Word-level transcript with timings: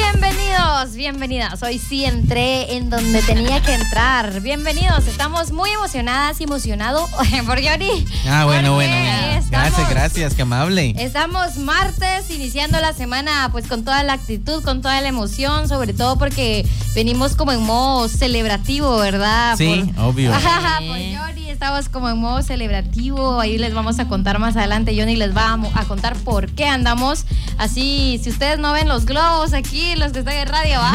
Bienvenidos, 0.00 0.94
bienvenidas. 0.94 1.62
Hoy 1.62 1.78
sí 1.78 2.04
entré 2.04 2.76
en 2.76 2.90
donde 2.90 3.22
tenía 3.22 3.62
que 3.62 3.72
entrar. 3.72 4.42
Bienvenidos, 4.42 5.06
estamos 5.06 5.52
muy 5.52 5.70
emocionadas 5.70 6.38
y 6.38 6.44
emocionado 6.44 7.08
por 7.46 7.58
Yori. 7.60 8.06
Ah, 8.28 8.44
bueno, 8.44 8.74
bueno. 8.74 8.94
bueno. 8.94 9.38
estamos- 9.38 9.46
Gracias, 9.48 9.88
gracias, 9.90 10.34
qué 10.34 10.42
amable. 10.42 10.94
Estamos 10.98 11.56
martes, 11.56 12.30
iniciando 12.30 12.78
la 12.78 12.92
semana 12.92 13.48
pues 13.52 13.66
con 13.68 13.84
toda 13.84 14.02
la 14.02 14.12
actitud, 14.12 14.62
con 14.62 14.82
toda 14.82 15.00
la 15.00 15.08
emoción, 15.08 15.66
sobre 15.66 15.94
todo 15.94 16.18
porque 16.18 16.66
venimos 16.94 17.34
como 17.34 17.52
en 17.52 17.62
modo 17.62 18.06
celebrativo, 18.08 18.98
¿verdad? 18.98 19.56
Sí, 19.56 19.82
obvio. 19.96 20.30
Ajá, 20.34 20.78
por 20.80 20.88
Johnny 20.98 21.48
estamos 21.48 21.88
como 21.88 22.10
en 22.10 22.18
modo 22.18 22.42
celebrativo, 22.42 23.40
ahí 23.40 23.56
les 23.56 23.72
vamos 23.72 23.98
a 23.98 24.08
contar 24.08 24.38
más 24.38 24.56
adelante, 24.56 24.94
Johnny 24.98 25.16
les 25.16 25.34
va 25.34 25.58
a 25.74 25.84
contar 25.84 26.14
por 26.16 26.48
qué 26.50 26.66
andamos 26.66 27.24
así, 27.56 28.20
si 28.22 28.28
ustedes 28.28 28.58
no 28.58 28.72
ven 28.72 28.88
los 28.88 29.06
globos 29.06 29.54
aquí, 29.54 29.85
los 29.94 30.12
que 30.12 30.18
están 30.20 30.34
en 30.34 30.48
radio, 30.48 30.78
¿va? 30.80 30.92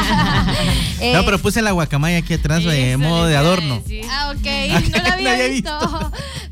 Eh, 0.99 1.13
No, 1.15 1.23
pero 1.25 1.39
puse 1.39 1.61
la 1.61 1.71
guacamaya 1.71 2.17
aquí 2.17 2.33
atrás 2.33 2.63
de 2.63 2.97
modo 2.97 3.25
de 3.27 3.37
adorno. 3.37 3.81
Ah, 4.09 4.33
ok, 4.35 4.47
Ah, 4.71 4.79
no 4.79 5.11
había 5.13 5.33
había 5.33 5.47
visto. 5.47 6.11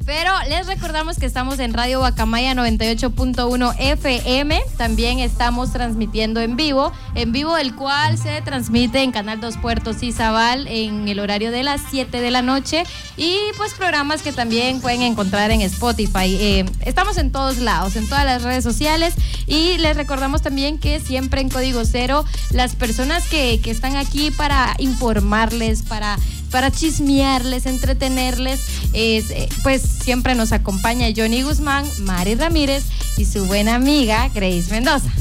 Pero 0.10 0.32
les 0.50 0.66
recordamos 0.66 1.20
que 1.20 1.28
estamos 1.28 1.60
en 1.60 1.72
Radio 1.72 2.00
Guacamaya 2.00 2.56
98.1 2.56 3.76
FM. 3.78 4.60
También 4.76 5.20
estamos 5.20 5.72
transmitiendo 5.72 6.42
en 6.42 6.56
vivo, 6.56 6.92
en 7.14 7.32
vivo 7.32 7.56
el 7.58 7.76
cual 7.76 8.18
se 8.18 8.42
transmite 8.42 9.04
en 9.04 9.12
Canal 9.12 9.40
2 9.40 9.58
Puertos 9.58 10.02
y 10.02 10.12
Zabal 10.12 10.68
en 10.68 11.08
el 11.08 11.20
horario 11.20 11.52
de 11.52 11.62
las 11.62 11.82
7 11.92 12.22
de 12.22 12.32
la 12.32 12.42
noche. 12.42 12.86
Y 13.18 13.38
pues 13.56 13.76
programas 13.76 14.24
que 14.24 14.34
también 14.34 14.82
pueden 14.82 15.04
encontrar 15.04 15.52
en 15.52 15.62
Spotify. 15.62 16.36
Eh, 16.40 16.66
estamos 16.86 17.20
en 17.20 17.32
todos 17.32 17.60
lados, 17.60 17.96
en 17.96 18.10
todas 18.10 18.26
las 18.26 18.42
redes 18.42 18.64
sociales. 18.64 19.14
Y 19.46 19.78
les 19.78 19.96
recordamos 19.96 20.42
también 20.42 20.80
que 20.80 21.00
siempre 21.00 21.40
en 21.42 21.50
Código 21.50 21.86
Cero, 21.86 22.26
las 22.50 22.76
personas 22.76 23.28
que, 23.30 23.62
que 23.62 23.70
están 23.70 23.96
aquí 23.96 24.32
para 24.32 24.74
informarles, 24.80 25.84
para 25.84 26.18
para 26.50 26.72
chismearles, 26.72 27.66
entretenerles. 27.66 28.62
Es, 28.94 29.30
eh, 29.32 29.50
pues 29.64 29.82
siempre 29.82 30.36
nos 30.36 30.52
acompaña 30.52 31.08
Johnny 31.16 31.44
Guzmán, 31.44 31.86
Mari 32.00 32.36
Ramírez 32.36 32.84
y 33.18 33.26
su 33.26 33.46
buena 33.46 33.76
amiga 33.76 34.30
Grace 34.30 34.66
Mendoza. 34.72 35.12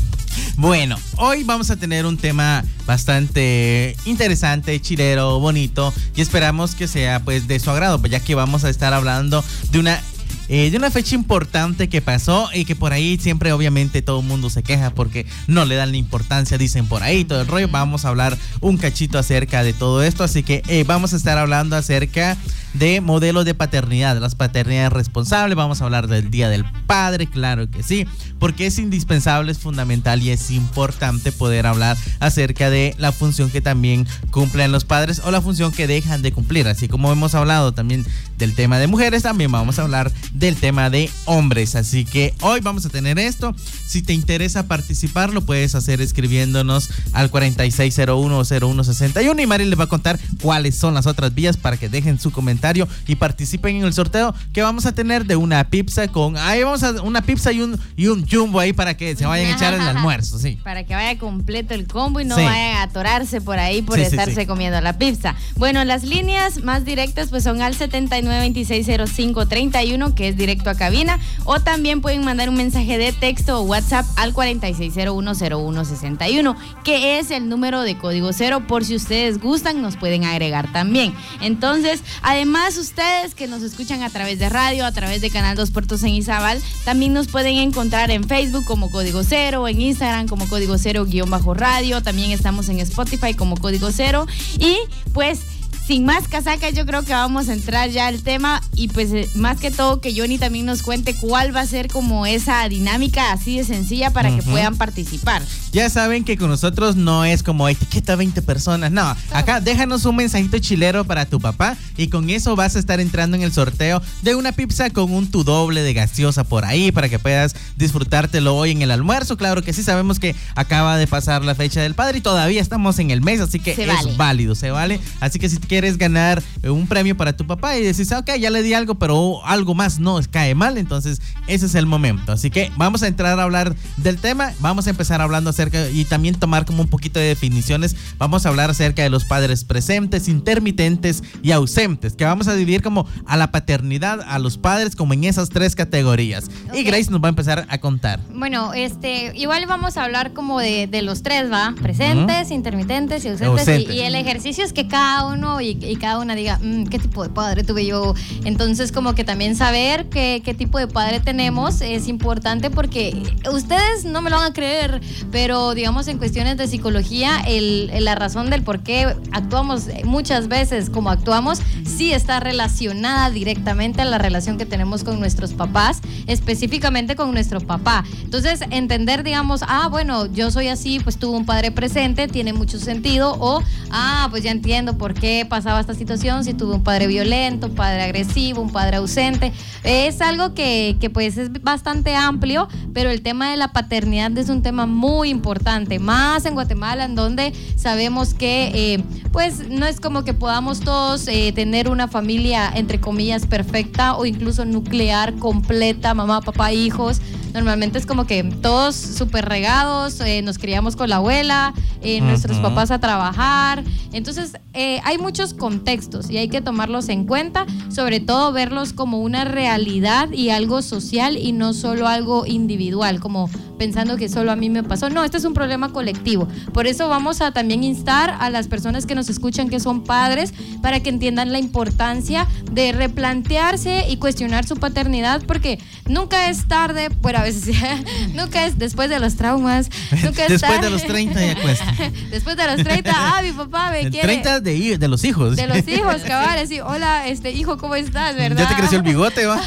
Bueno, 0.56 0.96
hoy 1.16 1.44
vamos 1.44 1.70
a 1.70 1.76
tener 1.76 2.04
un 2.04 2.16
tema 2.16 2.64
bastante 2.84 3.96
interesante, 4.06 4.80
chilero, 4.80 5.38
bonito 5.38 5.92
y 6.16 6.20
esperamos 6.20 6.74
que 6.74 6.88
sea 6.88 7.20
pues 7.20 7.46
de 7.46 7.60
su 7.60 7.70
agrado, 7.70 8.00
pues 8.00 8.10
ya 8.10 8.20
que 8.20 8.34
vamos 8.34 8.64
a 8.64 8.70
estar 8.70 8.92
hablando 8.92 9.44
de 9.70 9.78
una 9.78 10.00
eh, 10.48 10.70
de 10.70 10.76
una 10.76 10.90
fecha 10.90 11.14
importante 11.14 11.88
que 11.88 12.00
pasó 12.00 12.48
y 12.54 12.64
que 12.64 12.74
por 12.76 12.92
ahí 12.92 13.18
siempre 13.18 13.52
obviamente 13.52 14.02
todo 14.02 14.20
el 14.20 14.26
mundo 14.26 14.50
se 14.50 14.62
queja 14.62 14.90
porque 14.90 15.26
no 15.46 15.64
le 15.64 15.76
dan 15.76 15.90
la 15.90 15.96
importancia, 15.96 16.58
dicen 16.58 16.86
por 16.86 17.02
ahí 17.02 17.24
todo 17.24 17.40
el 17.40 17.46
rollo. 17.46 17.68
Vamos 17.68 18.04
a 18.04 18.08
hablar 18.08 18.36
un 18.60 18.76
cachito 18.78 19.18
acerca 19.18 19.62
de 19.62 19.72
todo 19.72 20.02
esto, 20.02 20.24
así 20.24 20.42
que 20.42 20.62
eh, 20.68 20.84
vamos 20.86 21.12
a 21.12 21.16
estar 21.16 21.38
hablando 21.38 21.76
acerca 21.76 22.36
de 22.74 23.00
modelos 23.00 23.44
de 23.44 23.54
paternidad, 23.54 24.18
las 24.18 24.34
paternidades 24.34 24.92
responsables, 24.92 25.56
vamos 25.56 25.80
a 25.80 25.84
hablar 25.84 26.08
del 26.08 26.30
Día 26.30 26.48
del 26.48 26.64
Padre, 26.86 27.26
claro 27.26 27.70
que 27.70 27.82
sí, 27.82 28.06
porque 28.38 28.66
es 28.66 28.78
indispensable, 28.78 29.52
es 29.52 29.58
fundamental 29.58 30.22
y 30.22 30.30
es 30.30 30.50
importante 30.50 31.32
poder 31.32 31.66
hablar 31.66 31.96
acerca 32.20 32.70
de 32.70 32.94
la 32.98 33.12
función 33.12 33.50
que 33.50 33.60
también 33.60 34.06
cumplen 34.30 34.72
los 34.72 34.84
padres 34.84 35.22
o 35.24 35.30
la 35.30 35.40
función 35.40 35.72
que 35.72 35.86
dejan 35.86 36.22
de 36.22 36.32
cumplir, 36.32 36.68
así 36.68 36.88
como 36.88 37.10
hemos 37.10 37.34
hablado 37.34 37.72
también 37.72 38.04
del 38.36 38.54
tema 38.54 38.78
de 38.78 38.86
mujeres, 38.86 39.22
también 39.22 39.50
vamos 39.50 39.78
a 39.78 39.82
hablar 39.82 40.12
del 40.32 40.56
tema 40.56 40.90
de 40.90 41.10
hombres, 41.24 41.74
así 41.74 42.04
que 42.04 42.34
hoy 42.42 42.60
vamos 42.60 42.86
a 42.86 42.90
tener 42.90 43.18
esto, 43.18 43.54
si 43.86 44.02
te 44.02 44.12
interesa 44.12 44.66
participar 44.66 45.32
lo 45.32 45.42
puedes 45.42 45.74
hacer 45.74 46.00
escribiéndonos 46.00 46.90
al 47.12 47.30
46010161 47.30 49.42
y 49.42 49.46
Mari 49.46 49.64
les 49.64 49.78
va 49.78 49.84
a 49.84 49.88
contar 49.88 50.18
cuáles 50.40 50.76
son 50.76 50.94
las 50.94 51.06
otras 51.06 51.34
vías 51.34 51.56
para 51.56 51.76
que 51.76 51.88
dejen 51.88 52.20
su 52.20 52.30
comentario 52.30 52.57
y 53.06 53.16
participen 53.16 53.76
en 53.76 53.84
el 53.84 53.92
sorteo 53.92 54.34
que 54.52 54.62
vamos 54.62 54.86
a 54.86 54.92
tener 54.92 55.24
de 55.26 55.36
una 55.36 55.64
pizza 55.64 56.08
con 56.08 56.36
ahí 56.36 56.62
vamos 56.62 56.82
a 56.82 57.02
una 57.02 57.22
pizza 57.22 57.52
y 57.52 57.60
un 57.60 57.78
y 57.96 58.06
un 58.08 58.26
jumbo 58.28 58.60
ahí 58.60 58.72
para 58.72 58.96
que 58.96 59.14
se 59.16 59.26
vayan 59.26 59.52
a 59.52 59.56
echar 59.56 59.74
el 59.74 59.80
almuerzo, 59.80 60.38
sí. 60.38 60.58
Para 60.62 60.84
que 60.84 60.94
vaya 60.94 61.18
completo 61.18 61.74
el 61.74 61.86
combo 61.86 62.20
y 62.20 62.24
no 62.24 62.36
Sí. 62.36 62.42
vaya 62.42 62.80
a 62.80 62.82
atorarse 62.84 63.40
por 63.40 63.58
ahí 63.58 63.82
por 63.82 63.96
sí, 63.96 64.02
estarse 64.02 64.42
sí. 64.42 64.46
comiendo 64.46 64.80
la 64.80 64.98
pizza. 64.98 65.34
Bueno, 65.56 65.84
las 65.84 66.04
líneas 66.04 66.62
más 66.62 66.84
directas 66.84 67.28
pues 67.30 67.42
son 67.44 67.62
al 67.62 67.74
79260531 67.76 70.14
que 70.14 70.28
es 70.28 70.36
directo 70.36 70.70
a 70.70 70.74
cabina 70.74 71.18
o 71.44 71.60
también 71.60 72.00
pueden 72.00 72.24
mandar 72.24 72.48
un 72.48 72.56
mensaje 72.56 72.98
de 72.98 73.12
texto 73.12 73.58
o 73.60 73.62
WhatsApp 73.62 74.06
al 74.16 74.32
46010161 74.34 76.56
que 76.84 77.18
es 77.18 77.30
el 77.30 77.48
número 77.48 77.82
de 77.82 77.96
código 77.98 78.32
cero 78.32 78.62
por 78.66 78.84
si 78.84 78.94
ustedes 78.96 79.38
gustan 79.40 79.82
nos 79.82 79.96
pueden 79.96 80.24
agregar 80.24 80.72
también. 80.72 81.14
Entonces, 81.40 82.02
además 82.22 82.47
ustedes 82.78 83.34
que 83.34 83.46
nos 83.46 83.62
escuchan 83.62 84.02
a 84.02 84.10
través 84.10 84.38
de 84.38 84.48
radio, 84.48 84.86
a 84.86 84.92
través 84.92 85.20
de 85.20 85.30
Canal 85.30 85.56
2 85.56 85.70
Puertos 85.70 86.02
en 86.02 86.10
Izabal, 86.10 86.60
también 86.84 87.12
nos 87.12 87.28
pueden 87.28 87.56
encontrar 87.56 88.10
en 88.10 88.24
Facebook 88.24 88.64
como 88.64 88.90
Código 88.90 89.22
Cero, 89.22 89.68
en 89.68 89.80
Instagram 89.80 90.28
como 90.28 90.48
Código 90.48 90.78
Cero 90.78 91.04
guion 91.04 91.30
bajo 91.30 91.52
radio, 91.54 92.02
también 92.02 92.30
estamos 92.30 92.68
en 92.68 92.80
Spotify 92.80 93.34
como 93.34 93.56
Código 93.56 93.90
Cero. 93.92 94.26
Y 94.58 94.78
pues 95.12 95.40
sin 95.88 96.04
más 96.04 96.28
casaca, 96.28 96.68
yo 96.68 96.84
creo 96.84 97.02
que 97.02 97.14
vamos 97.14 97.48
a 97.48 97.54
entrar 97.54 97.88
ya 97.88 98.08
al 98.08 98.20
tema 98.20 98.60
y 98.74 98.88
pues 98.88 99.10
eh, 99.10 99.26
más 99.34 99.58
que 99.58 99.70
todo 99.70 100.02
que 100.02 100.14
Johnny 100.14 100.36
también 100.36 100.66
nos 100.66 100.82
cuente 100.82 101.14
cuál 101.14 101.56
va 101.56 101.62
a 101.62 101.66
ser 101.66 101.88
como 101.88 102.26
esa 102.26 102.68
dinámica 102.68 103.32
así 103.32 103.56
de 103.56 103.64
sencilla 103.64 104.10
para 104.10 104.36
que 104.36 104.42
puedan 104.42 104.76
participar. 104.76 105.40
Ya 105.72 105.88
saben 105.88 106.24
que 106.24 106.36
con 106.36 106.50
nosotros 106.50 106.94
no 106.94 107.24
es 107.24 107.42
como 107.42 107.70
etiqueta 107.70 108.16
20 108.16 108.42
personas, 108.42 108.92
no. 108.92 109.16
Acá 109.32 109.62
déjanos 109.62 110.04
un 110.04 110.16
mensajito 110.16 110.58
chilero 110.58 111.06
para 111.06 111.24
tu 111.24 111.40
papá 111.40 111.74
y 111.96 112.08
con 112.08 112.28
eso 112.28 112.54
vas 112.54 112.76
a 112.76 112.80
estar 112.80 113.00
entrando 113.00 113.38
en 113.38 113.42
el 113.42 113.52
sorteo 113.52 114.02
de 114.20 114.34
una 114.34 114.52
pizza 114.52 114.90
con 114.90 115.10
un 115.10 115.30
tu 115.30 115.42
doble 115.42 115.80
de 115.80 115.94
gaseosa 115.94 116.44
por 116.44 116.66
ahí 116.66 116.92
para 116.92 117.08
que 117.08 117.18
puedas 117.18 117.56
disfrutártelo 117.76 118.54
hoy 118.54 118.72
en 118.72 118.82
el 118.82 118.90
almuerzo. 118.90 119.38
Claro 119.38 119.62
que 119.62 119.72
sí, 119.72 119.82
sabemos 119.82 120.18
que 120.18 120.36
acaba 120.54 120.98
de 120.98 121.06
pasar 121.06 121.42
la 121.46 121.54
fecha 121.54 121.80
del 121.80 121.94
padre 121.94 122.18
y 122.18 122.20
todavía 122.20 122.60
estamos 122.60 122.98
en 122.98 123.10
el 123.10 123.22
mes, 123.22 123.40
así 123.40 123.58
que 123.58 123.74
Se 123.74 123.84
es 123.84 123.88
vale. 123.88 124.16
válido, 124.18 124.54
se 124.54 124.70
vale. 124.70 125.00
Así 125.20 125.38
que 125.38 125.48
si 125.48 125.56
quieres 125.56 125.77
ganar 125.96 126.42
eh, 126.62 126.70
un 126.70 126.86
premio 126.86 127.16
para 127.16 127.36
tu 127.36 127.46
papá 127.46 127.76
y 127.76 127.82
decís, 127.82 128.10
ok, 128.12 128.32
ya 128.38 128.50
le 128.50 128.62
di 128.62 128.74
algo, 128.74 128.96
pero 128.96 129.44
algo 129.44 129.74
más 129.74 129.98
no 129.98 130.18
cae 130.30 130.54
mal, 130.54 130.78
entonces 130.78 131.20
ese 131.46 131.66
es 131.66 131.74
el 131.74 131.86
momento. 131.86 132.32
Así 132.32 132.50
que 132.50 132.70
vamos 132.76 133.02
a 133.02 133.06
entrar 133.06 133.38
a 133.38 133.42
hablar 133.42 133.74
del 133.96 134.18
tema, 134.18 134.52
vamos 134.60 134.86
a 134.86 134.90
empezar 134.90 135.20
hablando 135.20 135.50
acerca 135.50 135.88
y 135.88 136.04
también 136.04 136.34
tomar 136.34 136.64
como 136.64 136.82
un 136.82 136.88
poquito 136.88 137.20
de 137.20 137.26
definiciones. 137.26 137.96
Vamos 138.18 138.44
a 138.44 138.48
hablar 138.48 138.70
acerca 138.70 139.02
de 139.02 139.10
los 139.10 139.24
padres 139.24 139.64
presentes, 139.64 140.28
intermitentes 140.28 141.22
y 141.42 141.52
ausentes, 141.52 142.14
que 142.14 142.24
vamos 142.24 142.48
a 142.48 142.54
dividir 142.54 142.82
como 142.82 143.06
a 143.26 143.36
la 143.36 143.50
paternidad, 143.50 144.20
a 144.26 144.38
los 144.38 144.58
padres, 144.58 144.96
como 144.96 145.14
en 145.14 145.24
esas 145.24 145.48
tres 145.48 145.74
categorías. 145.74 146.50
Y. 146.74 146.82
Grace 146.88 147.10
nos 147.10 147.22
va 147.22 147.26
a 147.26 147.30
empezar 147.30 147.66
a 147.68 147.78
contar. 147.78 148.20
Bueno, 148.32 148.72
este, 148.72 149.32
igual 149.36 149.66
vamos 149.66 149.96
a 149.96 150.04
hablar 150.04 150.32
como 150.32 150.58
de, 150.58 150.86
de 150.86 151.02
los 151.02 151.22
tres, 151.22 151.52
¿va? 151.52 151.74
Presentes, 151.80 152.50
intermitentes 152.50 153.24
y 153.24 153.28
ausentes. 153.28 153.60
Ausentes. 153.60 153.94
Y, 153.94 153.98
y 153.98 154.00
el 154.00 154.14
ejercicio 154.14 154.64
es 154.64 154.72
que 154.72 154.88
cada 154.88 155.26
uno 155.26 155.60
y, 155.70 155.96
cada 155.96 156.18
una 156.18 156.34
diga, 156.34 156.58
mm, 156.62 156.84
¿qué 156.84 156.98
tipo 156.98 157.22
de 157.22 157.30
padre 157.30 157.64
tuve 157.64 157.86
yo? 157.86 158.14
Entonces, 158.44 158.92
como 158.92 159.14
que 159.14 159.24
también 159.24 159.56
saber 159.56 160.08
qué, 160.08 160.42
qué 160.44 160.54
tipo 160.54 160.78
de 160.78 160.86
padre 160.86 161.20
tenemos 161.20 161.80
es 161.80 162.08
importante 162.08 162.70
porque 162.70 163.16
ustedes 163.52 164.04
no 164.04 164.22
me 164.22 164.30
lo 164.30 164.36
van 164.36 164.50
a 164.50 164.52
creer, 164.52 165.00
pero 165.30 165.74
digamos 165.74 166.08
en 166.08 166.18
cuestiones 166.18 166.56
de 166.56 166.66
psicología, 166.66 167.40
el, 167.46 167.90
la 168.04 168.14
razón 168.14 168.50
del 168.50 168.62
por 168.62 168.82
qué 168.82 169.14
actuamos 169.32 169.88
muchas 170.04 170.48
veces 170.48 170.90
como 170.90 171.10
actuamos 171.10 171.60
sí 171.84 172.12
está 172.12 172.40
relacionada 172.40 173.30
directamente 173.30 174.02
a 174.02 174.04
la 174.04 174.18
relación 174.18 174.58
que 174.58 174.66
tenemos 174.66 175.04
con 175.04 175.18
nuestros 175.20 175.52
papás, 175.54 176.00
específicamente 176.26 177.16
con 177.16 177.32
nuestro 177.32 177.60
papá. 177.60 178.04
Entonces, 178.22 178.60
entender, 178.70 179.22
digamos, 179.22 179.62
ah, 179.66 179.88
bueno, 179.88 180.26
yo 180.26 180.50
soy 180.50 180.68
así, 180.68 181.00
pues 181.00 181.18
tuve 181.18 181.36
un 181.36 181.46
padre 181.46 181.70
presente, 181.70 182.28
tiene 182.28 182.52
mucho 182.52 182.78
sentido, 182.78 183.36
o, 183.38 183.62
ah, 183.90 184.28
pues 184.30 184.42
ya 184.42 184.50
entiendo 184.50 184.98
por 184.98 185.14
qué 185.14 185.46
pasaba 185.58 185.80
esta 185.80 185.94
situación, 185.94 186.44
si 186.44 186.54
tuve 186.54 186.72
un 186.74 186.84
padre 186.84 187.08
violento, 187.08 187.66
un 187.66 187.74
padre 187.74 188.00
agresivo, 188.04 188.62
un 188.62 188.70
padre 188.70 188.98
ausente. 188.98 189.52
Es 189.82 190.20
algo 190.20 190.54
que, 190.54 190.96
que 191.00 191.10
pues 191.10 191.36
es 191.36 191.50
bastante 191.64 192.14
amplio, 192.14 192.68
pero 192.94 193.10
el 193.10 193.22
tema 193.22 193.50
de 193.50 193.56
la 193.56 193.72
paternidad 193.72 194.38
es 194.38 194.50
un 194.50 194.62
tema 194.62 194.86
muy 194.86 195.30
importante, 195.30 195.98
más 195.98 196.46
en 196.46 196.54
Guatemala, 196.54 197.06
en 197.06 197.16
donde 197.16 197.52
sabemos 197.74 198.34
que, 198.34 198.70
eh, 198.72 199.02
pues, 199.32 199.68
no 199.68 199.84
es 199.84 199.98
como 199.98 200.22
que 200.22 200.32
podamos 200.32 200.78
todos 200.78 201.26
eh, 201.26 201.50
tener 201.52 201.88
una 201.88 202.06
familia, 202.06 202.70
entre 202.72 203.00
comillas, 203.00 203.44
perfecta 203.44 204.14
o 204.14 204.26
incluso 204.26 204.64
nuclear, 204.64 205.34
completa, 205.40 206.14
mamá, 206.14 206.40
papá, 206.40 206.72
hijos. 206.72 207.20
Normalmente 207.54 207.98
es 207.98 208.06
como 208.06 208.26
que 208.26 208.44
todos 208.44 208.94
súper 208.94 209.46
regados, 209.46 210.20
eh, 210.20 210.42
nos 210.42 210.58
criamos 210.58 210.96
con 210.96 211.08
la 211.08 211.16
abuela, 211.16 211.74
nuestros 212.22 212.58
papás 212.58 212.90
a 212.90 213.00
trabajar. 213.00 213.82
Entonces, 214.12 214.54
hay 214.72 215.18
muchos 215.18 215.54
contextos 215.54 216.30
y 216.30 216.38
hay 216.38 216.48
que 216.48 216.60
tomarlos 216.60 217.08
en 217.08 217.24
cuenta, 217.24 217.66
sobre 217.90 218.20
todo 218.20 218.52
verlos 218.52 218.92
como 218.92 219.20
una 219.20 219.44
realidad 219.44 220.30
y 220.30 220.50
algo 220.50 220.82
social 220.82 221.36
y 221.36 221.52
no 221.52 221.74
solo 221.74 222.06
algo 222.06 222.46
individual, 222.46 223.20
como 223.20 223.50
pensando 223.78 224.16
que 224.16 224.28
solo 224.28 224.52
a 224.52 224.56
mí 224.56 224.68
me 224.68 224.82
pasó. 224.82 225.08
No, 225.08 225.24
este 225.24 225.38
es 225.38 225.44
un 225.44 225.54
problema 225.54 225.92
colectivo. 225.92 226.48
Por 226.74 226.86
eso 226.86 227.08
vamos 227.08 227.40
a 227.40 227.52
también 227.52 227.84
instar 227.84 228.36
a 228.38 228.50
las 228.50 228.68
personas 228.68 229.06
que 229.06 229.14
nos 229.14 229.28
escuchan 229.30 229.68
que 229.68 229.80
son 229.80 230.04
padres 230.04 230.52
para 230.82 231.00
que 231.00 231.08
entiendan 231.08 231.52
la 231.52 231.58
importancia 231.58 232.46
de 232.70 232.92
replantearse 232.92 234.06
y 234.08 234.16
cuestionar 234.16 234.66
su 234.66 234.76
paternidad 234.76 235.42
porque 235.46 235.78
nunca 236.06 236.50
es 236.50 236.66
tarde, 236.68 237.08
bueno, 237.20 237.38
a 237.38 237.42
veces 237.42 237.76
nunca 238.34 238.66
es 238.66 238.78
después 238.78 239.08
de 239.08 239.18
los 239.18 239.36
traumas, 239.36 239.88
nunca 240.22 240.44
es 240.44 240.58
Después 240.58 240.80
de 240.80 240.90
los 240.90 241.02
30 241.04 241.46
ya 241.46 241.62
cuesta. 241.62 241.94
después 242.30 242.56
de 242.56 242.66
los 242.66 242.84
30, 242.84 243.12
ah, 243.14 243.42
mi 243.42 243.52
papá 243.52 243.90
me 243.90 244.10
quiere. 244.10 244.26
30 244.26 244.60
de, 244.60 244.98
de 244.98 245.08
los 245.08 245.24
hijos. 245.24 245.56
De 245.56 245.66
los 245.66 245.86
hijos, 245.86 246.22
cabal, 246.26 246.58
así, 246.58 246.80
hola, 246.80 247.28
este 247.28 247.52
hijo, 247.52 247.78
¿cómo 247.78 247.94
estás, 247.94 248.34
verdad? 248.34 248.64
Ya 248.64 248.68
te 248.68 248.74
creció 248.74 248.98
el 248.98 249.04
bigote, 249.04 249.46
va. 249.46 249.60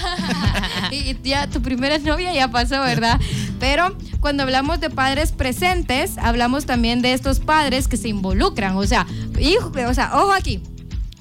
Y 0.91 1.17
ya 1.23 1.47
tu 1.47 1.61
primera 1.61 1.97
novia 1.99 2.33
ya 2.33 2.49
pasó, 2.49 2.81
¿verdad? 2.81 3.19
Pero 3.59 3.95
cuando 4.19 4.43
hablamos 4.43 4.79
de 4.79 4.89
padres 4.89 5.31
presentes, 5.31 6.17
hablamos 6.17 6.65
también 6.65 7.01
de 7.01 7.13
estos 7.13 7.39
padres 7.39 7.87
que 7.87 7.97
se 7.97 8.09
involucran. 8.09 8.75
O 8.75 8.85
sea, 8.85 9.05
hijo, 9.39 9.71
o 9.87 9.93
sea, 9.93 10.11
ojo 10.13 10.31
aquí. 10.31 10.61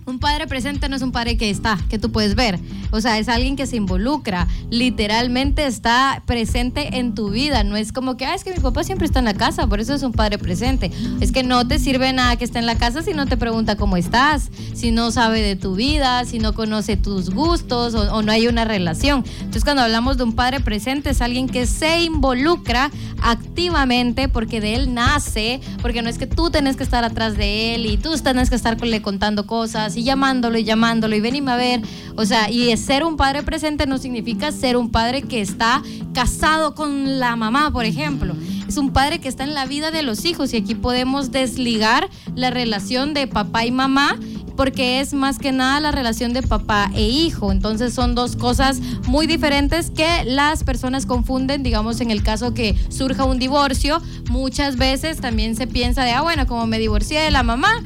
Un 0.06 0.18
padre 0.18 0.46
presente 0.46 0.88
no 0.88 0.96
es 0.96 1.02
un 1.02 1.12
padre 1.12 1.36
que 1.36 1.50
está, 1.50 1.78
que 1.88 1.98
tú 1.98 2.10
puedes 2.10 2.34
ver. 2.34 2.58
O 2.90 3.00
sea, 3.00 3.18
es 3.18 3.28
alguien 3.28 3.56
que 3.56 3.66
se 3.66 3.76
involucra, 3.76 4.48
literalmente 4.70 5.66
está 5.66 6.22
presente 6.26 6.98
en 6.98 7.14
tu 7.14 7.30
vida. 7.30 7.62
No 7.64 7.76
es 7.76 7.92
como 7.92 8.16
que, 8.16 8.26
ah, 8.26 8.34
es 8.34 8.42
que 8.42 8.52
mi 8.52 8.58
papá 8.58 8.82
siempre 8.82 9.06
está 9.06 9.20
en 9.20 9.26
la 9.26 9.34
casa, 9.34 9.66
por 9.66 9.80
eso 9.80 9.94
es 9.94 10.02
un 10.02 10.12
padre 10.12 10.38
presente. 10.38 10.90
Es 11.20 11.32
que 11.32 11.42
no 11.42 11.66
te 11.66 11.78
sirve 11.78 12.12
nada 12.12 12.36
que 12.36 12.44
esté 12.44 12.58
en 12.58 12.66
la 12.66 12.76
casa 12.76 13.02
si 13.02 13.12
no 13.12 13.26
te 13.26 13.36
pregunta 13.36 13.76
cómo 13.76 13.96
estás, 13.96 14.50
si 14.74 14.90
no 14.90 15.10
sabe 15.10 15.42
de 15.42 15.56
tu 15.56 15.74
vida, 15.74 16.24
si 16.24 16.38
no 16.38 16.54
conoce 16.54 16.96
tus 16.96 17.30
gustos 17.30 17.94
o, 17.94 18.22
no 18.22 18.32
hay 18.32 18.48
una 18.48 18.64
relación. 18.64 19.24
Entonces, 19.38 19.64
cuando 19.64 19.82
hablamos 19.82 20.16
de 20.16 20.24
un 20.24 20.34
padre 20.34 20.60
presente, 20.60 21.10
es 21.10 21.20
alguien 21.20 21.48
que 21.48 21.66
se 21.66 22.02
involucra 22.02 22.90
activamente 23.22 24.28
porque 24.28 24.60
de 24.60 24.74
él 24.74 24.94
nace, 24.94 25.60
porque 25.82 26.02
no 26.02 26.08
es 26.08 26.18
que 26.18 26.26
tú 26.26 26.50
tenés 26.50 26.76
que 26.76 26.82
estar 26.82 27.04
atrás 27.04 27.36
de 27.36 27.74
él 27.74 27.86
y 27.86 27.96
tú 27.96 28.16
tenés 28.18 28.50
que 28.50 28.56
estarle 28.56 29.02
contando 29.02 29.46
cosas 29.46 29.89
y 29.96 30.02
llamándolo 30.02 30.58
y 30.58 30.64
llamándolo 30.64 31.16
y 31.16 31.20
venime 31.20 31.52
a 31.52 31.56
ver. 31.56 31.82
O 32.16 32.24
sea, 32.24 32.50
y 32.50 32.76
ser 32.76 33.04
un 33.04 33.16
padre 33.16 33.42
presente 33.42 33.86
no 33.86 33.98
significa 33.98 34.52
ser 34.52 34.76
un 34.76 34.90
padre 34.90 35.22
que 35.22 35.40
está 35.40 35.82
casado 36.12 36.74
con 36.74 37.18
la 37.18 37.36
mamá, 37.36 37.72
por 37.72 37.84
ejemplo. 37.84 38.34
Es 38.68 38.76
un 38.76 38.92
padre 38.92 39.18
que 39.18 39.28
está 39.28 39.44
en 39.44 39.54
la 39.54 39.66
vida 39.66 39.90
de 39.90 40.02
los 40.02 40.24
hijos 40.24 40.52
y 40.54 40.58
aquí 40.58 40.74
podemos 40.74 41.32
desligar 41.32 42.08
la 42.36 42.50
relación 42.50 43.14
de 43.14 43.26
papá 43.26 43.64
y 43.64 43.72
mamá 43.72 44.16
porque 44.60 45.00
es 45.00 45.14
más 45.14 45.38
que 45.38 45.52
nada 45.52 45.80
la 45.80 45.90
relación 45.90 46.34
de 46.34 46.42
papá 46.42 46.90
e 46.94 47.08
hijo. 47.08 47.50
Entonces 47.50 47.94
son 47.94 48.14
dos 48.14 48.36
cosas 48.36 48.78
muy 49.08 49.26
diferentes 49.26 49.90
que 49.90 50.24
las 50.26 50.64
personas 50.64 51.06
confunden, 51.06 51.62
digamos 51.62 52.02
en 52.02 52.10
el 52.10 52.22
caso 52.22 52.52
que 52.52 52.76
surja 52.90 53.24
un 53.24 53.38
divorcio, 53.38 54.02
muchas 54.28 54.76
veces 54.76 55.16
también 55.16 55.56
se 55.56 55.66
piensa 55.66 56.04
de, 56.04 56.10
ah, 56.10 56.20
bueno, 56.20 56.46
como 56.46 56.66
me 56.66 56.78
divorcié 56.78 57.20
de 57.20 57.30
la 57.30 57.42
mamá, 57.42 57.82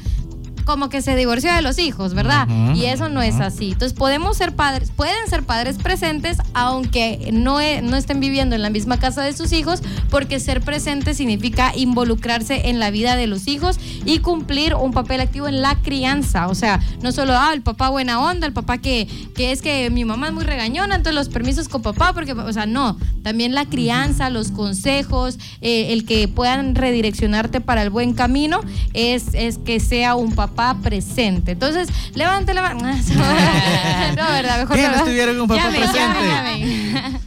como 0.65 0.89
que 0.89 1.03
se 1.03 1.17
divorció 1.17 1.53
de 1.53 1.63
los 1.63 1.79
hijos, 1.79 2.15
¿verdad? 2.15 2.49
y 2.75 2.87
eso 2.87 3.09
no 3.09 3.23
es 3.23 3.41
así. 3.41 3.73
Entonces 3.73 3.97
podemos 3.97 4.37
ser 4.37 4.55
padres, 4.55 4.91
pueden 4.91 5.29
ser 5.29 5.43
padres 5.43 5.79
presentes 5.79 6.39
aunque 6.55 7.31
no, 7.33 7.61
e, 7.61 7.83
no 7.83 7.97
estén 7.97 8.21
viviendo 8.21 8.55
en 8.55 8.63
la 8.63 8.71
misma 8.71 8.99
casa 8.99 9.23
de 9.23 9.33
sus 9.33 9.53
hijos, 9.53 9.83
porque 10.11 10.41
ser 10.41 10.61
presente 10.61 11.15
significa 11.15 11.73
involucrarse 11.75 12.69
en 12.69 12.79
la 12.79 12.91
vida 12.91 13.17
de 13.17 13.27
los 13.27 13.47
hijos 13.49 13.79
y 14.05 14.19
cumplir 14.21 14.75
un 14.75 14.93
papel 14.93 15.21
activo 15.21 15.49
en 15.49 15.63
la 15.63 15.77
crianza. 15.77 16.49
O 16.49 16.55
sea, 16.55 16.81
no 17.03 17.13
solo, 17.13 17.35
ah, 17.37 17.53
el 17.53 17.63
papá 17.63 17.91
buena 17.91 18.21
onda, 18.21 18.47
el 18.47 18.53
papá 18.53 18.79
que, 18.79 19.09
que 19.35 19.53
es 19.53 19.63
que 19.63 19.91
mi 19.91 20.05
mamá 20.05 20.29
es 20.29 20.33
muy 20.33 20.45
regañona, 20.45 20.97
entonces 20.97 21.15
los 21.15 21.29
permisos 21.29 21.69
con 21.69 21.83
papá, 21.83 22.13
porque, 22.13 22.33
o 22.33 22.53
sea, 22.53 22.67
no, 22.67 22.97
también 23.23 23.55
la 23.55 23.67
crianza, 23.67 24.31
los 24.31 24.51
consejos, 24.51 25.39
eh, 25.61 25.93
el 25.93 26.05
que 26.05 26.29
puedan 26.29 26.75
redireccionarte 26.75 27.61
para 27.61 27.83
el 27.83 27.91
buen 27.91 28.15
camino, 28.15 28.61
es, 28.93 29.35
es 29.35 29.59
que 29.59 29.81
sea 29.81 30.15
un 30.15 30.33
papá 30.33 30.54
papá 30.55 30.77
presente. 30.83 31.53
Entonces, 31.53 31.89
levante 32.15 32.55
la 32.55 32.63
mano. 32.63 32.81
no, 34.17 34.33
¿verdad? 34.33 34.59
Mejor 34.61 34.77
que 34.77 34.89
no 34.89 34.95
estuvieron 34.95 35.41
un 35.41 35.49
papá 35.49 35.69
presente. 35.69 37.21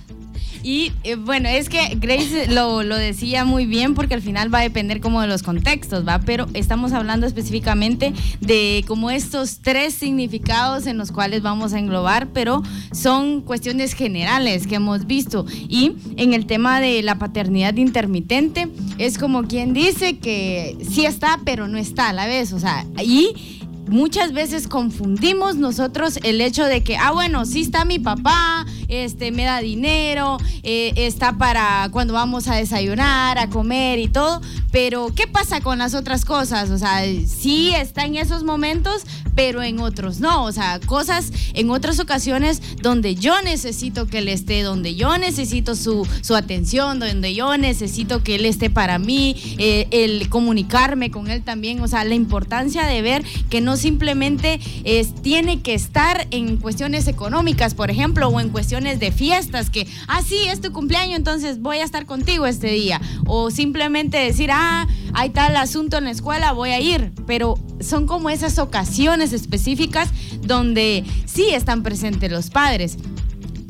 Y 0.67 0.91
eh, 1.05 1.15
bueno, 1.15 1.47
es 1.47 1.69
que 1.69 1.95
Grace 1.95 2.47
lo, 2.49 2.83
lo, 2.83 2.97
decía 2.97 3.45
muy 3.45 3.65
bien 3.65 3.93
porque 3.93 4.15
al 4.15 4.21
final 4.21 4.53
va 4.53 4.59
a 4.59 4.63
depender 4.63 4.99
como 4.99 5.21
de 5.21 5.27
los 5.27 5.41
contextos, 5.41 6.05
¿va? 6.05 6.19
Pero 6.19 6.45
estamos 6.53 6.91
hablando 6.91 7.25
específicamente 7.25 8.11
de 8.41 8.83
como 8.85 9.09
estos 9.09 9.59
tres 9.59 9.93
significados 9.93 10.85
en 10.85 10.97
los 10.97 11.13
cuales 11.13 11.41
vamos 11.41 11.71
a 11.71 11.79
englobar, 11.79 12.33
pero 12.33 12.63
son 12.91 13.39
cuestiones 13.43 13.93
generales 13.93 14.67
que 14.67 14.75
hemos 14.75 15.07
visto. 15.07 15.45
Y 15.69 15.93
en 16.17 16.33
el 16.33 16.45
tema 16.47 16.81
de 16.81 17.01
la 17.01 17.17
paternidad 17.17 17.77
intermitente, 17.77 18.67
es 18.97 19.17
como 19.17 19.43
quien 19.43 19.71
dice 19.71 20.17
que 20.17 20.77
sí 20.81 21.05
está, 21.05 21.39
pero 21.45 21.69
no 21.69 21.77
está 21.77 22.09
a 22.09 22.13
la 22.13 22.27
vez, 22.27 22.51
o 22.51 22.59
sea, 22.59 22.85
y 23.01 23.63
muchas 23.87 24.33
veces 24.33 24.67
confundimos 24.67 25.55
nosotros 25.55 26.19
el 26.23 26.41
hecho 26.41 26.65
de 26.65 26.83
que, 26.83 26.97
ah, 26.97 27.11
bueno, 27.11 27.45
sí 27.45 27.61
está 27.61 27.85
mi 27.85 27.99
papá, 27.99 28.65
este, 28.87 29.31
me 29.31 29.43
da 29.43 29.59
dinero, 29.59 30.37
eh, 30.63 30.93
está 30.95 31.37
para 31.37 31.89
cuando 31.91 32.13
vamos 32.13 32.47
a 32.47 32.55
desayunar, 32.55 33.37
a 33.37 33.49
comer 33.49 33.99
y 33.99 34.07
todo, 34.07 34.41
pero 34.71 35.11
¿qué 35.15 35.27
pasa 35.27 35.61
con 35.61 35.79
las 35.79 35.93
otras 35.93 36.25
cosas? 36.25 36.69
O 36.69 36.77
sea, 36.77 37.01
sí 37.25 37.73
está 37.75 38.05
en 38.05 38.15
esos 38.15 38.43
momentos, 38.43 39.03
pero 39.35 39.61
en 39.61 39.79
otros 39.79 40.19
no, 40.19 40.45
o 40.45 40.51
sea, 40.51 40.79
cosas 40.85 41.31
en 41.53 41.69
otras 41.69 41.99
ocasiones 41.99 42.61
donde 42.81 43.15
yo 43.15 43.41
necesito 43.41 44.07
que 44.07 44.19
él 44.19 44.29
esté, 44.29 44.63
donde 44.63 44.95
yo 44.95 45.17
necesito 45.17 45.75
su, 45.75 46.07
su 46.21 46.35
atención, 46.35 46.99
donde 46.99 47.33
yo 47.33 47.57
necesito 47.57 48.23
que 48.23 48.35
él 48.35 48.45
esté 48.45 48.69
para 48.69 48.99
mí, 48.99 49.35
eh, 49.57 49.87
el 49.91 50.29
comunicarme 50.29 51.11
con 51.11 51.29
él 51.29 51.43
también, 51.43 51.81
o 51.81 51.87
sea, 51.87 52.03
la 52.03 52.15
importancia 52.15 52.85
de 52.85 53.01
ver 53.01 53.23
que 53.49 53.61
no 53.61 53.77
simplemente 53.77 54.59
es, 54.83 55.13
tiene 55.21 55.61
que 55.61 55.73
estar 55.73 56.27
en 56.31 56.57
cuestiones 56.57 57.07
económicas, 57.07 57.73
por 57.73 57.91
ejemplo, 57.91 58.27
o 58.27 58.39
en 58.39 58.49
cuestiones 58.49 58.76
de 58.83 59.11
fiestas, 59.11 59.69
que, 59.69 59.87
ah, 60.07 60.21
sí, 60.21 60.37
es 60.47 60.61
tu 60.61 60.71
cumpleaños, 60.71 61.17
entonces 61.17 61.59
voy 61.61 61.77
a 61.77 61.83
estar 61.83 62.05
contigo 62.05 62.45
este 62.45 62.67
día. 62.67 63.01
O 63.25 63.51
simplemente 63.51 64.17
decir, 64.17 64.49
ah, 64.51 64.87
hay 65.13 65.31
tal 65.31 65.55
asunto 65.57 65.97
en 65.97 66.05
la 66.05 66.11
escuela, 66.11 66.51
voy 66.51 66.69
a 66.69 66.79
ir. 66.79 67.11
Pero 67.25 67.55
son 67.79 68.07
como 68.07 68.29
esas 68.29 68.59
ocasiones 68.59 69.33
específicas 69.33 70.09
donde 70.41 71.03
sí 71.25 71.49
están 71.49 71.83
presentes 71.83 72.31
los 72.31 72.49
padres 72.49 72.97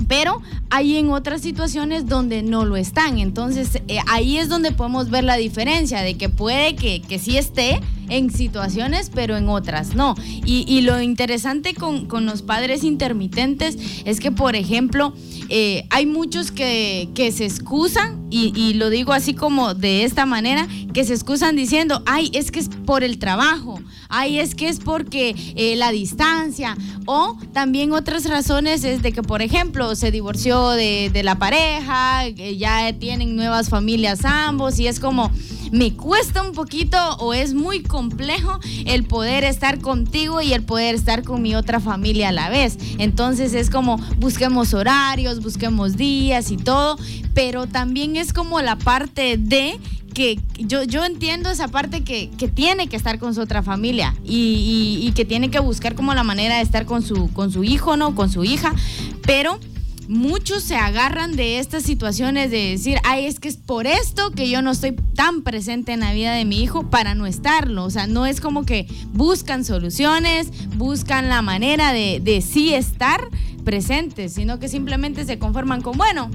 pero 0.08 0.42
hay 0.70 0.96
en 0.96 1.12
otras 1.12 1.42
situaciones 1.42 2.08
donde 2.08 2.42
no 2.42 2.64
lo 2.64 2.78
están. 2.78 3.20
Entonces 3.20 3.82
eh, 3.90 4.00
ahí 4.08 4.38
es 4.38 4.50
donde 4.50 4.72
podemos 4.72 5.10
ver 5.10 5.24
la 5.24 5.36
diferencia 5.36 6.02
de 6.02 6.16
que 6.16 6.30
puede 6.30 6.76
que, 6.76 7.02
que 7.02 7.20
sí 7.20 7.38
esté, 7.38 7.82
en 8.10 8.32
situaciones, 8.32 9.12
pero 9.14 9.38
en 9.38 9.50
otras 9.50 9.96
no. 9.96 10.16
Y, 10.46 10.82
lo 10.82 11.02
interesante 11.02 11.74
con, 11.74 12.08
los 12.26 12.42
padres 12.42 12.84
intermitentes 12.84 13.78
es 14.06 14.20
que, 14.20 14.32
por 14.32 14.56
ejemplo, 14.56 15.14
eh, 15.50 15.86
hay 15.90 16.06
muchos 16.06 16.52
que, 16.52 17.10
se 17.36 17.46
excusan, 17.46 18.28
y, 18.30 18.54
y, 18.56 18.74
lo 18.76 18.90
digo 18.90 19.14
así 19.14 19.34
como 19.34 19.74
de 19.74 20.04
esta 20.04 20.26
manera, 20.26 20.68
que 20.94 21.04
se 21.04 21.14
excusan 21.14 21.56
diciendo, 21.56 22.02
ay, 22.06 22.32
es 22.34 22.52
que 22.52 22.60
es 22.60 22.70
por 22.86 23.04
el 23.04 23.20
trabajo, 23.20 23.80
ay, 24.10 24.40
es 24.40 24.56
que 24.56 24.70
es 24.70 24.80
porque 24.80 25.36
eh, 25.56 25.76
la 25.76 25.92
distancia, 25.92 26.78
o 27.06 27.38
también 27.54 27.92
otras 27.92 28.26
razones 28.26 28.84
es 28.84 29.02
de 29.02 29.12
que, 29.12 29.24
por 29.24 29.42
ejemplo, 29.42 29.96
se 29.96 30.12
divorció 30.12 30.72
de, 30.72 31.10
de 31.12 31.24
la 31.24 31.36
pareja, 31.36 32.28
ya 32.30 32.94
tienen 32.94 33.36
nuevas 33.36 33.70
familias 33.70 34.26
ambos, 34.26 34.80
y 34.80 34.88
es 34.88 35.00
como 35.00 35.32
me 35.72 35.94
cuesta 35.94 36.42
un 36.42 36.54
poquito 36.54 36.98
o 37.18 37.34
es 37.34 37.54
muy 37.54 37.82
complejo 37.84 38.60
el 38.86 39.04
poder 39.04 39.44
estar 39.44 39.80
contigo 39.80 40.42
y 40.42 40.54
el 40.54 40.64
poder 40.64 40.96
estar 40.96 41.24
con 41.24 41.42
mi 41.42 41.56
otra 41.56 41.80
familia 41.80 42.30
a 42.30 42.32
la 42.32 42.50
vez. 42.50 42.78
Entonces 42.98 43.54
es 43.54 43.70
como 43.70 43.98
busquemos 44.18 44.74
horarios, 44.74 45.42
busquemos 45.42 45.98
días 45.98 46.52
y 46.52 46.58
todo, 46.58 46.98
pero 47.34 47.68
también 47.68 48.16
es 48.16 48.34
como 48.34 48.62
la 48.62 48.78
parte 48.78 49.38
de 49.38 49.80
que 50.14 50.40
yo, 50.58 50.82
yo 50.84 51.06
entiendo 51.06 51.52
esa 51.52 51.68
parte 51.68 52.04
que, 52.04 52.32
tiene 52.56 52.88
que 52.88 52.96
estar 52.96 53.20
con 53.20 53.36
su 53.36 53.42
otra 53.42 53.62
familia 53.62 54.16
y, 54.24 55.00
y, 55.04 55.12
que 55.12 55.26
tiene 55.26 55.52
que 55.52 55.60
buscar 55.60 55.94
como 55.94 56.16
la 56.16 56.24
manera 56.24 56.56
de 56.56 56.64
estar 56.64 56.86
con 56.86 57.04
su, 57.04 57.32
con 57.34 57.52
su 57.52 57.64
hijo, 57.64 57.98
¿no? 57.98 58.16
Con 58.16 58.32
su 58.32 58.44
hija, 58.44 58.74
pero 59.22 59.60
muchos 60.08 60.64
se 60.64 60.76
agarran 60.76 61.36
de 61.36 61.60
estas 61.60 61.84
situaciones 61.84 62.50
de 62.52 62.70
decir, 62.70 63.00
ay, 63.04 63.26
es 63.26 63.40
que 63.40 63.48
es 63.48 63.58
por 63.58 63.88
esto 63.88 64.32
que 64.32 64.50
yo 64.50 64.62
no 64.62 64.72
estoy 64.72 64.94
tan 65.16 65.42
presente 65.42 65.92
en 65.92 66.00
la 66.00 66.14
vida 66.14 66.34
de 66.34 66.46
mi 66.46 66.62
hijo 66.62 66.90
para 66.90 67.16
no 67.16 67.26
estarlo. 67.26 67.84
O 67.84 67.90
sea, 67.90 68.08
no 68.08 68.26
es 68.26 68.42
como 68.42 68.66
que 68.66 68.88
buscan 69.14 69.66
soluciones, 69.66 70.52
buscan 70.76 71.30
la 71.30 71.42
manera 71.42 71.94
de, 71.94 72.20
de 72.22 72.42
sí 72.42 72.74
estar 72.74 73.28
presentes, 73.66 74.34
sino 74.34 74.60
que 74.60 74.70
simplemente 74.70 75.26
se 75.26 75.40
conforman 75.40 75.82
con, 75.82 75.98
bueno, 75.98 76.30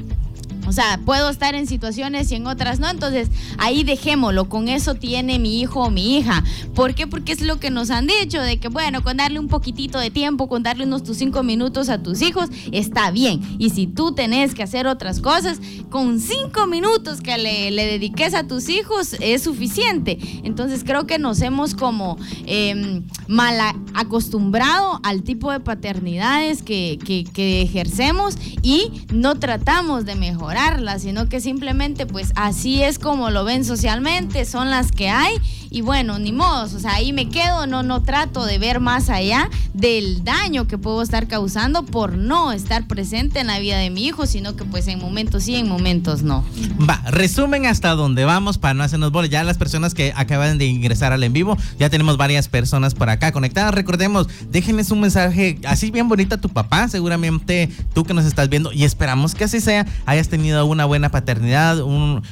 o 0.67 0.73
sea, 0.73 1.01
puedo 1.05 1.29
estar 1.29 1.55
en 1.55 1.67
situaciones 1.67 2.31
y 2.31 2.37
en 2.37 2.47
otras 2.47 2.79
no. 2.79 2.89
Entonces, 2.89 3.29
ahí 3.59 3.83
dejémoslo. 3.83 4.49
Con 4.49 4.69
eso 4.69 4.95
tiene 4.95 5.39
mi 5.39 5.61
hijo 5.61 5.81
o 5.81 5.91
mi 5.91 6.17
hija. 6.17 6.45
¿Por 6.75 6.95
qué? 6.95 7.07
Porque 7.07 7.33
es 7.33 7.41
lo 7.41 7.59
que 7.59 7.71
nos 7.71 7.91
han 7.91 8.07
dicho, 8.07 8.41
de 8.41 8.59
que, 8.59 8.69
bueno, 8.69 9.03
con 9.03 9.17
darle 9.17 9.41
un 9.41 9.49
poquitito 9.49 9.99
de 9.99 10.11
tiempo, 10.11 10.49
con 10.49 10.63
darle 10.63 10.85
unos 10.85 11.03
tus 11.03 11.17
cinco 11.17 11.43
minutos 11.43 11.89
a 11.89 12.03
tus 12.03 12.23
hijos, 12.23 12.49
está 12.71 13.11
bien. 13.11 13.41
Y 13.59 13.71
si 13.71 13.87
tú 13.87 14.13
tenés 14.13 14.55
que 14.55 14.63
hacer 14.63 14.87
otras 14.87 15.21
cosas, 15.21 15.59
con 15.91 16.21
cinco 16.21 16.67
minutos 16.67 17.21
que 17.21 17.39
le, 17.39 17.73
dediques 17.73 18.35
a 18.35 18.47
tus 18.47 18.69
hijos 18.69 19.17
es 19.21 19.43
suficiente. 19.43 20.19
Entonces, 20.45 20.85
creo 20.85 21.07
que 21.07 21.19
nos 21.19 21.41
hemos 21.43 21.75
como 21.75 22.17
eh, 22.47 23.03
mal 23.27 23.59
acostumbrado 23.95 25.01
al 25.03 25.23
tipo 25.23 25.51
de 25.51 25.61
paternidades 25.61 26.63
que, 26.63 26.99
que 27.05 27.63
ejercemos 27.63 28.37
y 28.63 29.05
no 29.13 29.35
tratamos 29.35 30.05
de 30.05 30.15
mejorar 30.15 30.52
sino 30.99 31.29
que 31.29 31.41
simplemente 31.41 32.07
pues 32.07 32.33
así 32.37 32.83
es 32.83 32.99
como 32.99 33.31
lo 33.31 33.45
ven 33.45 33.65
socialmente, 33.65 34.45
son 34.45 34.71
las 34.71 34.93
que 34.93 35.09
hay 35.09 35.35
y 35.73 35.81
bueno, 35.81 36.19
ni 36.19 36.33
modo, 36.33 36.65
o 36.65 36.79
sea, 36.79 36.95
ahí 36.95 37.15
me 37.15 37.31
quedo, 37.31 37.67
no, 37.67 37.83
no 37.83 38.03
trato 38.03 38.45
de 38.45 38.59
ver 38.59 38.79
más 38.79 39.09
allá 39.09 39.49
del 39.73 40.23
daño 40.23 40.67
que 40.67 40.77
puedo 40.77 41.01
estar 41.01 41.27
causando 41.29 41.85
por 41.85 42.19
no 42.19 42.53
estar 42.53 42.87
presente 42.87 43.41
en 43.41 43.47
la 43.47 43.59
vida 43.59 43.79
de 43.79 43.89
mi 43.89 44.05
hijo, 44.05 44.27
sino 44.27 44.55
que 44.55 44.65
pues 44.65 44.87
en 44.89 44.99
momentos 44.99 45.45
sí, 45.45 45.57
en 45.57 45.69
momentos 45.69 46.23
no. 46.23 46.45
Va, 46.87 47.03
resumen 47.11 47.65
hasta 47.65 47.91
dónde 47.95 48.27
vamos 48.27 48.59
para 48.59 48.75
no 48.75 48.85
hacernos 48.85 49.13
bolas. 49.13 49.31
Ya 49.31 49.45
las 49.45 49.57
personas 49.57 49.95
que 49.95 50.13
acaban 50.15 50.59
de 50.59 50.67
ingresar 50.67 51.13
al 51.13 51.23
en 51.25 51.33
vivo, 51.33 51.57
ya 51.79 51.89
tenemos 51.89 52.19
varias 52.19 52.49
personas 52.49 52.95
por 52.95 53.09
acá 53.09 53.33
conectadas. 53.33 53.75
Recordemos, 53.75 54.29
déjenles 54.51 54.91
un 54.91 55.01
mensaje 55.01 55.59
así 55.65 55.91
bien 55.91 56.07
bonito 56.07 56.35
a 56.35 56.39
tu 56.39 56.51
papá, 56.51 56.89
seguramente 56.89 57.71
tú 57.95 58.05
que 58.05 58.13
nos 58.13 58.27
estás 58.27 58.51
viendo 58.51 58.73
y 58.73 58.85
esperamos 58.85 59.35
que 59.35 59.45
así 59.45 59.61
sea, 59.61 59.87
hayas 60.05 60.29
tenido 60.29 60.67
una 60.67 60.85
buena 60.85 61.11
paternidad, 61.11 61.79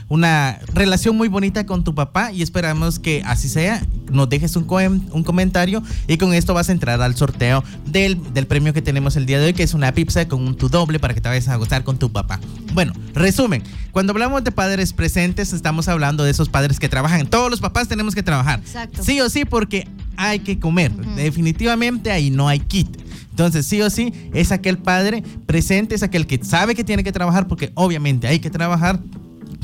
una 0.09 0.59
relación 0.75 1.17
muy 1.17 1.29
bonita 1.29 1.65
con 1.65 1.85
tu 1.85 1.95
papá 1.95 2.33
y 2.33 2.43
esperamos 2.43 2.99
que 2.99 3.23
así 3.31 3.49
sea, 3.49 3.81
nos 4.11 4.29
dejes 4.29 4.57
un, 4.57 4.67
un 5.13 5.23
comentario 5.23 5.85
y 6.09 6.17
con 6.19 6.35
esto 6.35 6.53
vas 6.53 6.69
a 6.69 6.73
entrar 6.73 7.01
al 7.01 7.15
sorteo 7.15 7.63
del, 7.87 8.19
premio 8.49 8.73
que 8.75 8.83
tenemos 8.83 9.15
el 9.15 9.25
día 9.25 9.39
de 9.39 9.47
hoy, 9.47 9.53
que 9.53 9.63
es 9.63 9.73
una 9.73 9.93
pizza 9.93 10.27
con 10.27 10.45
un 10.45 10.57
tu 10.57 10.69
doble 10.69 10.99
para 10.99 11.15
que 11.15 11.21
te 11.21 11.29
vayas 11.29 11.47
a 11.47 11.55
gozar 11.55 11.85
con 11.85 11.97
tu 11.97 12.11
papá. 12.11 12.41
Bueno, 12.75 12.93
resumen, 13.15 13.63
cuando 13.93 14.13
hablamos 14.13 14.43
de 14.43 14.51
padres 14.51 14.93
presentes, 14.93 15.53
estamos 15.53 15.87
hablando 15.87 16.25
de 16.25 16.33
esos 16.33 16.49
padres 16.49 16.81
que 16.81 16.89
trabajan. 16.89 17.25
Todos 17.29 17.51
los 17.51 17.61
papás 17.61 17.87
tenemos 17.87 18.17
que 18.17 18.25
trabajar. 18.25 18.61
Sí 19.01 19.21
o 19.21 19.31
sí, 19.31 19.45
porque 19.45 19.87
hay 20.17 20.41
que 20.41 20.59
comer. 20.59 20.91
Definitivamente 21.15 22.11
ahí 22.11 22.31
no 22.31 22.49
hay 22.49 22.59
kit. 22.59 22.89
Entonces, 23.31 23.65
sí 23.65 23.81
o 23.81 23.91
sí, 23.91 24.13
es 24.35 24.51
aquel 24.51 24.77
padre 24.77 25.23
presente, 25.47 25.95
es 25.95 26.03
aquel 26.03 26.27
que 26.27 26.43
sabe 26.43 26.75
que 26.75 26.83
tiene 26.83 27.05
que 27.05 27.13
trabajar, 27.13 27.47
porque 27.47 27.71
obviamente 27.75 28.27
hay 28.27 28.41
que 28.41 28.51
trabajar. 28.51 28.99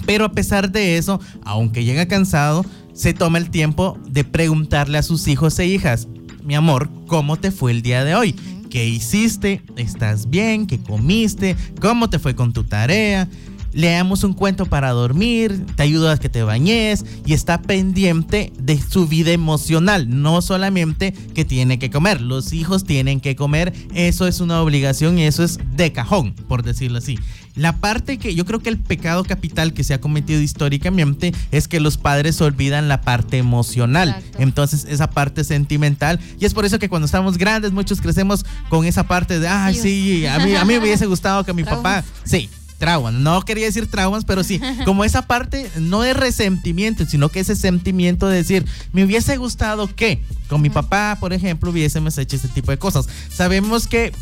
Pero 0.06 0.24
a 0.24 0.30
pesar 0.30 0.70
de 0.70 0.98
eso, 0.98 1.20
aunque 1.44 1.82
llega 1.82 2.06
cansado, 2.06 2.64
se 2.96 3.12
toma 3.12 3.38
el 3.38 3.50
tiempo 3.50 3.98
de 4.08 4.24
preguntarle 4.24 4.98
a 4.98 5.02
sus 5.02 5.28
hijos 5.28 5.58
e 5.58 5.66
hijas, 5.66 6.08
mi 6.42 6.54
amor, 6.54 6.88
¿cómo 7.06 7.36
te 7.36 7.50
fue 7.50 7.70
el 7.70 7.82
día 7.82 8.04
de 8.04 8.14
hoy? 8.14 8.32
¿Qué 8.70 8.88
hiciste? 8.88 9.62
¿Estás 9.76 10.30
bien? 10.30 10.66
¿Qué 10.66 10.80
comiste? 10.80 11.56
¿Cómo 11.80 12.08
te 12.08 12.18
fue 12.18 12.34
con 12.34 12.52
tu 12.52 12.64
tarea? 12.64 13.28
leamos 13.76 14.24
un 14.24 14.32
cuento 14.32 14.64
para 14.64 14.90
dormir, 14.92 15.66
te 15.76 15.82
ayuda 15.82 16.12
a 16.12 16.16
que 16.16 16.30
te 16.30 16.42
bañes 16.42 17.04
y 17.26 17.34
está 17.34 17.60
pendiente 17.60 18.50
de 18.58 18.80
su 18.80 19.06
vida 19.06 19.32
emocional, 19.32 20.08
no 20.08 20.40
solamente 20.40 21.12
que 21.34 21.44
tiene 21.44 21.78
que 21.78 21.90
comer, 21.90 22.22
los 22.22 22.54
hijos 22.54 22.84
tienen 22.84 23.20
que 23.20 23.36
comer, 23.36 23.74
eso 23.94 24.26
es 24.26 24.40
una 24.40 24.62
obligación 24.62 25.18
y 25.18 25.24
eso 25.24 25.44
es 25.44 25.58
de 25.76 25.92
cajón, 25.92 26.32
por 26.48 26.62
decirlo 26.62 26.98
así. 26.98 27.18
La 27.56 27.78
parte 27.78 28.18
que 28.18 28.34
yo 28.34 28.44
creo 28.44 28.60
que 28.60 28.68
el 28.68 28.78
pecado 28.78 29.24
capital 29.24 29.72
que 29.72 29.82
se 29.82 29.94
ha 29.94 30.00
cometido 30.00 30.40
históricamente 30.40 31.34
es 31.50 31.68
que 31.68 31.80
los 31.80 31.96
padres 31.96 32.40
olvidan 32.40 32.88
la 32.88 33.00
parte 33.00 33.38
emocional. 33.38 34.22
Entonces, 34.38 34.86
esa 34.88 35.10
parte 35.10 35.42
sentimental. 35.42 36.20
Y 36.38 36.44
es 36.44 36.54
por 36.54 36.64
eso 36.66 36.78
que 36.78 36.88
cuando 36.88 37.06
estamos 37.06 37.38
grandes, 37.38 37.72
muchos 37.72 38.00
crecemos 38.00 38.44
con 38.68 38.84
esa 38.84 39.08
parte 39.08 39.40
de, 39.40 39.48
ay, 39.48 39.74
sí, 39.74 40.26
a 40.26 40.38
mí, 40.38 40.54
a 40.54 40.64
mí 40.64 40.74
me 40.74 40.80
hubiese 40.80 41.06
gustado 41.06 41.44
que 41.44 41.54
mi 41.54 41.64
papá, 41.64 42.04
sí, 42.24 42.50
traumas. 42.78 43.14
No 43.14 43.42
quería 43.42 43.66
decir 43.66 43.90
traumas, 43.90 44.24
pero 44.24 44.44
sí, 44.44 44.60
como 44.84 45.04
esa 45.04 45.22
parte 45.22 45.70
no 45.76 46.02
de 46.02 46.14
resentimiento, 46.14 47.06
sino 47.06 47.28
que 47.28 47.40
ese 47.40 47.56
sentimiento 47.56 48.28
de 48.28 48.36
decir, 48.36 48.66
me 48.92 49.04
hubiese 49.04 49.36
gustado 49.36 49.88
que 49.94 50.22
con 50.48 50.62
mi 50.62 50.70
papá, 50.70 51.16
por 51.18 51.32
ejemplo, 51.32 51.70
hubiésemos 51.70 52.16
hecho 52.18 52.36
este 52.36 52.48
tipo 52.48 52.70
de 52.70 52.78
cosas. 52.78 53.08
Sabemos 53.32 53.88
que 53.88 54.12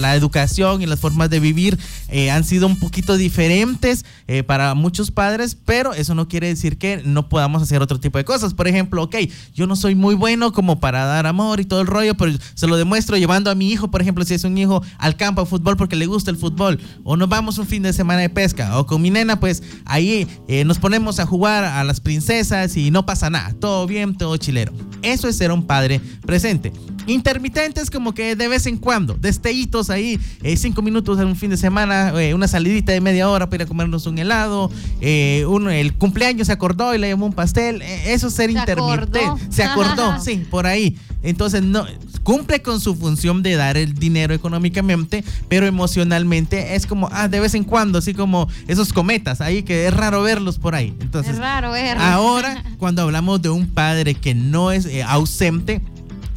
la 0.00 0.14
educación 0.14 0.82
y 0.82 0.86
las 0.86 1.00
formas 1.00 1.28
de 1.30 1.40
vivir 1.40 1.78
eh, 2.08 2.30
han 2.30 2.44
sido 2.44 2.66
un 2.66 2.78
poquito 2.78 3.16
diferentes 3.16 4.04
eh, 4.28 4.42
para 4.42 4.74
muchos 4.74 5.10
padres, 5.10 5.56
pero 5.64 5.92
eso 5.92 6.14
no 6.14 6.28
quiere 6.28 6.46
decir 6.46 6.78
que 6.78 7.02
no 7.04 7.28
podamos 7.28 7.62
hacer 7.62 7.82
otro 7.82 7.98
tipo 7.98 8.18
de 8.18 8.24
cosas. 8.24 8.54
Por 8.54 8.68
ejemplo, 8.68 9.02
ok, 9.02 9.16
yo 9.54 9.66
no 9.66 9.76
soy 9.76 9.94
muy 9.94 10.14
bueno 10.14 10.52
como 10.52 10.78
para 10.78 11.04
dar 11.04 11.26
amor 11.26 11.60
y 11.60 11.64
todo 11.64 11.80
el 11.80 11.86
rollo, 11.86 12.16
pero 12.16 12.32
se 12.54 12.66
lo 12.66 12.76
demuestro 12.76 13.16
llevando 13.16 13.50
a 13.50 13.54
mi 13.54 13.70
hijo, 13.70 13.90
por 13.90 14.00
ejemplo, 14.00 14.24
si 14.24 14.34
es 14.34 14.44
un 14.44 14.56
hijo 14.56 14.82
al 14.98 15.16
campo 15.16 15.42
a 15.42 15.46
fútbol 15.46 15.76
porque 15.76 15.96
le 15.96 16.06
gusta 16.06 16.30
el 16.30 16.36
fútbol, 16.36 16.80
o 17.02 17.16
nos 17.16 17.28
vamos 17.28 17.58
un 17.58 17.66
fin 17.70 17.82
de 17.82 17.92
semana 17.92 18.20
de 18.20 18.28
pesca. 18.28 18.78
O 18.78 18.84
con 18.84 19.00
mi 19.00 19.10
nena, 19.10 19.40
pues 19.40 19.62
ahí 19.86 20.28
eh, 20.48 20.64
nos 20.64 20.78
ponemos 20.78 21.20
a 21.20 21.26
jugar 21.26 21.64
a 21.64 21.82
las 21.84 22.00
princesas 22.00 22.76
y 22.76 22.90
no 22.90 23.06
pasa 23.06 23.30
nada. 23.30 23.54
Todo 23.58 23.86
bien, 23.86 24.16
todo 24.16 24.36
chilero. 24.36 24.72
Eso 25.02 25.28
es 25.28 25.36
ser 25.36 25.52
un 25.52 25.66
padre 25.66 26.00
presente. 26.26 26.72
Intermitentes 27.06 27.90
como 27.90 28.12
que 28.12 28.36
de 28.36 28.48
vez 28.48 28.66
en 28.66 28.76
cuando, 28.76 29.14
destellitos 29.14 29.88
ahí, 29.88 30.20
eh, 30.42 30.56
cinco 30.56 30.82
minutos 30.82 31.18
en 31.18 31.28
un 31.28 31.36
fin 31.36 31.50
de 31.50 31.56
semana, 31.56 32.12
eh, 32.20 32.34
una 32.34 32.46
salidita 32.46 32.92
de 32.92 33.00
media 33.00 33.28
hora 33.28 33.48
para 33.48 33.62
ir 33.62 33.66
a 33.66 33.66
comernos 33.66 34.06
un 34.06 34.18
helado, 34.18 34.70
el 35.00 35.94
cumpleaños 35.94 36.48
se 36.48 36.52
acordó 36.52 36.94
y 36.94 36.98
le 36.98 37.08
llamó 37.08 37.26
un 37.26 37.32
pastel, 37.32 37.82
eso 37.82 38.28
es 38.28 38.34
ser 38.34 38.50
intermitente. 38.50 39.20
Se 39.48 39.62
acordó, 39.62 40.20
sí, 40.24 40.44
por 40.50 40.66
ahí. 40.66 40.96
Entonces 41.22 41.62
no 41.62 41.86
cumple 42.22 42.62
con 42.62 42.80
su 42.80 42.94
función 42.94 43.42
de 43.42 43.56
dar 43.56 43.76
el 43.76 43.94
dinero 43.94 44.34
económicamente, 44.34 45.24
pero 45.48 45.66
emocionalmente 45.66 46.74
es 46.74 46.86
como 46.86 47.08
ah 47.12 47.28
de 47.28 47.40
vez 47.40 47.54
en 47.54 47.64
cuando, 47.64 47.98
así 47.98 48.14
como 48.14 48.48
esos 48.68 48.92
cometas 48.92 49.40
ahí 49.40 49.62
que 49.62 49.86
es 49.86 49.94
raro 49.94 50.22
verlos 50.22 50.58
por 50.58 50.74
ahí. 50.74 50.94
Entonces, 51.00 51.34
es 51.34 51.38
raro 51.38 51.72
verlos. 51.72 52.04
Ahora, 52.04 52.62
cuando 52.78 53.02
hablamos 53.02 53.42
de 53.42 53.48
un 53.48 53.66
padre 53.66 54.14
que 54.14 54.34
no 54.34 54.72
es 54.72 54.86
eh, 54.86 55.02
ausente, 55.02 55.80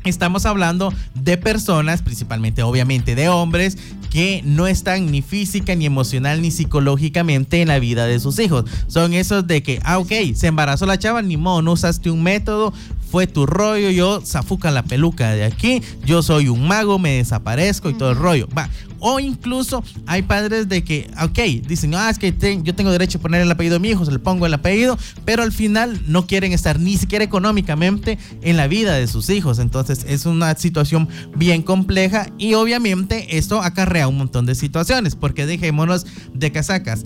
Estamos 0.03 0.45
hablando 0.45 0.93
de 1.13 1.37
personas, 1.37 2.01
principalmente 2.01 2.61
obviamente 2.61 3.15
de 3.15 3.29
hombres, 3.29 3.77
que 4.13 4.43
no 4.45 4.67
están 4.67 5.09
ni 5.09 5.23
física, 5.23 5.73
ni 5.73 5.87
emocional, 5.87 6.39
ni 6.39 6.51
psicológicamente 6.51 7.63
en 7.63 7.69
la 7.69 7.79
vida 7.79 8.05
de 8.05 8.19
sus 8.19 8.37
hijos. 8.37 8.65
Son 8.85 9.11
esos 9.11 9.47
de 9.47 9.63
que, 9.63 9.79
ah, 9.83 9.97
ok, 9.97 10.11
se 10.35 10.45
embarazó 10.45 10.85
la 10.85 10.99
chava, 10.99 11.23
ni 11.23 11.35
modo, 11.35 11.63
no 11.63 11.71
usaste 11.71 12.11
un 12.11 12.21
método, 12.21 12.71
fue 13.13 13.25
tu 13.25 13.47
rollo, 13.47 13.89
yo 13.89 14.21
zafuca 14.21 14.69
la 14.69 14.83
peluca 14.83 15.31
de 15.31 15.45
aquí, 15.45 15.81
yo 16.05 16.21
soy 16.21 16.47
un 16.47 16.67
mago, 16.67 16.99
me 16.99 17.17
desaparezco 17.17 17.89
y 17.89 17.93
todo 17.95 18.11
el 18.11 18.17
rollo. 18.17 18.47
Va. 18.55 18.69
O 19.05 19.19
incluso 19.19 19.83
hay 20.05 20.21
padres 20.21 20.69
de 20.69 20.83
que, 20.83 21.11
ok, 21.21 21.67
dicen, 21.67 21.93
ah, 21.93 22.09
es 22.09 22.17
que 22.17 22.33
yo 22.63 22.73
tengo 22.73 22.89
derecho 22.89 23.17
a 23.17 23.21
poner 23.21 23.41
el 23.41 23.51
apellido 23.51 23.73
de 23.73 23.81
mi 23.81 23.89
hijo, 23.89 24.05
se 24.05 24.11
le 24.11 24.19
pongo 24.19 24.45
el 24.45 24.53
apellido, 24.53 24.97
pero 25.25 25.43
al 25.43 25.51
final 25.51 26.01
no 26.07 26.25
quieren 26.25 26.53
estar 26.53 26.79
ni 26.79 26.95
siquiera 26.97 27.25
económicamente 27.25 28.17
en 28.41 28.55
la 28.55 28.67
vida 28.67 28.93
de 28.93 29.07
sus 29.07 29.29
hijos. 29.29 29.59
Entonces 29.59 30.05
es 30.07 30.25
una 30.25 30.55
situación 30.55 31.09
bien 31.35 31.63
compleja 31.63 32.27
y 32.37 32.53
obviamente 32.53 33.37
esto 33.37 33.61
acarrea 33.61 34.02
un 34.07 34.17
montón 34.17 34.45
de 34.45 34.55
situaciones, 34.55 35.15
porque 35.15 35.45
dejémonos 35.45 36.05
de 36.33 36.51
casacas 36.51 37.03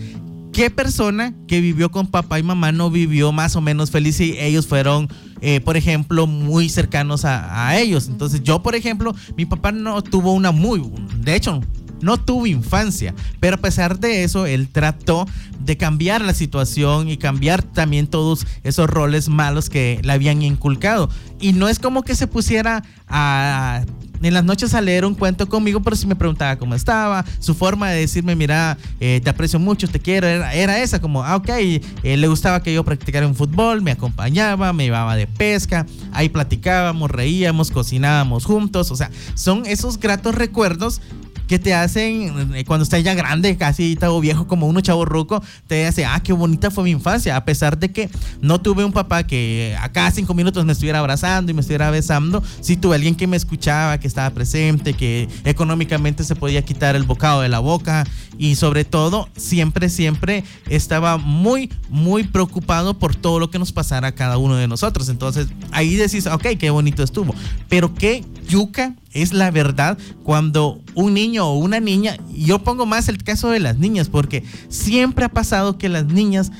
¿qué 0.58 0.72
persona 0.72 1.36
que 1.48 1.62
vivió 1.62 1.92
con 1.92 2.08
papá 2.08 2.39
y 2.39 2.44
mamá 2.44 2.72
no 2.72 2.89
vivió 2.89 3.32
más 3.32 3.56
o 3.56 3.62
menos 3.62 3.92
feliz 3.92 4.20
y 4.20 4.39
ellos 4.39 4.66
fueron, 4.66 5.08
eh, 5.42 5.62
por 5.62 5.77
ejemplo, 5.77 6.25
muy 6.25 6.68
cercanos 6.68 7.25
a, 7.25 7.68
a 7.68 7.77
ellos? 7.77 8.08
Entonces 8.08 8.42
yo, 8.42 8.63
por 8.63 8.74
ejemplo, 8.74 9.16
mi 9.36 9.46
papá 9.46 9.72
no 9.72 10.01
tuvo 10.01 10.34
una 10.34 10.51
muy, 10.51 10.82
de 11.20 11.36
hecho, 11.36 11.62
no 12.01 12.18
tuvo 12.18 12.48
infancia, 12.48 13.13
pero 13.39 13.58
a 13.58 13.60
pesar 13.60 14.00
de 14.00 14.24
eso, 14.24 14.48
él 14.48 14.68
trató 14.68 15.27
de 15.60 15.77
cambiar 15.77 16.22
la 16.22 16.34
situación 16.34 17.10
y 17.10 17.18
cambiar 17.18 17.62
también 17.62 18.08
todos 18.08 18.48
esos 18.63 18.89
roles 18.89 19.30
malos 19.30 19.70
que 19.70 20.00
le 20.04 20.12
habían 20.12 20.42
inculcado. 20.42 21.10
Y 21.39 21.54
no 21.54 21.68
es 21.68 21.77
como 21.77 22.04
que 22.04 22.16
se 22.16 22.25
pusiera 22.25 22.84
a 23.08 23.84
en 24.22 24.34
las 24.34 24.44
noches 24.44 24.74
a 24.74 24.82
leer 24.82 25.06
un 25.06 25.16
cuento 25.16 25.48
conmigo, 25.48 25.82
pero 25.82 25.96
si 25.96 26.08
me 26.08 26.16
preguntaba 26.16 26.58
cómo 26.58 26.76
estaba, 26.76 27.26
su 27.40 27.54
forma 27.54 27.90
de 27.92 28.02
decirme, 28.02 28.36
mira, 28.36 28.78
eh, 29.00 29.22
te 29.24 29.30
aprecio 29.30 29.60
mucho, 29.60 29.88
te 29.88 30.00
quiero, 30.00 30.28
era, 30.28 30.80
esa, 30.80 31.00
como, 31.00 31.24
ah, 31.24 31.36
ok, 31.36 31.50
eh, 31.50 31.82
le 32.04 32.28
gustaba 32.28 32.62
que 32.64 32.74
yo 32.74 32.84
practicara 32.84 33.28
un 33.28 33.36
fútbol, 33.36 33.82
me 33.82 33.92
acompañaba, 33.92 34.74
me 34.74 34.86
llevaba 34.86 35.16
de 35.16 35.28
pesca, 35.28 35.86
ahí 36.12 36.30
platicábamos, 36.30 37.12
reíamos, 37.12 37.72
cocinábamos 37.72 38.46
juntos, 38.46 38.92
o 38.92 38.96
sea, 38.96 39.12
son 39.36 39.66
esos 39.66 40.00
gratos 40.00 40.36
recuerdos 40.36 41.02
que 41.48 41.60
te 41.60 41.74
hacen, 41.74 42.54
eh, 42.56 42.66
cuando 42.66 42.84
estás 42.84 43.04
ya 43.04 43.13
grande, 43.13 43.58
casi 43.58 43.96
todo 43.96 44.20
viejo 44.20 44.48
como 44.48 44.68
uno 44.68 44.82
chavo 44.82 45.06
ruco, 45.06 45.42
te 45.68 45.86
hace, 45.86 46.06
ah, 46.06 46.22
qué 46.24 46.34
bonita 46.34 46.70
fue 46.72 46.84
mi 46.84 46.92
infancia, 46.92 47.36
a 47.36 47.46
pesar 47.46 47.80
de 47.80 47.92
que 47.92 48.10
no 48.42 48.62
tuve 48.62 48.84
un 48.84 48.92
papá 48.92 49.25
que 49.25 49.75
a 49.80 49.92
cada 49.92 50.12
cinco 50.12 50.34
minutos 50.34 50.66
me 50.66 50.74
estuviera 50.74 51.00
abrazando 51.00 51.51
y 51.51 51.54
me 51.54 51.62
estuviera 51.62 51.89
besando, 51.89 52.44
sí 52.62 52.75
tuve 52.75 52.96
alguien 52.96 53.16
que 53.16 53.27
me 53.27 53.38
escuchaba, 53.38 54.00
que 54.00 54.08
estaba 54.08 54.30
presente, 54.32 54.94
que 54.94 55.27
económicamente 55.46 56.24
se 56.24 56.36
podía 56.36 56.63
quitar 56.63 56.96
el 56.96 57.04
bocado 57.04 57.42
de 57.42 57.50
la 57.50 57.60
boca 57.60 58.06
y 58.38 58.56
sobre 58.56 58.86
todo 58.86 59.30
siempre, 59.36 59.89
siempre 59.89 60.44
estaba 60.70 61.18
muy, 61.18 61.72
muy 61.89 62.24
preocupado 62.24 63.00
por 63.00 63.16
todo 63.16 63.39
lo 63.39 63.50
que 63.50 63.60
nos 63.60 63.72
pasara 63.72 64.10
a 64.10 64.12
cada 64.12 64.38
uno 64.38 64.56
de 64.56 64.68
nosotros. 64.68 65.10
Entonces 65.10 65.48
ahí 65.72 65.96
decís, 65.96 66.27
ok, 66.27 66.48
qué 66.60 66.70
bonito 66.70 67.04
estuvo, 67.04 67.34
pero 67.70 67.94
qué 67.94 68.25
yuca 68.48 68.94
es 69.14 69.34
la 69.34 69.52
verdad 69.52 69.98
cuando 70.24 70.82
un 70.96 71.14
niño 71.14 71.48
o 71.48 71.58
una 71.58 71.80
niña, 71.80 72.18
yo 72.34 72.60
pongo 72.60 72.86
más 72.86 73.10
el 73.10 73.24
caso 73.24 73.50
de 73.50 73.60
las 73.60 73.78
niñas, 73.78 74.10
porque 74.10 74.44
siempre 74.70 75.26
ha 75.26 75.30
pasado 75.30 75.78
que 75.78 75.90
las 75.90 76.06
niñas 76.06 76.52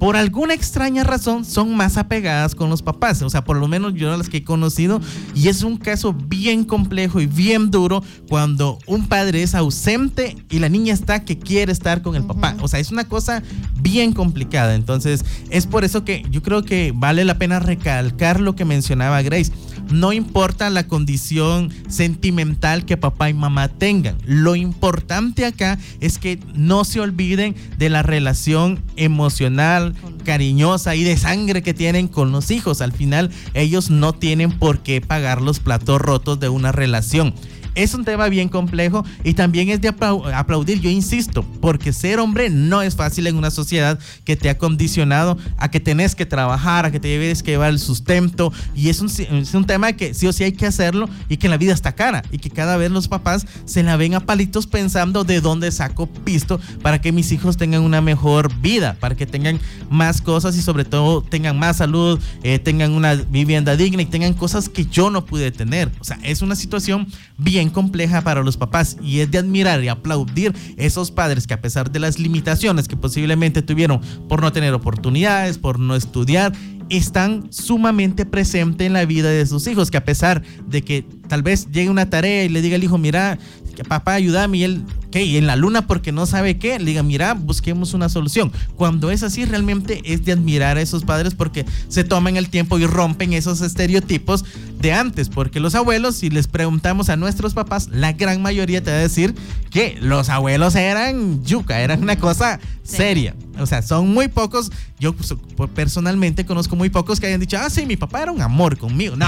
por 0.00 0.16
alguna 0.16 0.54
extraña 0.54 1.04
razón 1.04 1.44
son 1.44 1.76
más 1.76 1.98
apegadas 1.98 2.54
con 2.54 2.70
los 2.70 2.80
papás. 2.80 3.20
O 3.20 3.28
sea, 3.28 3.44
por 3.44 3.58
lo 3.58 3.68
menos 3.68 3.92
yo 3.94 4.16
las 4.16 4.30
que 4.30 4.38
he 4.38 4.44
conocido. 4.44 4.98
Y 5.34 5.48
es 5.48 5.62
un 5.62 5.76
caso 5.76 6.14
bien 6.14 6.64
complejo 6.64 7.20
y 7.20 7.26
bien 7.26 7.70
duro 7.70 8.02
cuando 8.26 8.78
un 8.86 9.06
padre 9.06 9.42
es 9.42 9.54
ausente 9.54 10.36
y 10.48 10.58
la 10.58 10.70
niña 10.70 10.94
está 10.94 11.22
que 11.26 11.38
quiere 11.38 11.70
estar 11.70 12.00
con 12.00 12.16
el 12.16 12.24
papá. 12.24 12.56
O 12.62 12.68
sea, 12.68 12.80
es 12.80 12.90
una 12.90 13.04
cosa 13.04 13.42
bien 13.82 14.14
complicada. 14.14 14.74
Entonces, 14.74 15.22
es 15.50 15.66
por 15.66 15.84
eso 15.84 16.02
que 16.02 16.24
yo 16.30 16.42
creo 16.42 16.64
que 16.64 16.94
vale 16.96 17.26
la 17.26 17.38
pena 17.38 17.60
recalcar 17.60 18.40
lo 18.40 18.56
que 18.56 18.64
mencionaba 18.64 19.20
Grace. 19.20 19.52
No 19.90 20.12
importa 20.12 20.70
la 20.70 20.86
condición 20.86 21.70
sentimental 21.88 22.84
que 22.84 22.96
papá 22.96 23.28
y 23.28 23.34
mamá 23.34 23.68
tengan. 23.68 24.16
Lo 24.24 24.54
importante 24.56 25.44
acá 25.44 25.78
es 26.00 26.18
que 26.18 26.38
no 26.54 26.84
se 26.84 27.00
olviden 27.00 27.54
de 27.78 27.90
la 27.90 28.02
relación 28.02 28.80
emocional, 28.96 29.94
cariñosa 30.24 30.94
y 30.94 31.02
de 31.02 31.16
sangre 31.16 31.62
que 31.62 31.74
tienen 31.74 32.08
con 32.08 32.30
los 32.32 32.50
hijos. 32.50 32.80
Al 32.80 32.92
final 32.92 33.30
ellos 33.54 33.90
no 33.90 34.12
tienen 34.12 34.52
por 34.52 34.80
qué 34.80 35.00
pagar 35.00 35.42
los 35.42 35.58
platos 35.58 36.00
rotos 36.00 36.38
de 36.38 36.48
una 36.48 36.72
relación 36.72 37.34
es 37.74 37.94
un 37.94 38.04
tema 38.04 38.28
bien 38.28 38.48
complejo 38.48 39.04
y 39.24 39.34
también 39.34 39.68
es 39.68 39.80
de 39.80 39.88
aplaudir, 39.88 40.80
yo 40.80 40.90
insisto, 40.90 41.44
porque 41.60 41.92
ser 41.92 42.18
hombre 42.18 42.50
no 42.50 42.82
es 42.82 42.96
fácil 42.96 43.26
en 43.26 43.36
una 43.36 43.50
sociedad 43.50 43.98
que 44.24 44.36
te 44.36 44.50
ha 44.50 44.58
condicionado 44.58 45.38
a 45.56 45.70
que 45.70 45.80
tenés 45.80 46.14
que 46.14 46.26
trabajar, 46.26 46.86
a 46.86 46.90
que 46.90 47.00
te 47.00 47.08
debes 47.08 47.42
que 47.42 47.52
llevar 47.52 47.70
el 47.70 47.78
sustento 47.78 48.52
y 48.74 48.88
es 48.88 49.00
un, 49.00 49.08
es 49.08 49.54
un 49.54 49.64
tema 49.64 49.92
que 49.92 50.14
sí 50.14 50.26
o 50.26 50.32
sí 50.32 50.44
hay 50.44 50.52
que 50.52 50.66
hacerlo 50.66 51.08
y 51.28 51.36
que 51.36 51.48
la 51.48 51.56
vida 51.56 51.72
está 51.72 51.94
cara 51.94 52.22
y 52.30 52.38
que 52.38 52.50
cada 52.50 52.76
vez 52.76 52.90
los 52.90 53.08
papás 53.08 53.46
se 53.64 53.82
la 53.82 53.96
ven 53.96 54.14
a 54.14 54.20
palitos 54.20 54.66
pensando 54.66 55.24
de 55.24 55.40
dónde 55.40 55.70
saco 55.70 56.06
pisto 56.06 56.60
para 56.82 57.00
que 57.00 57.12
mis 57.12 57.32
hijos 57.32 57.56
tengan 57.56 57.82
una 57.82 58.00
mejor 58.00 58.54
vida, 58.60 58.96
para 59.00 59.14
que 59.14 59.26
tengan 59.26 59.60
más 59.90 60.20
cosas 60.20 60.56
y 60.56 60.62
sobre 60.62 60.84
todo 60.84 61.22
tengan 61.22 61.58
más 61.58 61.78
salud, 61.78 62.18
eh, 62.42 62.58
tengan 62.58 62.92
una 62.92 63.14
vivienda 63.14 63.76
digna 63.76 64.02
y 64.02 64.06
tengan 64.06 64.34
cosas 64.34 64.68
que 64.68 64.86
yo 64.86 65.10
no 65.10 65.24
pude 65.24 65.50
tener. 65.50 65.90
O 66.00 66.04
sea, 66.04 66.18
es 66.22 66.42
una 66.42 66.56
situación 66.56 67.06
bien 67.36 67.59
compleja 67.68 68.22
para 68.22 68.42
los 68.42 68.56
papás 68.56 68.96
y 69.02 69.20
es 69.20 69.30
de 69.30 69.38
admirar 69.38 69.84
y 69.84 69.88
aplaudir 69.88 70.54
esos 70.76 71.10
padres 71.10 71.46
que 71.46 71.54
a 71.54 71.60
pesar 71.60 71.90
de 71.92 72.00
las 72.00 72.18
limitaciones 72.18 72.88
que 72.88 72.96
posiblemente 72.96 73.62
tuvieron 73.62 74.00
por 74.28 74.40
no 74.40 74.52
tener 74.52 74.72
oportunidades, 74.72 75.58
por 75.58 75.78
no 75.78 75.94
estudiar, 75.94 76.52
están 76.88 77.52
sumamente 77.52 78.26
presentes 78.26 78.86
en 78.86 78.92
la 78.92 79.04
vida 79.04 79.30
de 79.30 79.46
sus 79.46 79.66
hijos, 79.68 79.90
que 79.90 79.96
a 79.96 80.04
pesar 80.04 80.42
de 80.66 80.82
que 80.82 81.04
tal 81.28 81.42
vez 81.42 81.70
llegue 81.70 81.88
una 81.88 82.10
tarea 82.10 82.44
y 82.44 82.48
le 82.48 82.62
diga 82.62 82.76
al 82.76 82.82
hijo, 82.82 82.98
mira, 82.98 83.38
papá, 83.88 84.14
ayúdame, 84.14 84.58
y 84.58 84.64
él 84.64 84.84
¿qué? 85.10 85.38
en 85.38 85.46
la 85.46 85.56
luna 85.56 85.86
porque 85.86 86.12
no 86.12 86.26
sabe 86.26 86.58
qué, 86.58 86.78
le 86.78 86.86
diga, 86.86 87.02
mira, 87.02 87.34
busquemos 87.34 87.94
una 87.94 88.08
solución. 88.08 88.52
Cuando 88.76 89.10
es 89.10 89.22
así, 89.22 89.44
realmente 89.44 90.02
es 90.04 90.24
de 90.24 90.32
admirar 90.32 90.76
a 90.76 90.82
esos 90.82 91.04
padres 91.04 91.34
porque 91.34 91.66
se 91.88 92.04
toman 92.04 92.36
el 92.36 92.48
tiempo 92.48 92.78
y 92.78 92.86
rompen 92.86 93.32
esos 93.32 93.60
estereotipos 93.60 94.44
de 94.80 94.92
antes, 94.92 95.28
porque 95.28 95.60
los 95.60 95.74
abuelos, 95.74 96.16
si 96.16 96.30
les 96.30 96.48
preguntamos 96.48 97.10
a 97.10 97.16
nuestros 97.16 97.54
papás, 97.54 97.88
la 97.88 98.12
gran 98.12 98.40
mayoría 98.40 98.82
te 98.82 98.90
va 98.90 98.96
a 98.96 99.00
decir 99.00 99.34
que 99.70 99.98
los 100.00 100.28
abuelos 100.30 100.74
eran 100.74 101.44
yuca, 101.44 101.80
eran 101.80 102.02
una 102.02 102.16
cosa 102.16 102.60
seria. 102.82 103.34
O 103.58 103.66
sea, 103.66 103.82
son 103.82 104.08
muy 104.08 104.28
pocos, 104.28 104.72
yo 104.98 105.14
pues, 105.14 105.34
personalmente 105.74 106.46
conozco 106.46 106.76
muy 106.76 106.88
pocos 106.88 107.20
que 107.20 107.26
hayan 107.26 107.40
dicho, 107.40 107.58
ah, 107.60 107.68
sí, 107.68 107.84
mi 107.84 107.96
papá 107.96 108.22
era 108.22 108.32
un 108.32 108.40
amor 108.40 108.78
conmigo. 108.78 109.16
No, 109.16 109.26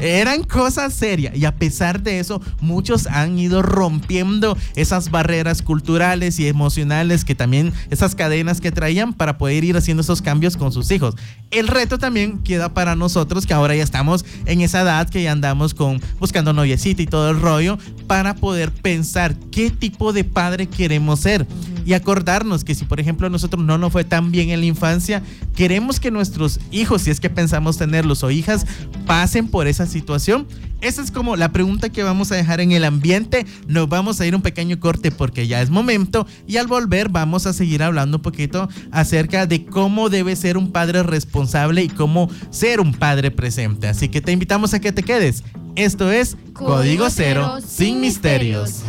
eran 0.00 0.42
cosas 0.44 0.94
serias. 0.94 1.36
Y 1.36 1.44
a 1.44 1.54
pesar 1.56 2.02
de 2.02 2.18
eso, 2.18 2.40
muchos 2.60 3.06
han 3.06 3.38
ido 3.38 3.62
rompiendo 3.62 4.56
esas 4.92 5.10
barreras 5.10 5.62
culturales 5.62 6.38
y 6.38 6.48
emocionales 6.48 7.24
que 7.24 7.34
también, 7.34 7.72
esas 7.88 8.14
cadenas 8.14 8.60
que 8.60 8.70
traían 8.70 9.14
para 9.14 9.38
poder 9.38 9.64
ir 9.64 9.74
haciendo 9.74 10.02
esos 10.02 10.20
cambios 10.20 10.58
con 10.58 10.70
sus 10.70 10.90
hijos. 10.90 11.14
El 11.50 11.66
reto 11.66 11.96
también 11.96 12.40
queda 12.40 12.74
para 12.74 12.94
nosotros 12.94 13.46
que 13.46 13.54
ahora 13.54 13.74
ya 13.74 13.82
estamos 13.82 14.26
en 14.44 14.60
esa 14.60 14.82
edad 14.82 15.08
que 15.08 15.22
ya 15.22 15.32
andamos 15.32 15.72
con 15.72 15.98
buscando 16.20 16.52
noviecita 16.52 17.00
y 17.00 17.06
todo 17.06 17.30
el 17.30 17.40
rollo 17.40 17.78
para 18.06 18.34
poder 18.34 18.70
pensar 18.70 19.34
qué 19.50 19.70
tipo 19.70 20.12
de 20.12 20.24
padre 20.24 20.66
queremos 20.66 21.20
ser 21.20 21.46
y 21.84 21.94
acordarnos 21.94 22.64
que 22.64 22.74
si 22.74 22.84
por 22.84 23.00
ejemplo 23.00 23.28
nosotros 23.30 23.64
no 23.64 23.78
nos 23.78 23.92
fue 23.92 24.04
tan 24.04 24.30
bien 24.30 24.50
en 24.50 24.60
la 24.60 24.66
infancia, 24.66 25.22
queremos 25.54 26.00
que 26.00 26.10
nuestros 26.10 26.60
hijos, 26.70 27.02
si 27.02 27.10
es 27.10 27.20
que 27.20 27.30
pensamos 27.30 27.78
tenerlos 27.78 28.22
o 28.22 28.30
hijas, 28.30 28.66
pasen 29.06 29.48
por 29.48 29.66
esa 29.66 29.86
situación. 29.86 30.46
Esa 30.80 31.00
es 31.00 31.12
como 31.12 31.36
la 31.36 31.52
pregunta 31.52 31.90
que 31.90 32.02
vamos 32.02 32.32
a 32.32 32.34
dejar 32.34 32.60
en 32.60 32.72
el 32.72 32.84
ambiente. 32.84 33.46
Nos 33.68 33.88
vamos 33.88 34.20
a 34.20 34.26
ir 34.26 34.34
un 34.34 34.42
pequeño 34.42 34.80
corte 34.80 35.12
porque 35.12 35.46
ya 35.46 35.62
es 35.62 35.70
momento 35.70 36.26
y 36.48 36.56
al 36.56 36.66
volver 36.66 37.08
vamos 37.08 37.46
a 37.46 37.52
seguir 37.52 37.84
hablando 37.84 38.16
un 38.16 38.22
poquito 38.22 38.68
acerca 38.90 39.46
de 39.46 39.64
cómo 39.64 40.10
debe 40.10 40.34
ser 40.34 40.56
un 40.56 40.72
padre 40.72 41.04
responsable 41.04 41.84
y 41.84 41.88
cómo 41.88 42.28
ser 42.50 42.80
un 42.80 42.94
padre 42.94 43.30
presente. 43.30 43.86
Así 43.86 44.08
que 44.08 44.20
te 44.20 44.32
invitamos 44.32 44.74
a 44.74 44.80
que 44.80 44.90
te 44.90 45.04
quedes. 45.04 45.44
Esto 45.76 46.10
es 46.10 46.36
Código, 46.52 47.08
Cero, 47.08 47.58
sin 47.66 48.00
misterios. 48.00 48.82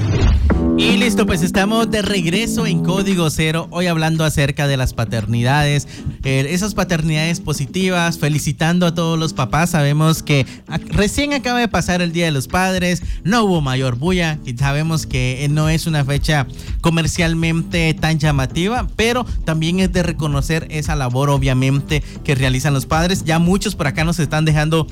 Y 0.77 0.97
listo, 0.97 1.25
pues 1.25 1.43
estamos 1.43 1.89
de 1.91 2.01
regreso 2.01 2.67
Código 2.85 3.29
Cero, 3.29 3.67
hoy 3.71 3.87
hablando 3.87 4.25
acerca 4.25 4.67
de 4.67 4.75
las 4.75 4.93
paternidades, 4.93 5.87
eh, 6.23 6.45
esas 6.49 6.73
paternidades 6.73 7.39
positivas, 7.39 8.19
felicitando 8.19 8.85
a 8.85 8.93
todos 8.93 9.17
los 9.17 9.33
papás. 9.33 9.71
Sabemos 9.71 10.21
que 10.21 10.45
recién 10.87 11.33
acaba 11.33 11.59
de 11.59 11.67
pasar 11.69 12.01
el 12.01 12.11
Día 12.11 12.25
de 12.25 12.31
los 12.31 12.47
Padres, 12.47 13.01
no 13.23 13.45
hubo 13.45 13.61
mayor 13.61 13.95
bulla, 13.95 14.37
y 14.45 14.57
sabemos 14.57 15.05
que 15.05 15.47
no 15.49 15.69
es 15.69 15.87
una 15.87 16.03
fecha 16.03 16.45
comercialmente 16.81 17.93
tan 17.93 18.19
llamativa, 18.19 18.87
pero 18.95 19.25
también 19.45 19.79
es 19.79 19.91
de 19.93 20.03
reconocer 20.03 20.67
esa 20.69 20.95
labor 20.95 21.29
obviamente 21.29 22.03
que 22.23 22.35
realizan 22.35 22.73
los 22.73 22.85
padres. 22.85 23.23
Ya 23.23 23.39
muchos 23.39 23.75
por 23.75 23.87
acá 23.87 24.03
nos 24.03 24.19
están 24.19 24.45
dejando 24.45 24.87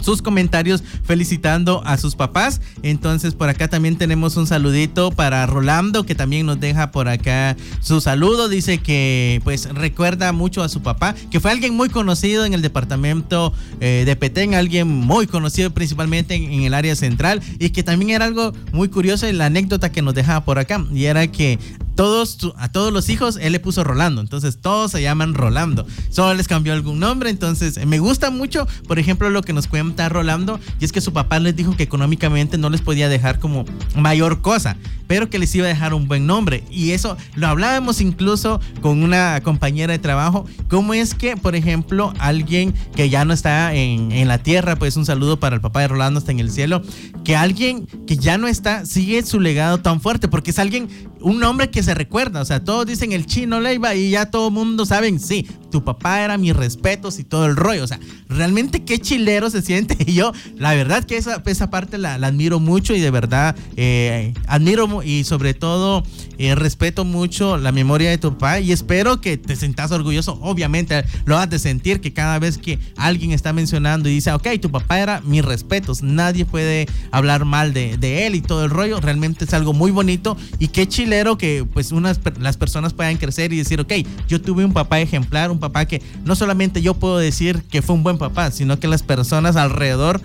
sus 0.00 0.22
comentarios 0.22 0.82
felicitando 1.04 1.82
a 1.84 1.96
sus 1.96 2.14
papás. 2.14 2.60
Entonces 2.82 3.34
por 3.34 3.48
acá 3.48 3.68
también 3.68 3.96
tenemos 3.96 4.36
un 4.36 4.46
saludito 4.46 5.10
para 5.10 5.46
Rolando 5.46 6.04
que 6.04 6.14
también 6.14 6.46
nos 6.46 6.60
deja 6.60 6.90
por 6.90 7.08
acá 7.08 7.56
su 7.80 8.00
saludo. 8.00 8.48
Dice 8.48 8.78
que 8.78 9.40
pues 9.44 9.68
recuerda 9.72 10.32
mucho 10.32 10.62
a 10.62 10.68
su 10.68 10.82
papá, 10.82 11.14
que 11.30 11.40
fue 11.40 11.50
alguien 11.50 11.74
muy 11.74 11.88
conocido 11.88 12.44
en 12.44 12.54
el 12.54 12.62
departamento 12.62 13.52
eh, 13.80 14.04
de 14.06 14.16
Petén, 14.16 14.54
alguien 14.54 14.88
muy 14.88 15.26
conocido 15.26 15.70
principalmente 15.70 16.34
en, 16.34 16.62
el 16.62 16.74
área 16.74 16.94
central 16.96 17.40
y 17.58 17.70
que 17.70 17.82
también 17.82 18.10
era 18.10 18.24
algo 18.24 18.52
muy 18.72 18.88
curioso 18.88 19.26
en 19.26 19.38
la 19.38 19.46
anécdota 19.46 19.90
que 19.90 20.02
nos 20.02 20.14
dejaba 20.14 20.44
por 20.44 20.58
acá 20.58 20.84
y 20.92 21.04
era 21.04 21.26
que 21.26 21.58
todos, 21.94 22.38
a 22.56 22.70
todos 22.70 22.92
los 22.92 23.08
hijos 23.08 23.38
él 23.40 23.52
le 23.52 23.58
puso 23.58 23.82
Rolando, 23.82 24.20
entonces 24.20 24.60
todos 24.60 24.92
se 24.92 25.02
llaman 25.02 25.34
Rolando. 25.34 25.84
Solo 26.10 26.34
les 26.34 26.46
cambió 26.46 26.72
algún 26.72 27.00
nombre, 27.00 27.28
entonces 27.28 27.84
me 27.86 27.98
gusta 27.98 28.30
mucho, 28.30 28.68
por 28.86 29.00
ejemplo, 29.00 29.30
lo 29.30 29.42
que 29.42 29.52
nos 29.52 29.66
cuenta 29.66 29.87
Rolando, 30.08 30.60
y 30.80 30.84
es 30.84 30.92
que 30.92 31.00
su 31.00 31.12
papá 31.12 31.38
les 31.38 31.56
dijo 31.56 31.76
que 31.76 31.82
económicamente 31.82 32.58
no 32.58 32.70
les 32.70 32.80
podía 32.80 33.08
dejar 33.08 33.38
como 33.38 33.64
mayor 33.96 34.40
cosa, 34.40 34.76
pero 35.06 35.30
que 35.30 35.38
les 35.38 35.54
iba 35.54 35.64
a 35.64 35.68
dejar 35.68 35.94
un 35.94 36.06
buen 36.06 36.26
nombre. 36.26 36.62
Y 36.70 36.90
eso 36.92 37.16
lo 37.34 37.48
hablábamos 37.48 38.00
incluso 38.00 38.60
con 38.80 39.02
una 39.02 39.40
compañera 39.42 39.92
de 39.92 39.98
trabajo, 39.98 40.46
cómo 40.68 40.94
es 40.94 41.14
que, 41.14 41.36
por 41.36 41.56
ejemplo, 41.56 42.12
alguien 42.18 42.74
que 42.94 43.08
ya 43.08 43.24
no 43.24 43.32
está 43.32 43.74
en, 43.74 44.12
en 44.12 44.28
la 44.28 44.38
tierra, 44.38 44.76
pues 44.76 44.96
un 44.96 45.06
saludo 45.06 45.40
para 45.40 45.56
el 45.56 45.60
papá 45.60 45.80
de 45.80 45.88
Rolando, 45.88 46.20
está 46.20 46.32
en 46.32 46.40
el 46.40 46.50
cielo, 46.50 46.82
que 47.24 47.36
alguien 47.36 47.86
que 48.06 48.16
ya 48.16 48.38
no 48.38 48.46
está 48.46 48.84
sigue 48.86 49.24
su 49.24 49.40
legado 49.40 49.78
tan 49.78 50.00
fuerte, 50.00 50.28
porque 50.28 50.50
es 50.50 50.58
alguien, 50.58 50.88
un 51.20 51.40
nombre 51.40 51.70
que 51.70 51.82
se 51.82 51.94
recuerda, 51.94 52.40
o 52.40 52.44
sea, 52.44 52.62
todos 52.62 52.86
dicen 52.86 53.12
el 53.12 53.26
chino 53.26 53.60
Leiva 53.60 53.94
y 53.94 54.10
ya 54.10 54.30
todo 54.30 54.50
mundo 54.50 54.86
saben, 54.86 55.18
sí, 55.20 55.46
tu 55.70 55.84
papá 55.84 56.22
era 56.22 56.38
mis 56.38 56.54
respetos 56.54 57.18
y 57.18 57.24
todo 57.24 57.46
el 57.46 57.56
rollo, 57.56 57.84
o 57.84 57.86
sea, 57.86 57.98
realmente 58.28 58.84
qué 58.84 58.98
chilero 58.98 59.50
se 59.50 59.62
siente 59.62 59.77
y 60.06 60.14
yo, 60.14 60.32
la 60.56 60.74
verdad 60.74 61.04
que 61.04 61.16
esa, 61.16 61.42
esa 61.46 61.70
parte 61.70 61.98
la, 61.98 62.14
admiro 62.14 62.60
mucho 62.60 62.94
y 62.94 63.00
de 63.00 63.10
verdad 63.10 63.56
eh, 63.76 64.34
admiro 64.46 65.02
y 65.02 65.24
sobre 65.24 65.54
todo 65.54 66.02
eh, 66.38 66.54
respeto 66.54 67.04
mucho 67.04 67.56
la 67.56 67.72
memoria 67.72 68.10
de 68.10 68.18
tu 68.18 68.32
papá 68.32 68.60
y 68.60 68.72
espero 68.72 69.20
que 69.20 69.36
te 69.36 69.56
sientas 69.56 69.90
orgulloso, 69.90 70.38
obviamente 70.42 71.04
lo 71.24 71.36
has 71.38 71.50
de 71.50 71.58
sentir 71.58 72.00
que 72.00 72.12
cada 72.12 72.38
vez 72.38 72.58
que 72.58 72.78
alguien 72.96 73.32
está 73.32 73.52
mencionando 73.52 74.08
y 74.08 74.14
dice, 74.14 74.32
ok, 74.32 74.48
tu 74.60 74.70
papá 74.70 75.00
era 75.00 75.20
mis 75.22 75.44
respetos, 75.44 76.02
nadie 76.02 76.44
puede 76.44 76.86
hablar 77.10 77.44
mal 77.44 77.72
de, 77.72 77.96
de 77.96 78.26
él 78.26 78.34
y 78.34 78.40
todo 78.40 78.64
el 78.64 78.70
rollo, 78.70 79.00
realmente 79.00 79.44
es 79.44 79.54
algo 79.54 79.72
muy 79.72 79.90
bonito 79.90 80.36
y 80.58 80.68
qué 80.68 80.86
chilero 80.86 81.38
que 81.38 81.66
pues 81.72 81.92
unas 81.92 82.20
las 82.40 82.56
personas 82.56 82.92
puedan 82.94 83.16
crecer 83.16 83.52
y 83.52 83.58
decir, 83.58 83.80
ok, 83.80 83.92
yo 84.28 84.40
tuve 84.40 84.64
un 84.64 84.72
papá 84.72 85.00
ejemplar, 85.00 85.50
un 85.50 85.58
papá 85.58 85.86
que 85.86 86.02
no 86.24 86.36
solamente 86.36 86.82
yo 86.82 86.94
puedo 86.94 87.18
decir 87.18 87.62
que 87.70 87.82
fue 87.82 87.94
un 87.94 88.02
buen 88.02 88.18
papá, 88.18 88.50
sino 88.50 88.78
que 88.78 88.88
las 88.88 89.02
personas 89.02 89.56
alrededor 89.68 90.20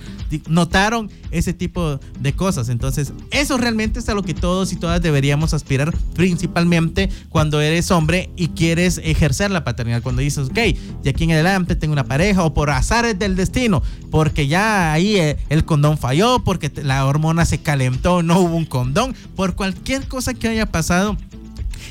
notaron 0.47 1.09
ese 1.31 1.53
tipo 1.53 1.99
de 2.19 2.33
cosas. 2.33 2.69
Entonces, 2.69 3.13
eso 3.31 3.57
realmente 3.57 3.99
es 3.99 4.09
a 4.09 4.13
lo 4.13 4.23
que 4.23 4.33
todos 4.33 4.71
y 4.73 4.75
todas 4.75 5.01
deberíamos 5.01 5.53
aspirar, 5.53 5.95
principalmente 6.15 7.09
cuando 7.29 7.61
eres 7.61 7.91
hombre 7.91 8.29
y 8.35 8.49
quieres 8.49 8.99
ejercer 9.03 9.51
la 9.51 9.63
paternidad. 9.63 10.01
Cuando 10.01 10.21
dices, 10.21 10.49
ok, 10.49 11.03
de 11.03 11.09
aquí 11.09 11.25
en 11.25 11.31
adelante 11.31 11.75
tengo 11.75 11.93
una 11.93 12.05
pareja 12.05 12.43
o 12.43 12.53
por 12.53 12.69
azares 12.69 13.17
del 13.17 13.35
destino, 13.35 13.83
porque 14.11 14.47
ya 14.47 14.93
ahí 14.93 15.17
eh, 15.17 15.37
el 15.49 15.65
condón 15.65 15.97
falló, 15.97 16.43
porque 16.43 16.71
la 16.83 17.05
hormona 17.05 17.45
se 17.45 17.59
calentó, 17.59 18.23
no 18.23 18.39
hubo 18.39 18.55
un 18.55 18.65
condón, 18.65 19.15
por 19.35 19.55
cualquier 19.55 20.07
cosa 20.07 20.33
que 20.33 20.47
haya 20.47 20.65
pasado 20.65 21.17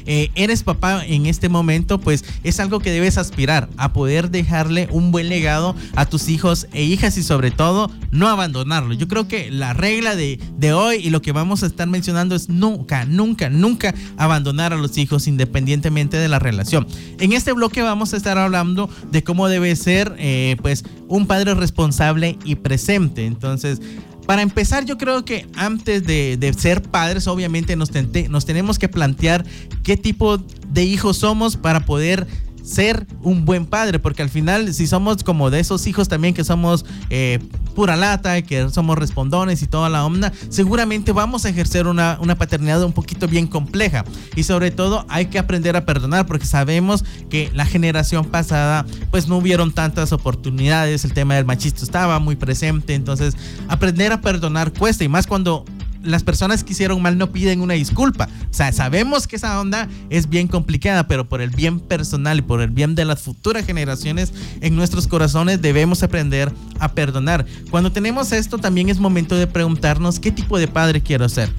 eh, 0.07 0.31
eres 0.35 0.63
papá 0.63 1.05
en 1.07 1.27
este 1.27 1.49
momento, 1.49 2.01
pues 2.01 2.25
es 2.45 2.61
algo 2.61 2.81
que 2.81 2.91
debes 2.91 3.19
aspirar 3.19 3.69
a 3.77 3.93
poder 3.93 4.31
dejarle 4.31 4.89
un 4.91 5.13
buen 5.13 5.29
legado 5.29 5.75
a 5.95 6.07
tus 6.07 6.29
hijos 6.29 6.67
e 6.73 6.83
hijas 6.83 7.17
y 7.19 7.23
sobre 7.23 7.51
todo 7.51 7.91
no 8.11 8.29
abandonarlo. 8.29 8.95
Yo 8.95 9.09
creo 9.09 9.29
que 9.29 9.51
la 9.51 9.73
regla 9.73 10.17
de, 10.17 10.39
de 10.57 10.73
hoy 10.73 10.97
y 10.97 11.11
lo 11.11 11.23
que 11.23 11.33
vamos 11.33 11.63
a 11.63 11.67
estar 11.67 11.89
mencionando 11.89 12.35
es 12.35 12.49
nunca, 12.49 13.05
nunca, 13.05 13.51
nunca 13.51 13.95
abandonar 14.17 14.73
a 14.73 14.77
los 14.77 14.97
hijos 14.99 15.27
independientemente 15.27 16.17
de 16.17 16.29
la 16.29 16.39
relación. 16.39 16.87
En 17.19 17.33
este 17.33 17.53
bloque 17.53 17.83
vamos 17.83 18.15
a 18.15 18.17
estar 18.17 18.39
hablando 18.39 18.89
de 19.11 19.23
cómo 19.23 19.49
debe 19.49 19.75
ser 19.77 20.15
eh, 20.19 20.57
pues 20.63 20.85
un 21.09 21.27
padre 21.27 21.55
responsable 21.55 22.39
y 22.45 22.57
presente. 22.57 23.27
Entonces, 23.27 23.81
para 24.27 24.43
empezar, 24.43 24.85
yo 24.85 24.99
creo 24.99 25.25
que 25.25 25.47
antes 25.57 26.05
de, 26.05 26.55
ser 26.57 26.83
padres, 26.83 27.27
obviamente 27.27 27.77
nos, 27.77 27.91
nos 28.29 28.47
tenemos 28.47 28.79
que 28.79 28.89
plantear 28.89 29.45
qué 29.83 29.97
tipo 29.97 30.39
de 30.39 30.85
hijos 30.85 31.19
somos 31.19 31.57
para 31.57 31.85
poder 31.85 32.27
ser 32.63 33.07
un 33.23 33.45
buen 33.45 33.67
padre, 33.67 33.99
porque 33.99 34.23
al 34.23 34.31
final 34.31 34.73
si 34.73 34.87
somos 34.87 35.25
como 35.25 35.51
de 35.51 35.61
esos 35.61 35.87
hijos 35.87 36.09
también 36.09 36.35
que 36.35 36.45
somos 36.45 36.85
eh, 37.11 37.39
pura 37.75 37.97
lata, 37.97 38.43
que 38.43 38.69
somos 38.71 38.97
respondones 38.97 39.63
y 39.63 39.67
toda 39.67 39.89
la 39.89 40.05
onda, 40.05 40.33
seguramente 40.49 41.13
vamos 41.13 41.45
a 41.45 41.49
ejercer 41.49 41.87
una, 41.87 42.19
una 42.21 42.37
paternidad 42.37 42.83
un 42.85 42.93
poquito 42.93 43.27
bien 43.29 43.47
compleja. 43.47 44.05
Y 44.37 44.45
sobre 44.45 44.71
todo 44.71 45.05
hay 45.09 45.27
que 45.27 45.39
aprender 45.39 45.77
a 45.77 45.85
perdonar, 45.85 46.27
porque 46.27 46.47
sabemos 46.47 47.05
que 47.29 47.51
la 47.55 47.67
generación 47.67 48.25
pasada 48.27 48.87
pues 49.11 49.29
no 49.29 49.39
hubieron 49.39 49.73
tantas 49.73 50.13
oportunidades, 50.13 51.05
el 51.05 51.13
tema 51.13 51.35
del 51.35 51.45
machismo 51.45 51.83
estaba 51.83 52.19
muy 52.19 52.37
presente, 52.37 52.95
entonces 52.95 53.37
aprender 53.69 54.13
a 54.13 54.21
perdonar 54.21 54.73
cuesta 54.73 55.05
y 55.05 55.09
más 55.09 55.27
cuando 55.27 55.65
las 56.03 56.23
personas 56.23 56.65
que 56.65 56.73
hicieron 56.73 57.01
mal 57.03 57.19
no 57.19 57.33
piden 57.33 57.61
una 57.61 57.75
disculpa. 57.75 58.29
O 58.51 58.55
sea, 58.55 58.73
sabemos 58.73 59.27
que 59.27 59.37
esa 59.37 59.61
onda 59.61 59.89
es 60.11 60.29
bien 60.29 60.49
complicada, 60.49 61.07
pero 61.07 61.29
por 61.29 61.41
el 61.41 61.51
bien 61.51 61.81
personal 61.81 62.39
y 62.39 62.43
por 62.43 62.61
el 62.61 62.71
bien 62.71 62.95
de 62.95 63.05
las 63.05 63.23
futuras 63.23 63.65
generaciones, 63.65 64.33
en 64.61 64.77
nuestros 64.77 65.07
corazones 65.07 65.63
debemos 65.63 66.03
aprender 66.03 66.53
a 66.79 66.93
perdonar. 66.93 67.47
Cuando 67.71 67.93
tenemos 67.93 68.33
esto, 68.33 68.59
también 68.59 68.89
es 68.89 68.99
momento 68.99 69.37
de 69.37 69.47
preguntarnos 69.47 70.21
qué 70.21 70.33
tipo 70.33 70.59
de 70.59 70.69
padre 70.69 71.01
quiero 71.01 71.29
ser. 71.29 71.53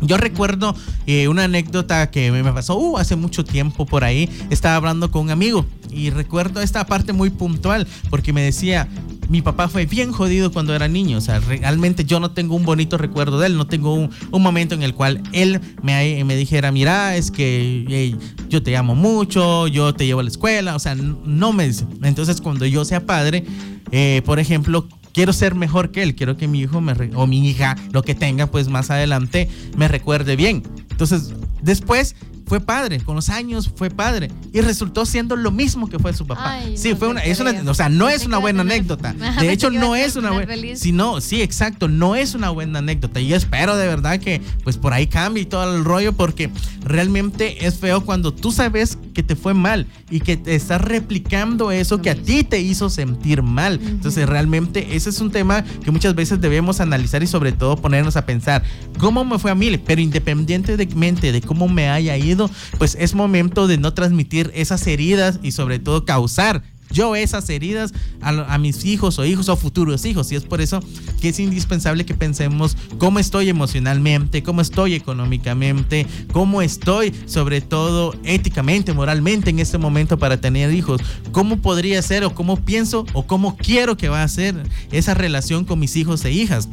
Yo 0.00 0.16
recuerdo 0.16 0.76
eh, 1.06 1.28
una 1.28 1.44
anécdota 1.44 2.10
que 2.10 2.30
me 2.30 2.52
pasó 2.52 2.78
uh, 2.78 2.98
hace 2.98 3.16
mucho 3.16 3.44
tiempo 3.44 3.84
por 3.86 4.04
ahí. 4.04 4.28
Estaba 4.50 4.76
hablando 4.76 5.10
con 5.10 5.22
un 5.22 5.30
amigo 5.30 5.66
y 5.90 6.10
recuerdo 6.10 6.60
esta 6.60 6.86
parte 6.86 7.12
muy 7.12 7.30
puntual 7.30 7.86
porque 8.10 8.32
me 8.32 8.42
decía, 8.42 8.88
mi 9.28 9.42
papá 9.42 9.68
fue 9.68 9.86
bien 9.86 10.12
jodido 10.12 10.50
cuando 10.52 10.74
era 10.74 10.88
niño. 10.88 11.18
O 11.18 11.20
sea, 11.20 11.40
realmente 11.40 12.04
yo 12.04 12.20
no 12.20 12.30
tengo 12.30 12.56
un 12.56 12.64
bonito 12.64 12.96
recuerdo 12.98 13.38
de 13.38 13.48
él. 13.48 13.56
No 13.56 13.66
tengo 13.66 13.94
un, 13.94 14.10
momento 14.32 14.74
en 14.74 14.82
el 14.82 14.94
cual 14.94 15.22
él 15.32 15.60
me, 15.82 16.24
me 16.24 16.36
dijera, 16.36 16.72
mira, 16.72 17.16
es 17.16 17.30
que 17.30 18.16
yo 18.48 18.62
te 18.62 18.76
amo 18.76 18.94
mucho, 18.94 19.66
yo 19.68 19.94
te 19.94 20.06
llevo 20.06 20.20
a 20.20 20.22
la 20.22 20.30
escuela. 20.30 20.74
O 20.74 20.78
sea, 20.78 20.94
no 20.94 21.52
me 21.52 21.66
dice. 21.66 21.86
Entonces, 22.02 22.40
cuando 22.40 22.66
yo 22.66 22.84
sea 22.84 23.04
padre, 23.04 23.44
eh, 23.90 24.22
por 24.24 24.38
ejemplo, 24.38 24.88
quiero 25.18 25.32
ser 25.32 25.56
mejor 25.56 25.90
que 25.90 26.04
él. 26.04 26.14
Quiero 26.14 26.36
que 26.36 26.46
mi 26.46 26.60
hijo 26.60 26.80
me 26.80 26.92
o 27.16 27.26
mi 27.26 27.48
hija, 27.48 27.74
lo 27.90 28.04
que 28.04 28.14
tenga, 28.14 28.46
pues 28.46 28.68
más 28.68 28.88
adelante, 28.92 29.50
me 29.76 29.88
recuerde 29.88 30.36
bien. 30.36 30.62
Entonces, 30.92 31.34
después 31.60 32.14
fue 32.46 32.60
padre, 32.60 33.00
con 33.00 33.16
los 33.16 33.28
años 33.28 33.68
fue 33.74 33.90
padre 33.90 34.30
y 34.52 34.60
resultó 34.60 35.04
siendo 35.04 35.34
lo 35.34 35.50
mismo 35.50 35.88
que 35.88 35.98
fue 35.98 36.14
su 36.14 36.24
papá. 36.24 36.60
sí, 36.76 36.94
fue 36.94 37.08
una, 37.08 37.24
es 37.24 37.40
una, 37.40 37.50
o 37.68 37.74
sea, 37.74 37.88
no 37.88 38.08
es 38.08 38.26
una 38.26 38.38
buena 38.38 38.60
anécdota. 38.62 39.12
De 39.12 39.50
hecho, 39.52 39.70
no 39.70 39.96
es 39.96 40.14
una 40.14 40.30
buena, 40.30 40.54
sino, 40.76 41.20
sí, 41.20 41.42
exacto, 41.42 41.88
no 41.88 42.14
es 42.14 42.36
una 42.36 42.50
buena 42.50 42.78
anécdota 42.78 43.20
y 43.20 43.34
espero 43.34 43.76
de 43.76 43.88
verdad 43.88 44.20
que 44.20 44.40
pues 44.62 44.76
por 44.76 44.92
ahí 44.92 45.08
cambie 45.08 45.46
todo 45.46 45.76
el 45.76 45.84
rollo 45.84 46.12
porque 46.12 46.48
realmente 46.80 47.66
es 47.66 47.78
feo 47.78 48.04
cuando 48.04 48.32
tú 48.32 48.52
sabes 48.52 48.98
que 49.18 49.24
te 49.24 49.34
fue 49.34 49.52
mal 49.52 49.88
y 50.10 50.20
que 50.20 50.36
te 50.36 50.54
estás 50.54 50.80
replicando 50.80 51.72
eso 51.72 52.00
que 52.00 52.10
a 52.10 52.14
ti 52.14 52.44
te 52.44 52.60
hizo 52.60 52.88
sentir 52.88 53.42
mal. 53.42 53.80
Entonces, 53.84 54.28
realmente 54.28 54.94
ese 54.94 55.10
es 55.10 55.20
un 55.20 55.32
tema 55.32 55.64
que 55.82 55.90
muchas 55.90 56.14
veces 56.14 56.40
debemos 56.40 56.78
analizar 56.78 57.20
y 57.24 57.26
sobre 57.26 57.50
todo 57.50 57.74
ponernos 57.74 58.16
a 58.16 58.26
pensar, 58.26 58.62
¿cómo 59.00 59.24
me 59.24 59.40
fue 59.40 59.50
a 59.50 59.56
mí? 59.56 59.76
Pero 59.76 60.00
independientemente 60.00 61.32
de 61.32 61.40
cómo 61.40 61.66
me 61.66 61.88
haya 61.88 62.16
ido, 62.16 62.48
pues 62.78 62.96
es 63.00 63.16
momento 63.16 63.66
de 63.66 63.76
no 63.76 63.92
transmitir 63.92 64.52
esas 64.54 64.86
heridas 64.86 65.40
y 65.42 65.50
sobre 65.50 65.80
todo 65.80 66.04
causar 66.04 66.62
yo 66.90 67.14
esas 67.16 67.48
heridas 67.50 67.92
a, 68.20 68.58
mis 68.58 68.84
hijos 68.84 69.18
o 69.18 69.24
hijos 69.24 69.48
o 69.48 69.56
futuros 69.56 70.04
hijos. 70.04 70.30
Y 70.32 70.36
es 70.36 70.44
por 70.44 70.60
eso 70.60 70.80
que 71.20 71.30
es 71.30 71.40
indispensable 71.40 72.04
que 72.04 72.14
pensemos 72.14 72.76
cómo 72.98 73.18
estoy 73.18 73.48
emocionalmente, 73.48 74.42
cómo 74.42 74.60
estoy 74.60 74.94
económicamente, 74.94 76.06
cómo 76.32 76.62
estoy 76.62 77.14
sobre 77.26 77.60
todo 77.60 78.14
éticamente, 78.24 78.92
moralmente 78.92 79.50
en 79.50 79.58
este 79.58 79.78
momento 79.78 80.18
para 80.18 80.40
tener 80.40 80.72
hijos. 80.72 81.00
¿Cómo 81.32 81.58
podría 81.58 82.00
ser 82.02 82.24
o 82.24 82.34
cómo 82.34 82.56
pienso 82.56 83.06
o 83.12 83.26
cómo 83.26 83.56
quiero 83.56 83.96
que 83.96 84.08
va 84.08 84.22
a 84.22 84.28
ser 84.28 84.54
esa 84.92 85.14
relación 85.14 85.64
con 85.64 85.78
mis 85.78 85.96
hijos 85.96 86.24
e 86.24 86.32
hijas? 86.32 86.68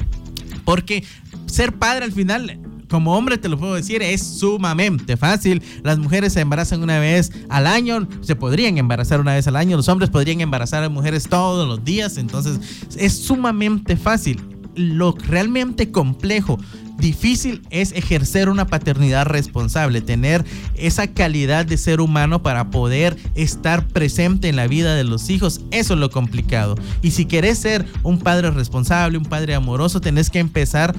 Porque 0.64 1.04
ser 1.46 1.74
padre 1.74 2.06
al 2.06 2.12
final 2.12 2.60
como 2.90 3.16
hombre 3.16 3.38
te 3.38 3.50
lo 3.50 3.58
puedo 3.58 3.76
decir, 3.76 4.02
es 4.02 4.22
sumamente 4.22 5.18
fácil. 5.18 5.62
Las 5.84 5.98
mujeres 5.98 6.34
se 6.34 6.42
embarazan 6.42 6.84
una 6.84 7.00
vez 7.00 7.32
al 7.50 7.68
año, 7.68 8.08
se 8.22 8.36
podrían 8.36 8.78
embarazar 8.78 9.20
una 9.20 9.34
vez 9.34 9.48
al 9.48 9.56
año, 9.56 9.78
los 9.78 9.90
hombres 9.90 10.10
podrían 10.10 10.42
embarazar 10.42 10.84
a 10.84 10.90
mujeres 10.90 11.28
todos 11.30 11.68
los 11.68 11.84
días, 11.84 12.18
entonces 12.18 12.60
es 12.98 13.14
sumamente 13.14 13.98
fácil. 13.98 14.42
Lo 14.76 15.14
realmente 15.14 15.90
complejo 15.92 16.60
difícil 16.98 17.62
es 17.70 17.92
ejercer 17.92 18.50
una 18.50 18.68
paternidad 18.68 19.26
responsable, 19.26 20.02
tener 20.02 20.46
esa 20.76 21.08
calidad 21.08 21.66
de 21.66 21.78
ser 21.78 22.02
humano 22.02 22.42
para 22.42 22.70
poder 22.70 23.18
estar 23.36 23.88
presente 23.88 24.50
en 24.50 24.56
la 24.56 24.68
vida 24.68 24.96
de 24.96 25.04
los 25.04 25.30
hijos. 25.30 25.62
Eso 25.72 25.94
es 25.94 26.00
lo 26.00 26.10
complicado. 26.10 26.76
Y 27.02 27.12
si 27.12 27.26
querés 27.26 27.58
ser 27.58 27.86
un 28.04 28.20
padre 28.20 28.52
responsable, 28.52 29.18
un 29.18 29.26
padre 29.26 29.56
amoroso, 29.56 30.02
tenés 30.02 30.30
que 30.30 30.40
empezar 30.40 30.96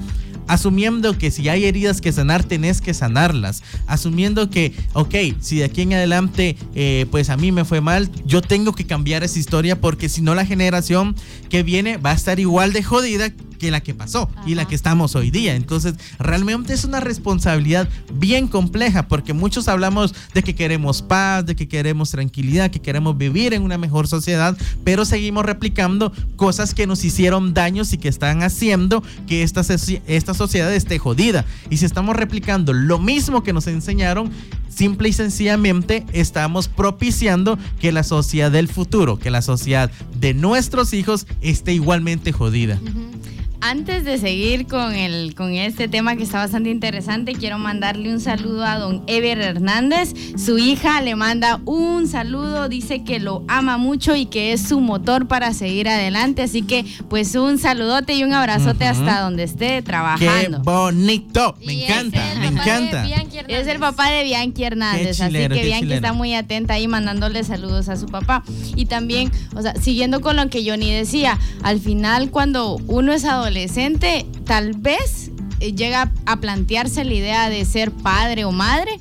asumiendo 0.47 1.19
que 1.19 1.31
si 1.31 1.49
hay 1.49 1.65
heridas 1.65 2.01
que 2.01 2.13
sanar, 2.13 2.45
tenés 2.45 2.81
que 2.81 2.95
sanarlas, 2.95 3.63
asumiendo 3.87 4.51
que, 4.51 4.73
ok, 4.93 5.15
si 5.41 5.59
de 5.59 5.65
aquí 5.65 5.83
en 5.83 5.95
adelante, 5.95 6.57
eh, 6.75 7.07
pues 7.11 7.31
a 7.31 7.37
mí 7.37 7.53
me 7.53 7.65
fue 7.65 7.81
mal, 7.81 8.11
yo 8.25 8.43
tengo 8.43 8.73
que 8.73 8.87
cambiar 8.87 9.25
esa 9.25 9.39
historia 9.39 9.81
porque 9.81 10.09
si 10.09 10.23
no 10.23 10.35
la 10.35 10.47
generación 10.47 11.15
que 11.49 11.63
viene 11.63 11.97
va 11.97 12.11
a 12.11 12.15
estar 12.15 12.41
igual 12.41 12.73
de 12.73 12.83
jodida 12.83 13.33
que 13.57 13.71
la 13.71 13.81
que 13.81 13.95
pasó 13.95 14.31
y 14.47 14.55
la 14.55 14.67
que 14.67 14.75
estamos 14.75 15.15
hoy 15.15 15.31
día. 15.31 15.55
Entonces, 15.55 15.95
realmente 16.19 16.73
es 16.73 16.85
una 16.85 17.01
responsabilidad 17.01 17.89
bien 18.15 18.49
compleja 18.49 19.09
porque 19.09 19.33
muchos 19.33 19.69
hablamos 19.69 20.15
de 20.35 20.43
que 20.43 20.55
queremos 20.55 21.03
paz, 21.03 21.47
de 21.47 21.57
que 21.57 21.69
queremos 21.69 22.11
tranquilidad, 22.11 22.71
que 22.71 22.81
queremos 22.81 23.17
vivir 23.17 23.55
en 23.55 23.63
una 23.63 23.79
mejor 23.79 24.09
sociedad, 24.09 24.57
pero 24.85 25.05
seguimos 25.05 25.45
replicando 25.45 26.13
cosas 26.37 26.75
que 26.75 26.87
nos 26.87 27.05
hicieron 27.05 27.55
daños 27.55 27.93
y 27.93 27.99
que 27.99 28.09
están 28.09 28.43
haciendo 28.43 29.03
que 29.27 29.43
esta, 29.43 29.63
esta 30.07 30.35
sociedad 30.35 30.73
esté 30.75 30.99
jodida. 30.99 31.45
Y 31.71 31.79
si 31.79 31.85
estamos 31.85 32.17
replicando 32.17 32.73
lo 32.73 32.99
mismo 32.99 33.43
que 33.43 33.53
nos 33.53 33.67
enseñaron, 33.67 34.31
simple 34.69 35.09
y 35.09 35.13
sencillamente 35.13 36.05
estamos 36.13 36.69
propiciando 36.69 37.59
que 37.81 37.93
la 37.93 38.03
sociedad 38.03 38.51
del 38.51 38.69
futuro, 38.69 39.19
que 39.19 39.31
la 39.31 39.43
sociedad 39.43 39.91
de 40.19 40.35
nuestros 40.35 40.93
hijos 40.93 41.27
esté 41.41 41.73
igualmente 41.73 42.33
jodida. 42.33 42.79
Antes 43.61 44.05
de 44.05 44.19
seguir 44.19 44.67
con, 44.67 44.95
el, 44.95 45.35
con 45.35 45.53
este 45.53 45.89
tema 45.89 46.17
que 46.17 46.23
está 46.23 46.39
bastante 46.39 46.71
interesante, 46.71 47.33
quiero 47.33 47.59
mandarle 47.59 48.13
un 48.13 48.21
saludo 48.21 48.65
a 48.65 48.79
don 48.79 49.03
Ever 49.07 49.39
Hernández. 49.39 50.15
Su 50.37 50.59
hija 50.59 51.01
le 51.01 51.17
manda 51.17 51.61
un 51.65 52.07
saludo, 52.07 52.69
dice 52.69 53.03
que 53.03 53.19
lo 53.19 53.45
ama 53.49 53.77
mucho 53.79 54.15
y 54.15 54.27
que 54.27 54.53
es 54.53 54.69
su 54.69 54.81
motor 54.81 55.27
para 55.27 55.53
seguir 55.55 55.89
adelante. 55.89 56.43
Así 56.43 56.63
que, 56.63 56.85
pues, 57.09 57.35
un 57.35 57.59
saludote 57.59 58.15
y 58.15 58.25
un 58.25 58.35
abrazote 58.35 58.87
hasta 58.87 59.21
donde 59.21 59.45
esté 59.45 59.83
trabajando. 59.83 60.59
¡Qué 60.59 60.71
bonito! 60.71 61.57
Me 61.65 61.85
encanta, 61.85 62.21
me 62.39 62.47
encanta. 62.47 63.07
Es 63.49 63.67
el 63.67 63.79
papá 63.79 64.11
de 64.11 64.25
Bianchi 64.25 64.65
Hernández. 64.65 65.21
así 65.21 65.33
que 65.33 65.49
Bianchi 65.49 65.93
está 65.93 66.13
muy 66.13 66.35
atenta 66.35 66.75
ahí 66.75 66.89
mandándole 66.89 67.43
saludos 67.43 67.89
a 67.89 67.97
su 67.97 68.07
papá. 68.07 68.45
Y 68.77 68.87
también, 68.87 69.33
o 69.55 69.63
sea, 69.63 69.75
siguiendo 69.77 70.21
con 70.21 70.37
lo 70.37 70.49
que 70.49 70.69
Johnny 70.69 70.93
decía, 70.93 71.39
al 71.63 71.81
final, 71.81 72.31
cuando 72.31 72.77
uno 72.87 73.13
es 73.13 73.25
adolescente, 73.25 73.46
adolescente 73.47 74.27
tal 74.45 74.73
vez 74.73 75.31
eh, 75.61 75.73
llega 75.73 76.13
a 76.27 76.41
plantearse 76.41 77.05
la 77.05 77.15
idea 77.15 77.49
de 77.49 77.65
ser 77.65 77.93
padre 77.93 78.45
o 78.45 78.51
madre 78.51 78.99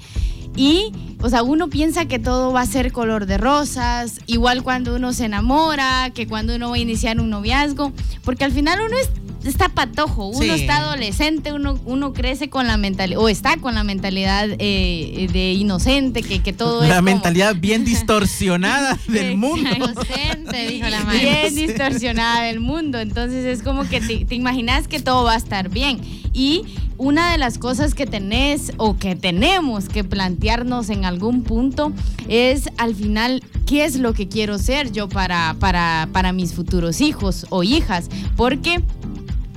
y, 0.55 0.91
o 1.21 1.29
sea, 1.29 1.41
uno 1.41 1.67
piensa 1.67 2.05
que 2.05 2.19
todo 2.19 2.53
va 2.53 2.61
a 2.61 2.65
ser 2.65 2.91
color 2.91 3.25
de 3.25 3.37
rosas, 3.37 4.19
igual 4.27 4.63
cuando 4.63 4.95
uno 4.95 5.13
se 5.13 5.25
enamora, 5.25 6.11
que 6.13 6.27
cuando 6.27 6.55
uno 6.55 6.69
va 6.69 6.75
a 6.75 6.79
iniciar 6.79 7.19
un 7.19 7.29
noviazgo, 7.29 7.91
porque 8.23 8.45
al 8.45 8.51
final 8.51 8.79
uno 8.79 8.95
es 8.97 9.09
está 9.49 9.69
patojo, 9.69 10.27
uno 10.27 10.53
está 10.53 10.77
adolescente, 10.77 11.53
uno, 11.53 11.79
uno 11.85 12.13
crece 12.13 12.49
con 12.49 12.67
la 12.67 12.77
mentalidad, 12.77 13.19
o 13.19 13.29
está 13.29 13.57
con 13.57 13.75
la 13.75 13.83
mentalidad 13.83 14.49
eh, 14.59 15.27
de 15.31 15.53
inocente, 15.53 16.23
que, 16.23 16.41
que 16.41 16.53
todo 16.53 16.81
la 16.81 16.87
es. 16.87 16.89
La 16.95 17.01
mentalidad 17.01 17.55
bien 17.59 17.85
distorsionada 17.85 18.97
del 19.07 19.37
mundo. 19.37 19.69
Inocente, 19.75 20.67
dijo 20.67 20.87
la 20.89 21.03
madre. 21.03 21.19
Bien 21.19 21.55
distorsionada 21.55 22.43
del 22.43 22.59
mundo. 22.59 22.99
Entonces 22.99 23.45
es 23.45 23.63
como 23.63 23.87
que 23.87 24.01
te, 24.01 24.25
te 24.25 24.35
imaginas 24.35 24.87
que 24.87 24.99
todo 24.99 25.23
va 25.23 25.33
a 25.33 25.37
estar 25.37 25.69
bien. 25.69 25.99
Y 26.33 26.63
una 26.97 27.31
de 27.31 27.37
las 27.37 27.57
cosas 27.57 27.93
que 27.93 28.05
tenés 28.05 28.71
o 28.77 28.97
que 28.97 29.15
tenemos 29.15 29.89
que 29.89 30.03
plantearnos 30.03 30.89
en 30.89 31.05
algún 31.05 31.43
punto 31.43 31.91
es 32.27 32.69
al 32.77 32.95
final 32.95 33.43
qué 33.65 33.85
es 33.85 33.97
lo 33.97 34.13
que 34.13 34.27
quiero 34.27 34.57
ser 34.57 34.91
yo 34.91 35.09
para, 35.09 35.55
para, 35.59 36.07
para 36.11 36.31
mis 36.31 36.53
futuros 36.53 37.01
hijos 37.01 37.45
o 37.49 37.63
hijas. 37.63 38.09
Porque 38.35 38.81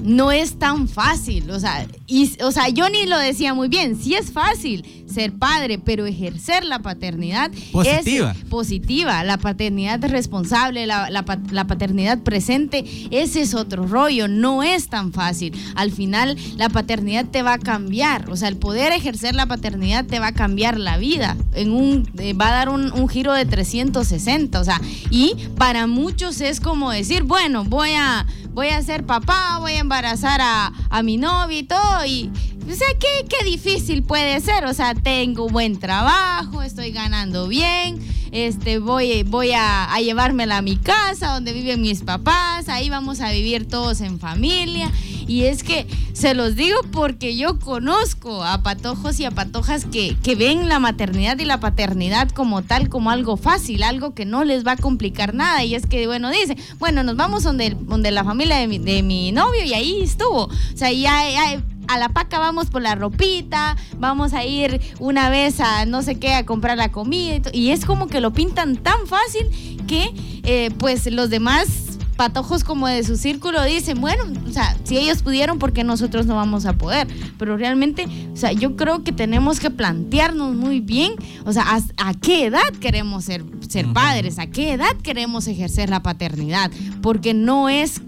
no 0.02 0.32
es 0.32 0.58
tan 0.58 0.88
fácil. 0.88 1.50
O 1.50 1.61
sea, 1.61 1.87
y, 2.06 2.30
o 2.42 2.52
sea, 2.52 2.64
Johnny 2.74 3.06
lo 3.06 3.18
decía 3.18 3.54
muy 3.54 3.68
bien, 3.68 3.96
sí 4.00 4.14
es 4.14 4.32
fácil 4.32 4.84
ser 5.08 5.32
padre, 5.32 5.78
pero 5.78 6.06
ejercer 6.06 6.64
la 6.64 6.80
paternidad 6.80 7.50
positiva. 7.72 8.32
es 8.32 8.44
positiva. 8.44 9.24
La 9.24 9.38
paternidad 9.38 10.04
responsable, 10.08 10.87
la, 10.87 11.11
la, 11.11 11.66
paternidad 11.66 12.18
presente, 12.22 12.84
ese 13.11 13.40
es 13.40 13.54
otro 13.54 13.87
rollo, 13.87 14.28
no 14.28 14.62
es 14.62 14.88
tan 14.88 15.12
fácil. 15.12 15.54
Al 15.74 15.92
final, 15.92 16.37
la 16.56 16.68
paternidad 16.68 17.26
te 17.26 17.42
va 17.42 17.54
a 17.54 17.58
cambiar. 17.58 18.30
O 18.30 18.37
sea, 18.37 18.48
el 18.48 18.56
poder 18.56 18.92
ejercer 18.92 19.34
la 19.34 19.46
paternidad 19.46 20.04
te 20.04 20.18
va 20.18 20.28
a 20.28 20.32
cambiar 20.32 20.78
la 20.78 20.98
vida. 20.98 21.37
En 21.54 21.72
un, 21.72 22.08
eh, 22.18 22.34
va 22.34 22.48
a 22.48 22.52
dar 22.52 22.68
un, 22.68 22.92
un 22.92 23.08
giro 23.08 23.32
de 23.32 23.46
360. 23.46 24.61
O 24.61 24.64
sea, 24.64 24.80
y 25.11 25.34
para 25.56 25.87
muchos 25.87 26.40
es 26.40 26.61
como 26.61 26.90
decir, 26.90 27.22
bueno, 27.22 27.64
voy 27.64 27.90
a 27.90 28.26
voy 28.58 28.68
a 28.70 28.82
ser 28.82 29.06
papá, 29.06 29.58
voy 29.61 29.74
a 29.74 29.78
embarazar 29.88 30.38
a, 30.42 30.70
a 30.90 31.03
mi 31.03 31.16
novio 31.16 31.59
y 31.59 31.62
todo. 31.62 32.05
Y, 32.05 32.31
o 32.70 32.74
sea, 32.74 32.88
¿qué, 32.98 33.26
qué 33.28 33.44
difícil 33.44 34.02
puede 34.02 34.40
ser. 34.40 34.64
O 34.64 34.74
sea, 34.74 34.94
tengo 34.94 35.48
buen 35.48 35.78
trabajo, 35.78 36.62
estoy 36.62 36.90
ganando 36.90 37.48
bien 37.48 37.98
este, 38.33 38.78
voy, 38.78 39.22
voy 39.22 39.52
a, 39.52 39.92
a, 39.92 40.00
llevármela 40.00 40.59
a 40.59 40.62
mi 40.62 40.76
casa 40.76 41.35
donde 41.35 41.52
viven 41.52 41.81
mis 41.81 42.02
papás, 42.02 42.68
ahí 42.68 42.90
vamos 42.90 43.20
a 43.20 43.31
vivir 43.31 43.66
todos 43.66 44.00
en 44.00 44.18
familia. 44.18 44.90
Y 45.26 45.44
es 45.44 45.62
que 45.62 45.87
se 46.14 46.35
los 46.35 46.57
digo 46.57 46.78
porque 46.90 47.37
yo 47.37 47.59
conozco 47.59 48.42
a 48.42 48.62
patojos 48.62 49.20
y 49.20 49.26
a 49.26 49.31
patojas 49.31 49.85
que, 49.85 50.16
que 50.22 50.35
ven 50.35 50.68
la 50.68 50.78
maternidad 50.78 51.38
y 51.38 51.44
la 51.44 51.61
paternidad 51.61 52.31
como 52.31 52.62
tal, 52.62 52.88
como 52.88 53.11
algo 53.11 53.37
fácil, 53.37 53.83
algo 53.83 54.14
que 54.14 54.24
no 54.24 54.44
les 54.44 54.66
va 54.66 54.72
a 54.72 54.76
complicar 54.76 55.35
nada. 55.35 55.64
Y 55.64 55.74
es 55.74 55.87
que, 55.87 56.07
bueno, 56.07 56.31
dice, 56.31 56.57
bueno, 56.78 57.02
nos 57.02 57.16
vamos 57.16 57.42
donde, 57.42 57.76
donde 57.78 58.11
la 58.11 58.24
familia 58.24 58.57
de 58.57 58.68
mi, 58.68 58.78
de 58.78 59.02
mi 59.02 59.33
novio 59.33 59.62
y 59.64 59.74
ahí 59.74 60.02
estuvo. 60.02 60.44
O 60.44 60.76
sea, 60.76 60.90
ya, 60.92 61.31
ya 61.31 61.62
a 61.88 61.98
la 61.98 62.11
paca 62.11 62.38
vamos 62.38 62.70
por 62.70 62.83
la 62.83 62.94
ropita, 62.94 63.77
vamos 63.98 64.35
a 64.35 64.44
ir 64.44 64.81
una 65.01 65.31
vez 65.31 65.61
a 65.61 65.87
no 65.87 66.03
sé 66.03 66.18
qué 66.18 66.35
a 66.35 66.46
comprar 66.46 66.77
la 66.77 66.92
comida 66.92 67.40
y, 67.53 67.59
y 67.59 67.70
es 67.70 67.85
como 67.85 68.07
que 68.07 68.20
lo 68.20 68.33
pintan 68.33 68.77
tan 68.77 69.07
fácil 69.07 69.48
que 69.87 70.12
eh, 70.44 70.70
pues 70.79 71.11
los 71.11 71.31
demás 71.31 71.98
patojos 72.18 72.64
como 72.64 72.88
de 72.88 73.05
su 73.05 73.16
círculo 73.16 73.62
dicen, 73.62 74.01
bueno, 74.01 74.24
o 74.46 74.53
sea, 74.53 74.77
si 74.83 74.98
ellos 74.98 75.22
pudieron, 75.22 75.61
¿por 75.61 75.72
qué 75.72 75.85
nosotros 75.85 76.27
no 76.27 76.35
vamos 76.35 76.66
a 76.66 76.72
poder? 76.72 77.07
Pero 77.38 77.57
realmente, 77.57 78.07
o 78.33 78.37
sea, 78.37 78.51
yo 78.53 78.74
creo 78.74 79.05
que 79.05 79.12
tenemos 79.12 79.61
que 79.61 79.70
plantearnos 79.70 80.55
muy 80.55 80.81
bien, 80.81 81.12
o 81.46 81.53
sea, 81.53 81.79
a, 81.96 82.14
qué 82.14 82.46
edad 82.46 82.72
queremos 82.81 83.24
ser, 83.24 83.44
ser 83.68 83.87
padres, 83.92 84.40
a 84.40 84.48
qué 84.48 84.72
edad 84.72 84.96
queremos 85.03 85.46
ejercer 85.46 85.90
la 85.90 86.03
paternidad, 86.03 86.72
porque 87.03 87.35
no 87.35 87.68
es 87.68 88.01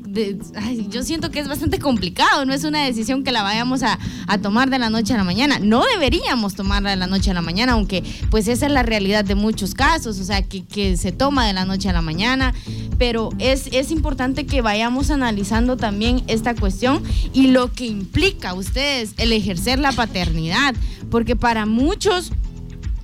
yo 0.88 1.02
siento 1.02 1.30
que 1.30 1.40
es 1.40 1.48
bastante 1.48 1.78
complicado, 1.78 2.44
no 2.44 2.52
es 2.52 2.64
una 2.64 2.84
decisión 2.84 3.22
que 3.22 3.32
la 3.32 3.42
vayamos 3.42 3.82
a, 3.82 3.98
a, 4.26 4.38
tomar 4.38 4.70
de 4.70 4.78
la 4.78 4.90
noche 4.90 5.14
a 5.14 5.16
la 5.16 5.24
mañana. 5.24 5.58
No 5.58 5.84
deberíamos 5.94 6.54
tomarla 6.54 6.90
de 6.90 6.96
la 6.96 7.06
noche 7.06 7.30
a 7.30 7.34
la 7.34 7.42
mañana, 7.42 7.72
aunque 7.72 8.02
pues 8.30 8.48
esa 8.48 8.66
es 8.66 8.72
la 8.72 8.82
realidad 8.82 9.24
de 9.24 9.34
muchos 9.34 9.74
casos, 9.74 10.18
o 10.18 10.24
sea, 10.24 10.42
que, 10.42 10.64
que 10.64 10.96
se 10.96 11.12
toma 11.12 11.46
de 11.46 11.52
la 11.52 11.64
noche 11.64 11.88
a 11.88 11.92
la 11.92 12.02
mañana, 12.02 12.54
pero 12.98 13.30
es, 13.38 13.68
es 13.72 13.90
importante 13.90 14.46
que 14.46 14.62
vayamos 14.62 15.10
analizando 15.10 15.76
también 15.76 16.22
esta 16.26 16.54
cuestión 16.54 17.02
y 17.32 17.48
lo 17.48 17.72
que 17.72 17.86
implica 17.86 18.50
a 18.50 18.54
ustedes 18.54 19.14
el 19.18 19.32
ejercer 19.32 19.78
la 19.78 19.92
paternidad, 19.92 20.74
porque 21.10 21.36
para 21.36 21.66
muchos 21.66 22.32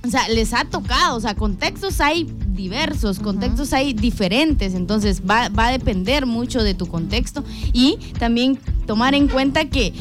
o 0.07 0.11
sea, 0.11 0.27
les 0.29 0.53
ha 0.53 0.65
tocado, 0.65 1.17
o 1.17 1.19
sea, 1.19 1.35
contextos 1.35 1.99
hay 1.99 2.27
diversos, 2.47 3.19
contextos 3.19 3.73
hay 3.73 3.93
diferentes, 3.93 4.73
entonces 4.73 5.21
va, 5.29 5.49
va 5.49 5.67
a 5.67 5.71
depender 5.71 6.25
mucho 6.25 6.63
de 6.63 6.73
tu 6.73 6.87
contexto 6.87 7.43
y 7.73 7.97
también 8.17 8.57
tomar 8.85 9.13
en 9.15 9.27
cuenta 9.27 9.65
que 9.65 9.93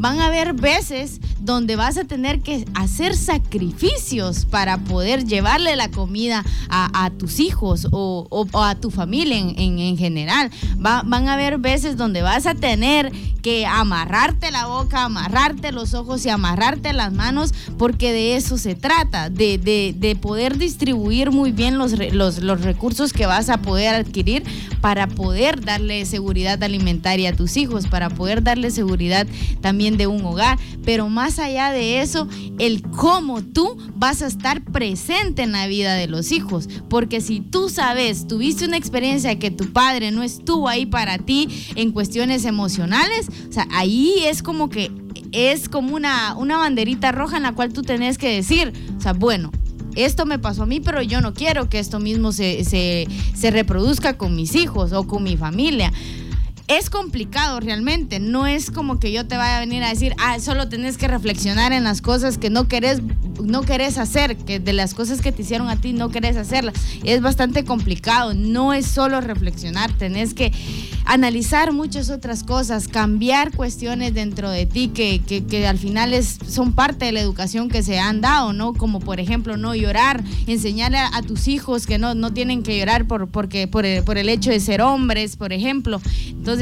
van 0.00 0.18
a 0.18 0.26
haber 0.26 0.54
veces 0.54 1.20
donde 1.40 1.76
vas 1.76 1.98
a 1.98 2.04
tener 2.04 2.40
que 2.40 2.64
hacer 2.74 3.14
sacrificios 3.14 4.46
para 4.46 4.78
poder 4.78 5.26
llevarle 5.26 5.76
la 5.76 5.90
comida 5.90 6.42
a, 6.70 7.10
tus 7.18 7.38
hijos 7.38 7.86
o, 7.90 8.46
a 8.54 8.74
tu 8.76 8.90
familia 8.90 9.36
en, 9.38 9.98
general. 9.98 10.50
van 10.78 11.28
a 11.28 11.34
haber 11.34 11.58
veces 11.58 11.96
donde 11.96 12.22
vas 12.22 12.46
a 12.46 12.54
tener 12.54 13.12
que 13.42 13.66
amarrarte 13.66 14.50
la 14.50 14.66
boca, 14.66 15.04
amarrarte 15.04 15.72
los 15.72 15.94
ojos 15.94 16.24
y 16.24 16.28
amarrarte 16.28 16.92
las 16.92 17.12
manos, 17.12 17.52
porque 17.78 18.12
de 18.12 18.36
eso 18.36 18.58
se 18.58 18.74
trata, 18.74 19.30
de, 19.30 20.18
poder 20.20 20.58
distribuir 20.58 21.30
muy 21.30 21.52
bien 21.52 21.78
los, 21.78 21.92
los, 22.12 22.38
los 22.38 22.60
recursos 22.62 23.12
que 23.12 23.26
vas 23.26 23.48
a 23.48 23.58
poder 23.58 23.94
adquirir 23.94 24.44
para 24.80 25.06
poder 25.06 25.64
darle 25.64 26.04
seguridad 26.04 26.62
alimentaria 26.62 27.30
a 27.30 27.32
tus 27.32 27.56
hijos, 27.56 27.86
para 27.86 28.10
poder 28.10 28.42
darle 28.42 28.70
seguridad 28.70 29.26
también 29.60 29.89
de 29.96 30.06
un 30.06 30.24
hogar, 30.24 30.58
pero 30.84 31.08
más 31.08 31.38
allá 31.38 31.70
de 31.72 32.00
eso, 32.00 32.28
el 32.58 32.82
cómo 32.82 33.42
tú 33.42 33.76
vas 33.94 34.22
a 34.22 34.26
estar 34.26 34.62
presente 34.62 35.42
en 35.42 35.52
la 35.52 35.66
vida 35.66 35.94
de 35.94 36.06
los 36.06 36.32
hijos, 36.32 36.68
porque 36.88 37.20
si 37.20 37.40
tú 37.40 37.68
sabes, 37.68 38.26
tuviste 38.26 38.64
una 38.64 38.76
experiencia 38.76 39.38
que 39.38 39.50
tu 39.50 39.72
padre 39.72 40.10
no 40.10 40.22
estuvo 40.22 40.68
ahí 40.68 40.86
para 40.86 41.18
ti 41.18 41.48
en 41.74 41.92
cuestiones 41.92 42.44
emocionales, 42.44 43.28
o 43.48 43.52
sea, 43.52 43.66
ahí 43.70 44.24
es 44.24 44.42
como 44.42 44.68
que 44.68 44.90
es 45.32 45.68
como 45.68 45.94
una, 45.94 46.34
una 46.36 46.56
banderita 46.56 47.12
roja 47.12 47.36
en 47.36 47.44
la 47.44 47.52
cual 47.52 47.72
tú 47.72 47.82
tenés 47.82 48.18
que 48.18 48.28
decir, 48.28 48.72
o 48.96 49.00
sea, 49.00 49.12
bueno, 49.12 49.50
esto 49.96 50.26
me 50.26 50.38
pasó 50.38 50.62
a 50.62 50.66
mí, 50.66 50.80
pero 50.80 51.02
yo 51.02 51.20
no 51.20 51.34
quiero 51.34 51.68
que 51.68 51.78
esto 51.78 51.98
mismo 51.98 52.32
se, 52.32 52.64
se, 52.64 53.08
se 53.34 53.50
reproduzca 53.50 54.16
con 54.16 54.36
mis 54.36 54.54
hijos 54.54 54.92
o 54.92 55.06
con 55.06 55.22
mi 55.22 55.36
familia 55.36 55.92
es 56.70 56.88
complicado 56.88 57.58
realmente. 57.58 58.20
No 58.20 58.46
es 58.46 58.70
como 58.70 59.00
que 59.00 59.10
yo 59.10 59.26
te 59.26 59.36
vaya 59.36 59.56
a 59.56 59.60
venir 59.60 59.82
a 59.82 59.88
decir, 59.88 60.14
ah, 60.18 60.38
solo 60.38 60.68
tenés 60.68 60.96
que 60.96 61.08
reflexionar 61.08 61.72
en 61.72 61.82
las 61.82 62.00
cosas 62.00 62.38
que 62.38 62.48
no 62.48 62.68
querés 62.68 63.02
no 63.42 63.62
querés 63.62 63.98
hacer, 63.98 64.36
que 64.36 64.60
de 64.60 64.72
las 64.72 64.94
cosas 64.94 65.20
que 65.20 65.32
te 65.32 65.42
hicieron 65.42 65.68
a 65.68 65.80
ti 65.80 65.92
no 65.92 66.10
querés 66.10 66.36
hacerlas. 66.36 66.74
Es 67.04 67.20
bastante 67.20 67.64
complicado, 67.64 68.34
no 68.34 68.72
es 68.72 68.86
solo 68.86 69.20
reflexionar, 69.20 69.92
tenés 69.92 70.34
que 70.34 70.52
analizar 71.06 71.72
muchas 71.72 72.10
otras 72.10 72.44
cosas, 72.44 72.86
cambiar 72.86 73.56
cuestiones 73.56 74.14
dentro 74.14 74.50
de 74.50 74.66
ti 74.66 74.88
que, 74.88 75.20
que, 75.20 75.66
al 75.66 75.78
final 75.78 76.12
es, 76.12 76.38
son 76.46 76.72
parte 76.72 77.06
de 77.06 77.12
la 77.12 77.20
educación 77.20 77.68
que 77.68 77.82
se 77.82 77.98
han 77.98 78.20
dado, 78.20 78.52
¿no? 78.52 78.74
Como 78.74 79.00
por 79.00 79.18
ejemplo 79.20 79.56
no 79.56 79.74
llorar, 79.74 80.22
enseñar 80.46 80.94
a, 80.94 81.22
tus 81.22 81.48
hijos 81.48 81.86
que 81.86 81.98
no, 81.98 82.14
no 82.14 82.32
tienen 82.32 82.62
que 82.62 82.78
llorar 82.78 83.06
por, 83.06 83.28
porque, 83.28 83.66
por, 83.66 83.86
el, 83.86 84.04
por 84.04 84.18
el 84.18 84.28
hecho 84.28 84.50
de 84.50 84.60
ser 84.60 84.82
hombres, 84.82 85.36
por 85.36 85.52
ejemplo. 85.52 86.00
Entonces, 86.28 86.59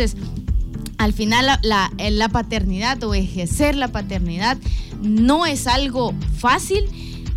al 0.99 1.13
final 1.13 1.47
la, 1.63 1.91
la, 1.97 2.29
paternidad 2.29 3.03
o 3.05 3.15
ejercer 3.15 3.77
la 3.77 3.89
paternidad 3.89 4.59
no 5.01 5.47
es 5.47 5.67
algo 5.67 6.13
fácil, 6.37 6.85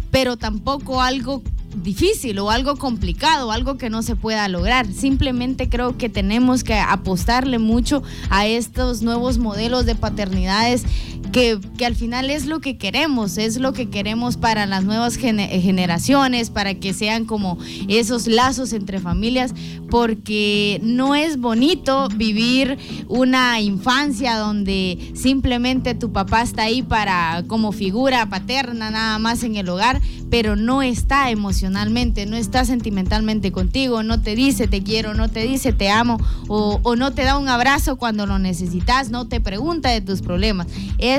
pero 0.09 0.37
tampoco 0.37 1.01
algo 1.01 1.43
difícil 1.75 2.39
o 2.39 2.49
algo 2.49 2.75
complicado, 2.75 3.51
algo 3.51 3.77
que 3.77 3.89
no 3.89 4.01
se 4.01 4.15
pueda 4.15 4.47
lograr. 4.47 4.91
Simplemente 4.91 5.69
creo 5.69 5.97
que 5.97 6.09
tenemos 6.09 6.63
que 6.63 6.73
apostarle 6.73 7.59
mucho 7.59 8.03
a 8.29 8.45
estos 8.47 9.01
nuevos 9.01 9.37
modelos 9.37 9.85
de 9.85 9.95
paternidades 9.95 10.83
que, 11.31 11.59
al 11.85 11.95
final 11.95 12.29
es 12.29 12.45
lo 12.45 12.59
que 12.59 12.77
queremos, 12.77 13.37
es 13.37 13.57
lo 13.57 13.73
que 13.73 13.89
queremos 13.89 14.37
para 14.37 14.65
las 14.65 14.83
nuevas 14.83 15.15
generaciones, 15.15 16.49
para 16.49 16.75
que 16.75 16.93
sean 16.93 17.25
como 17.25 17.57
esos 17.87 18.27
lazos 18.27 18.73
entre 18.73 18.99
familias, 18.99 19.53
porque 19.89 20.79
no 20.83 21.15
es 21.15 21.39
bonito 21.39 22.07
vivir 22.09 22.77
una 23.07 23.59
infancia 23.59 24.37
donde 24.37 25.11
simplemente 25.15 25.95
tu 25.95 26.11
papá 26.11 26.41
está 26.41 26.63
ahí 26.63 26.81
para 26.81 27.43
como 27.47 27.71
figura 27.71 28.29
paterna 28.29 28.91
nada 28.91 29.19
más 29.19 29.43
en 29.43 29.55
el 29.55 29.69
hogar, 29.69 30.01
pero 30.29 30.55
no 30.55 30.81
está 30.81 31.29
emocionalmente, 31.29 32.25
no 32.25 32.37
está 32.37 32.63
sentimentalmente 32.63 33.51
contigo, 33.51 34.01
no 34.01 34.21
te 34.21 34.35
dice 34.35 34.67
te 34.67 34.81
quiero, 34.81 35.13
no 35.13 35.29
te 35.29 35.43
dice 35.43 35.73
te 35.73 35.89
amo 35.89 36.17
o, 36.47 36.95
no 36.95 37.11
te 37.13 37.23
da 37.23 37.37
un 37.37 37.49
abrazo 37.49 37.97
cuando 37.97 38.25
lo 38.25 38.39
necesitas, 38.39 39.09
no 39.09 39.27
te 39.27 39.41
pregunta 39.41 39.89
de 39.89 40.01
tus 40.01 40.21
problemas. 40.21 40.67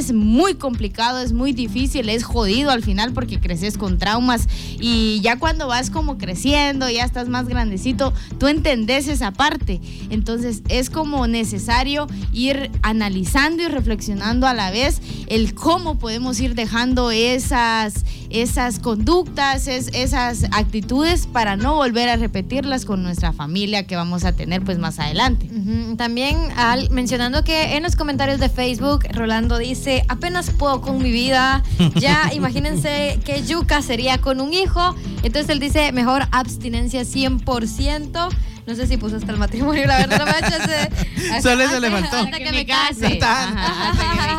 Es 0.03 0.13
muy 0.13 0.55
complicado, 0.55 1.21
es 1.21 1.33
muy 1.33 1.53
difícil, 1.53 2.09
es 2.09 2.25
jodido 2.25 2.71
al 2.71 2.83
final 2.83 3.13
porque 3.13 3.39
creces 3.39 3.79
con 3.79 3.99
traumas 3.99 4.49
y 4.81 5.21
ya 5.21 5.39
cuando 5.39 5.69
vas 5.69 5.91
como 5.91 6.19
creciendo, 6.19 6.91
ya 6.91 7.05
estás 7.05 7.29
más 7.29 7.47
grandecito, 7.47 8.13
tú 8.39 8.49
entendés 8.49 9.07
esa 9.07 9.31
parte. 9.31 9.81
Entonces 10.11 10.63
es 10.69 10.91
como 10.91 11.29
necesario 11.29 12.09
ir 12.33 12.71
analizando 12.83 13.63
y 13.63 13.69
reflexionando 13.69 14.49
a 14.49 14.55
la 14.55 14.73
vez 14.73 15.01
el 15.29 15.55
cómo 15.55 15.99
podemos 15.99 16.41
ir 16.41 16.57
dejando 16.57 17.13
esas, 17.13 18.05
esas 18.33 18.79
conductas, 18.79 19.67
esas 19.69 20.45
actitudes 20.53 21.27
para 21.27 21.57
no 21.57 21.77
volver 21.77 22.09
a 22.09 22.17
repetirlas 22.17 22.85
con 22.85 23.03
nuestra 23.03 23.33
familia 23.33 23.87
que 23.87 23.97
vamos 23.97 24.25
a 24.25 24.33
tener 24.33 24.63
pues 24.63 24.79
más 24.79 24.99
adelante. 24.99 25.49
También 25.97 26.37
al, 26.57 26.91
mencionando 26.91 27.45
que 27.45 27.77
en 27.77 27.83
los 27.83 27.97
comentarios 27.97 28.41
de 28.41 28.49
Facebook, 28.49 29.05
Rolando 29.13 29.59
dice, 29.59 30.05
apenas 30.09 30.51
puedo 30.51 30.81
con 30.81 31.03
mi 31.03 31.11
vida, 31.11 31.63
ya 31.97 32.31
imagínense 32.35 33.21
qué 33.25 33.43
yuca 33.43 33.83
sería 33.83 34.19
con 34.19 34.41
un 34.41 34.53
hijo. 34.53 34.95
Entonces 35.23 35.51
él 35.51 35.61
dice, 35.61 35.93
mejor 35.93 36.27
abstinencia 36.31 37.03
100%. 37.03 38.29
No 38.67 38.77
sé 38.77 38.87
si 38.87 38.97
puso 38.97 39.17
hasta 39.17 39.33
el 39.33 39.39
matrimonio, 39.39 39.87
la 39.87 39.99
verdad 39.99 40.19
no 40.19 40.27
me 40.27 40.33
ese. 40.57 41.43
Solo 41.43 41.69
se 41.69 41.81
le 41.81 41.91
faltó. 41.91 42.17
Hasta 42.17 42.39
que 42.39 42.53
me 42.53 42.67
case. 42.67 43.19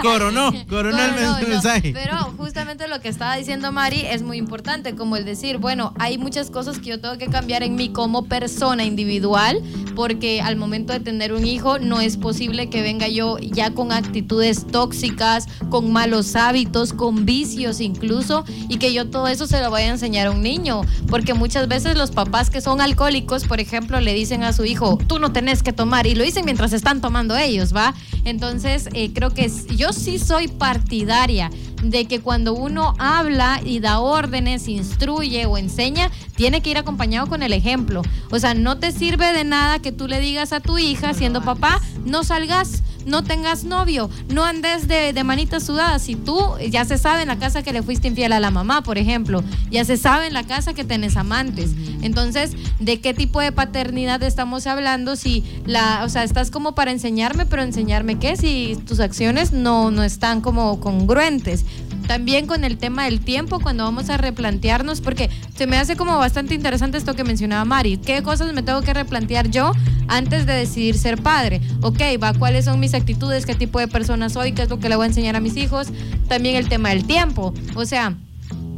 Coronó, 0.01 0.53
coronó, 0.67 0.97
el 1.01 1.47
mensaje. 1.47 1.91
pero 1.93 2.17
justamente 2.37 2.87
lo 2.87 2.99
que 2.99 3.09
estaba 3.09 3.35
diciendo 3.35 3.71
Mari 3.71 4.01
es 4.05 4.21
muy 4.21 4.37
importante, 4.37 4.95
como 4.95 5.17
el 5.17 5.25
decir, 5.25 5.57
bueno, 5.57 5.93
hay 5.97 6.17
muchas 6.17 6.49
cosas 6.49 6.79
que 6.79 6.89
yo 6.89 6.99
tengo 6.99 7.17
que 7.17 7.27
cambiar 7.27 7.63
en 7.63 7.75
mí 7.75 7.89
como 7.89 8.25
persona 8.25 8.83
individual, 8.83 9.61
porque 9.95 10.41
al 10.41 10.55
momento 10.55 10.93
de 10.93 10.99
tener 10.99 11.33
un 11.33 11.45
hijo 11.45 11.79
no 11.79 12.01
es 12.01 12.17
posible 12.17 12.69
que 12.69 12.81
venga 12.81 13.07
yo 13.07 13.37
ya 13.39 13.71
con 13.71 13.91
actitudes 13.91 14.67
tóxicas, 14.67 15.47
con 15.69 15.91
malos 15.91 16.35
hábitos, 16.35 16.93
con 16.93 17.25
vicios 17.25 17.79
incluso, 17.79 18.45
y 18.69 18.77
que 18.77 18.93
yo 18.93 19.09
todo 19.09 19.27
eso 19.27 19.47
se 19.47 19.61
lo 19.61 19.71
vaya 19.71 19.87
a 19.87 19.91
enseñar 19.91 20.27
a 20.27 20.31
un 20.31 20.41
niño, 20.41 20.81
porque 21.07 21.33
muchas 21.33 21.67
veces 21.67 21.97
los 21.97 22.11
papás 22.11 22.49
que 22.49 22.61
son 22.61 22.81
alcohólicos, 22.81 23.45
por 23.45 23.59
ejemplo, 23.59 23.99
le 23.99 24.12
dicen 24.13 24.43
a 24.43 24.53
su 24.53 24.65
hijo, 24.65 24.97
tú 25.07 25.19
no 25.19 25.31
tenés 25.31 25.63
que 25.63 25.73
tomar, 25.73 26.07
y 26.07 26.15
lo 26.15 26.23
dicen 26.23 26.45
mientras 26.45 26.73
están 26.73 27.01
tomando 27.01 27.35
ellos, 27.35 27.75
¿va? 27.75 27.93
Entonces, 28.25 28.89
eh, 28.93 29.11
creo 29.13 29.31
que 29.31 29.51
yo 29.75 29.93
sí 29.93 30.19
soy 30.19 30.47
partidaria 30.47 31.49
de 31.83 32.05
que 32.05 32.21
cuando 32.21 32.53
uno 32.53 32.93
habla 32.97 33.59
y 33.63 33.79
da 33.79 33.99
órdenes, 33.99 34.67
instruye 34.67 35.45
o 35.45 35.57
enseña, 35.57 36.09
tiene 36.35 36.61
que 36.61 36.69
ir 36.69 36.77
acompañado 36.77 37.27
con 37.27 37.43
el 37.43 37.53
ejemplo. 37.53 38.01
O 38.31 38.39
sea, 38.39 38.53
no 38.53 38.79
te 38.79 38.91
sirve 38.91 39.33
de 39.33 39.43
nada 39.43 39.79
que 39.79 39.91
tú 39.91 40.07
le 40.07 40.19
digas 40.19 40.53
a 40.53 40.61
tu 40.61 40.77
hija, 40.77 41.13
siendo 41.13 41.41
papá, 41.41 41.81
no 42.05 42.23
salgas 42.23 42.83
no 43.05 43.23
tengas 43.23 43.63
novio, 43.63 44.09
no 44.29 44.43
andes 44.43 44.87
de, 44.87 45.13
de 45.13 45.23
manitas 45.23 45.63
sudadas. 45.63 46.03
Si 46.03 46.15
tú 46.15 46.39
ya 46.69 46.85
se 46.85 46.97
sabe 46.97 47.21
en 47.21 47.27
la 47.27 47.37
casa 47.37 47.63
que 47.63 47.73
le 47.73 47.83
fuiste 47.83 48.07
infiel 48.07 48.33
a 48.33 48.39
la 48.39 48.51
mamá, 48.51 48.83
por 48.83 48.97
ejemplo, 48.97 49.43
ya 49.71 49.85
se 49.85 49.97
sabe 49.97 50.27
en 50.27 50.33
la 50.33 50.43
casa 50.43 50.73
que 50.73 50.83
tenés 50.83 51.17
amantes. 51.17 51.71
Entonces, 52.01 52.51
¿de 52.79 52.99
qué 52.99 53.13
tipo 53.13 53.39
de 53.39 53.51
paternidad 53.51 54.21
estamos 54.23 54.67
hablando? 54.67 55.15
Si 55.15 55.43
la, 55.65 56.03
o 56.03 56.09
sea, 56.09 56.23
estás 56.23 56.51
como 56.51 56.75
para 56.75 56.91
enseñarme, 56.91 57.45
pero 57.45 57.61
enseñarme 57.61 58.19
qué 58.19 58.35
si 58.35 58.77
tus 58.87 58.99
acciones 58.99 59.51
no, 59.51 59.91
no 59.91 60.03
están 60.03 60.41
como 60.41 60.79
congruentes. 60.79 61.65
También 62.07 62.47
con 62.47 62.63
el 62.63 62.77
tema 62.77 63.05
del 63.05 63.19
tiempo, 63.19 63.59
cuando 63.59 63.83
vamos 63.83 64.09
a 64.09 64.17
replantearnos, 64.17 65.01
porque 65.01 65.29
se 65.55 65.67
me 65.67 65.77
hace 65.77 65.95
como 65.95 66.17
bastante 66.17 66.53
interesante 66.53 66.97
esto 66.97 67.15
que 67.15 67.23
mencionaba 67.23 67.65
Mari. 67.65 67.97
¿Qué 67.97 68.21
cosas 68.23 68.53
me 68.53 68.63
tengo 68.63 68.81
que 68.81 68.93
replantear 68.93 69.49
yo 69.49 69.71
antes 70.07 70.45
de 70.45 70.53
decidir 70.53 70.97
ser 70.97 71.21
padre? 71.21 71.61
Ok, 71.81 72.01
va, 72.21 72.33
¿cuáles 72.33 72.65
son 72.65 72.79
mis 72.79 72.93
actitudes? 72.93 73.45
¿Qué 73.45 73.55
tipo 73.55 73.79
de 73.79 73.87
persona 73.87 74.29
soy? 74.29 74.51
¿Qué 74.53 74.63
es 74.63 74.69
lo 74.69 74.79
que 74.79 74.89
le 74.89 74.95
voy 74.95 75.05
a 75.05 75.07
enseñar 75.07 75.35
a 75.35 75.39
mis 75.39 75.57
hijos? 75.57 75.87
También 76.27 76.55
el 76.55 76.69
tema 76.69 76.89
del 76.89 77.05
tiempo. 77.05 77.53
O 77.75 77.85
sea, 77.85 78.15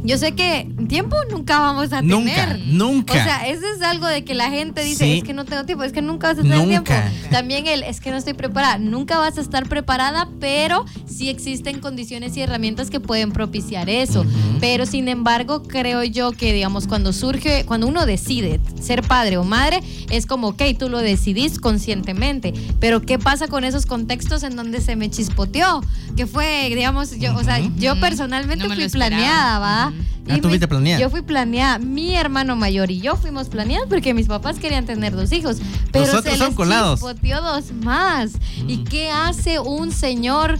yo 0.06 0.18
sé 0.18 0.32
que 0.32 0.68
tiempo 0.88 1.16
nunca 1.30 1.58
vamos 1.58 1.92
a 1.92 2.00
tener. 2.00 2.60
Nunca. 2.66 3.12
O 3.12 3.16
sea, 3.16 3.48
eso 3.48 3.66
es 3.74 3.82
algo 3.82 4.06
de 4.06 4.24
que 4.24 4.34
la 4.34 4.50
gente 4.50 4.82
dice, 4.84 5.18
es 5.18 5.24
que 5.24 5.32
no 5.32 5.44
tengo 5.44 5.64
tiempo, 5.64 5.82
es 5.82 5.92
que 5.92 6.00
nunca 6.00 6.28
vas 6.28 6.38
a 6.38 6.42
tener 6.42 6.68
tiempo. 6.68 6.92
También 7.30 7.66
el, 7.66 7.82
es 7.82 8.00
que 8.00 8.10
no 8.10 8.16
estoy 8.16 8.34
preparada. 8.34 8.78
Nunca 8.78 9.18
vas 9.18 9.36
a 9.36 9.40
estar 9.40 9.68
preparada, 9.68 10.28
pero 10.38 10.84
sí 11.06 11.28
existen 11.28 11.80
condiciones 11.80 12.36
y 12.36 12.40
herramientas 12.40 12.88
que 12.88 13.00
pueden 13.00 13.32
propiciar 13.32 13.90
eso. 13.90 14.24
Pero 14.60 14.86
sin 14.86 15.08
embargo, 15.08 15.64
creo 15.64 16.04
yo 16.04 16.30
que, 16.32 16.52
digamos, 16.52 16.86
cuando 16.86 17.12
surge, 17.12 17.64
cuando 17.66 17.88
uno 17.88 18.06
decide 18.06 18.60
ser 18.80 19.02
padre 19.02 19.38
o 19.38 19.44
madre, 19.44 19.80
es 20.10 20.26
como, 20.26 20.48
ok, 20.48 20.62
tú 20.78 20.88
lo 20.88 20.98
decidís 20.98 21.58
conscientemente. 21.58 22.54
Pero 22.78 23.02
¿qué 23.02 23.18
pasa 23.18 23.48
con 23.48 23.64
esos 23.64 23.86
contextos 23.86 24.44
en 24.44 24.54
donde 24.54 24.80
se 24.80 24.94
me 24.94 25.10
chispoteó? 25.10 25.82
Que 26.16 26.26
fue, 26.26 26.68
digamos, 26.68 27.18
yo, 27.18 27.34
o 27.34 27.42
sea, 27.42 27.58
yo 27.76 27.98
personalmente 27.98 28.68
fui 28.68 28.88
planeada, 28.88 29.58
¿va? 29.58 29.92
Um, 29.96 30.15
Ah, 30.28 30.38
¿tú 30.40 30.48
fuiste 30.48 30.68
planeada? 30.68 31.00
Yo 31.00 31.10
fui 31.10 31.22
planeada. 31.22 31.78
Mi 31.78 32.14
hermano 32.14 32.56
mayor 32.56 32.90
y 32.90 33.00
yo 33.00 33.16
fuimos 33.16 33.48
planeados 33.48 33.88
porque 33.88 34.14
mis 34.14 34.26
papás 34.26 34.58
querían 34.58 34.86
tener 34.86 35.14
dos 35.14 35.32
hijos. 35.32 35.58
Pero 35.92 36.06
Nosotros 36.06 36.32
se 36.34 36.38
son 36.38 36.48
les 36.48 36.56
colados. 36.56 37.00
dos 37.00 37.72
más. 37.82 38.32
¿Y 38.66 38.78
qué 38.84 39.10
hace 39.10 39.58
un 39.58 39.92
señor 39.92 40.58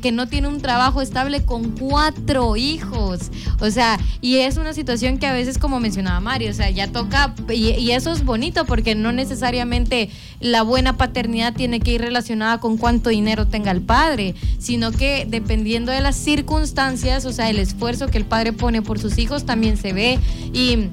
que 0.00 0.12
no 0.12 0.28
tiene 0.28 0.48
un 0.48 0.60
trabajo 0.60 1.02
estable 1.02 1.44
con 1.44 1.70
cuatro 1.72 2.56
hijos? 2.56 3.30
O 3.60 3.70
sea, 3.70 3.98
y 4.20 4.36
es 4.38 4.56
una 4.56 4.72
situación 4.72 5.18
que 5.18 5.26
a 5.26 5.32
veces, 5.32 5.58
como 5.58 5.80
mencionaba 5.80 6.20
Mario, 6.20 6.50
o 6.50 6.54
sea, 6.54 6.70
ya 6.70 6.88
toca, 6.88 7.34
y, 7.50 7.70
y 7.70 7.92
eso 7.92 8.12
es 8.12 8.24
bonito 8.24 8.64
porque 8.64 8.94
no 8.94 9.12
necesariamente 9.12 10.10
la 10.40 10.62
buena 10.62 10.96
paternidad 10.96 11.54
tiene 11.54 11.80
que 11.80 11.92
ir 11.92 12.00
relacionada 12.00 12.58
con 12.58 12.76
cuánto 12.76 13.10
dinero 13.10 13.46
tenga 13.46 13.70
el 13.70 13.80
padre, 13.82 14.34
sino 14.58 14.90
que 14.90 15.26
dependiendo 15.28 15.92
de 15.92 16.00
las 16.00 16.16
circunstancias, 16.16 17.24
o 17.24 17.32
sea, 17.32 17.50
el 17.50 17.58
esfuerzo 17.58 18.08
que 18.08 18.18
el 18.18 18.24
padre 18.24 18.52
pone 18.52 18.82
por 18.82 18.98
sus 19.02 19.18
hijos 19.18 19.44
también 19.44 19.76
se 19.76 19.92
ve 19.92 20.18
y 20.52 20.88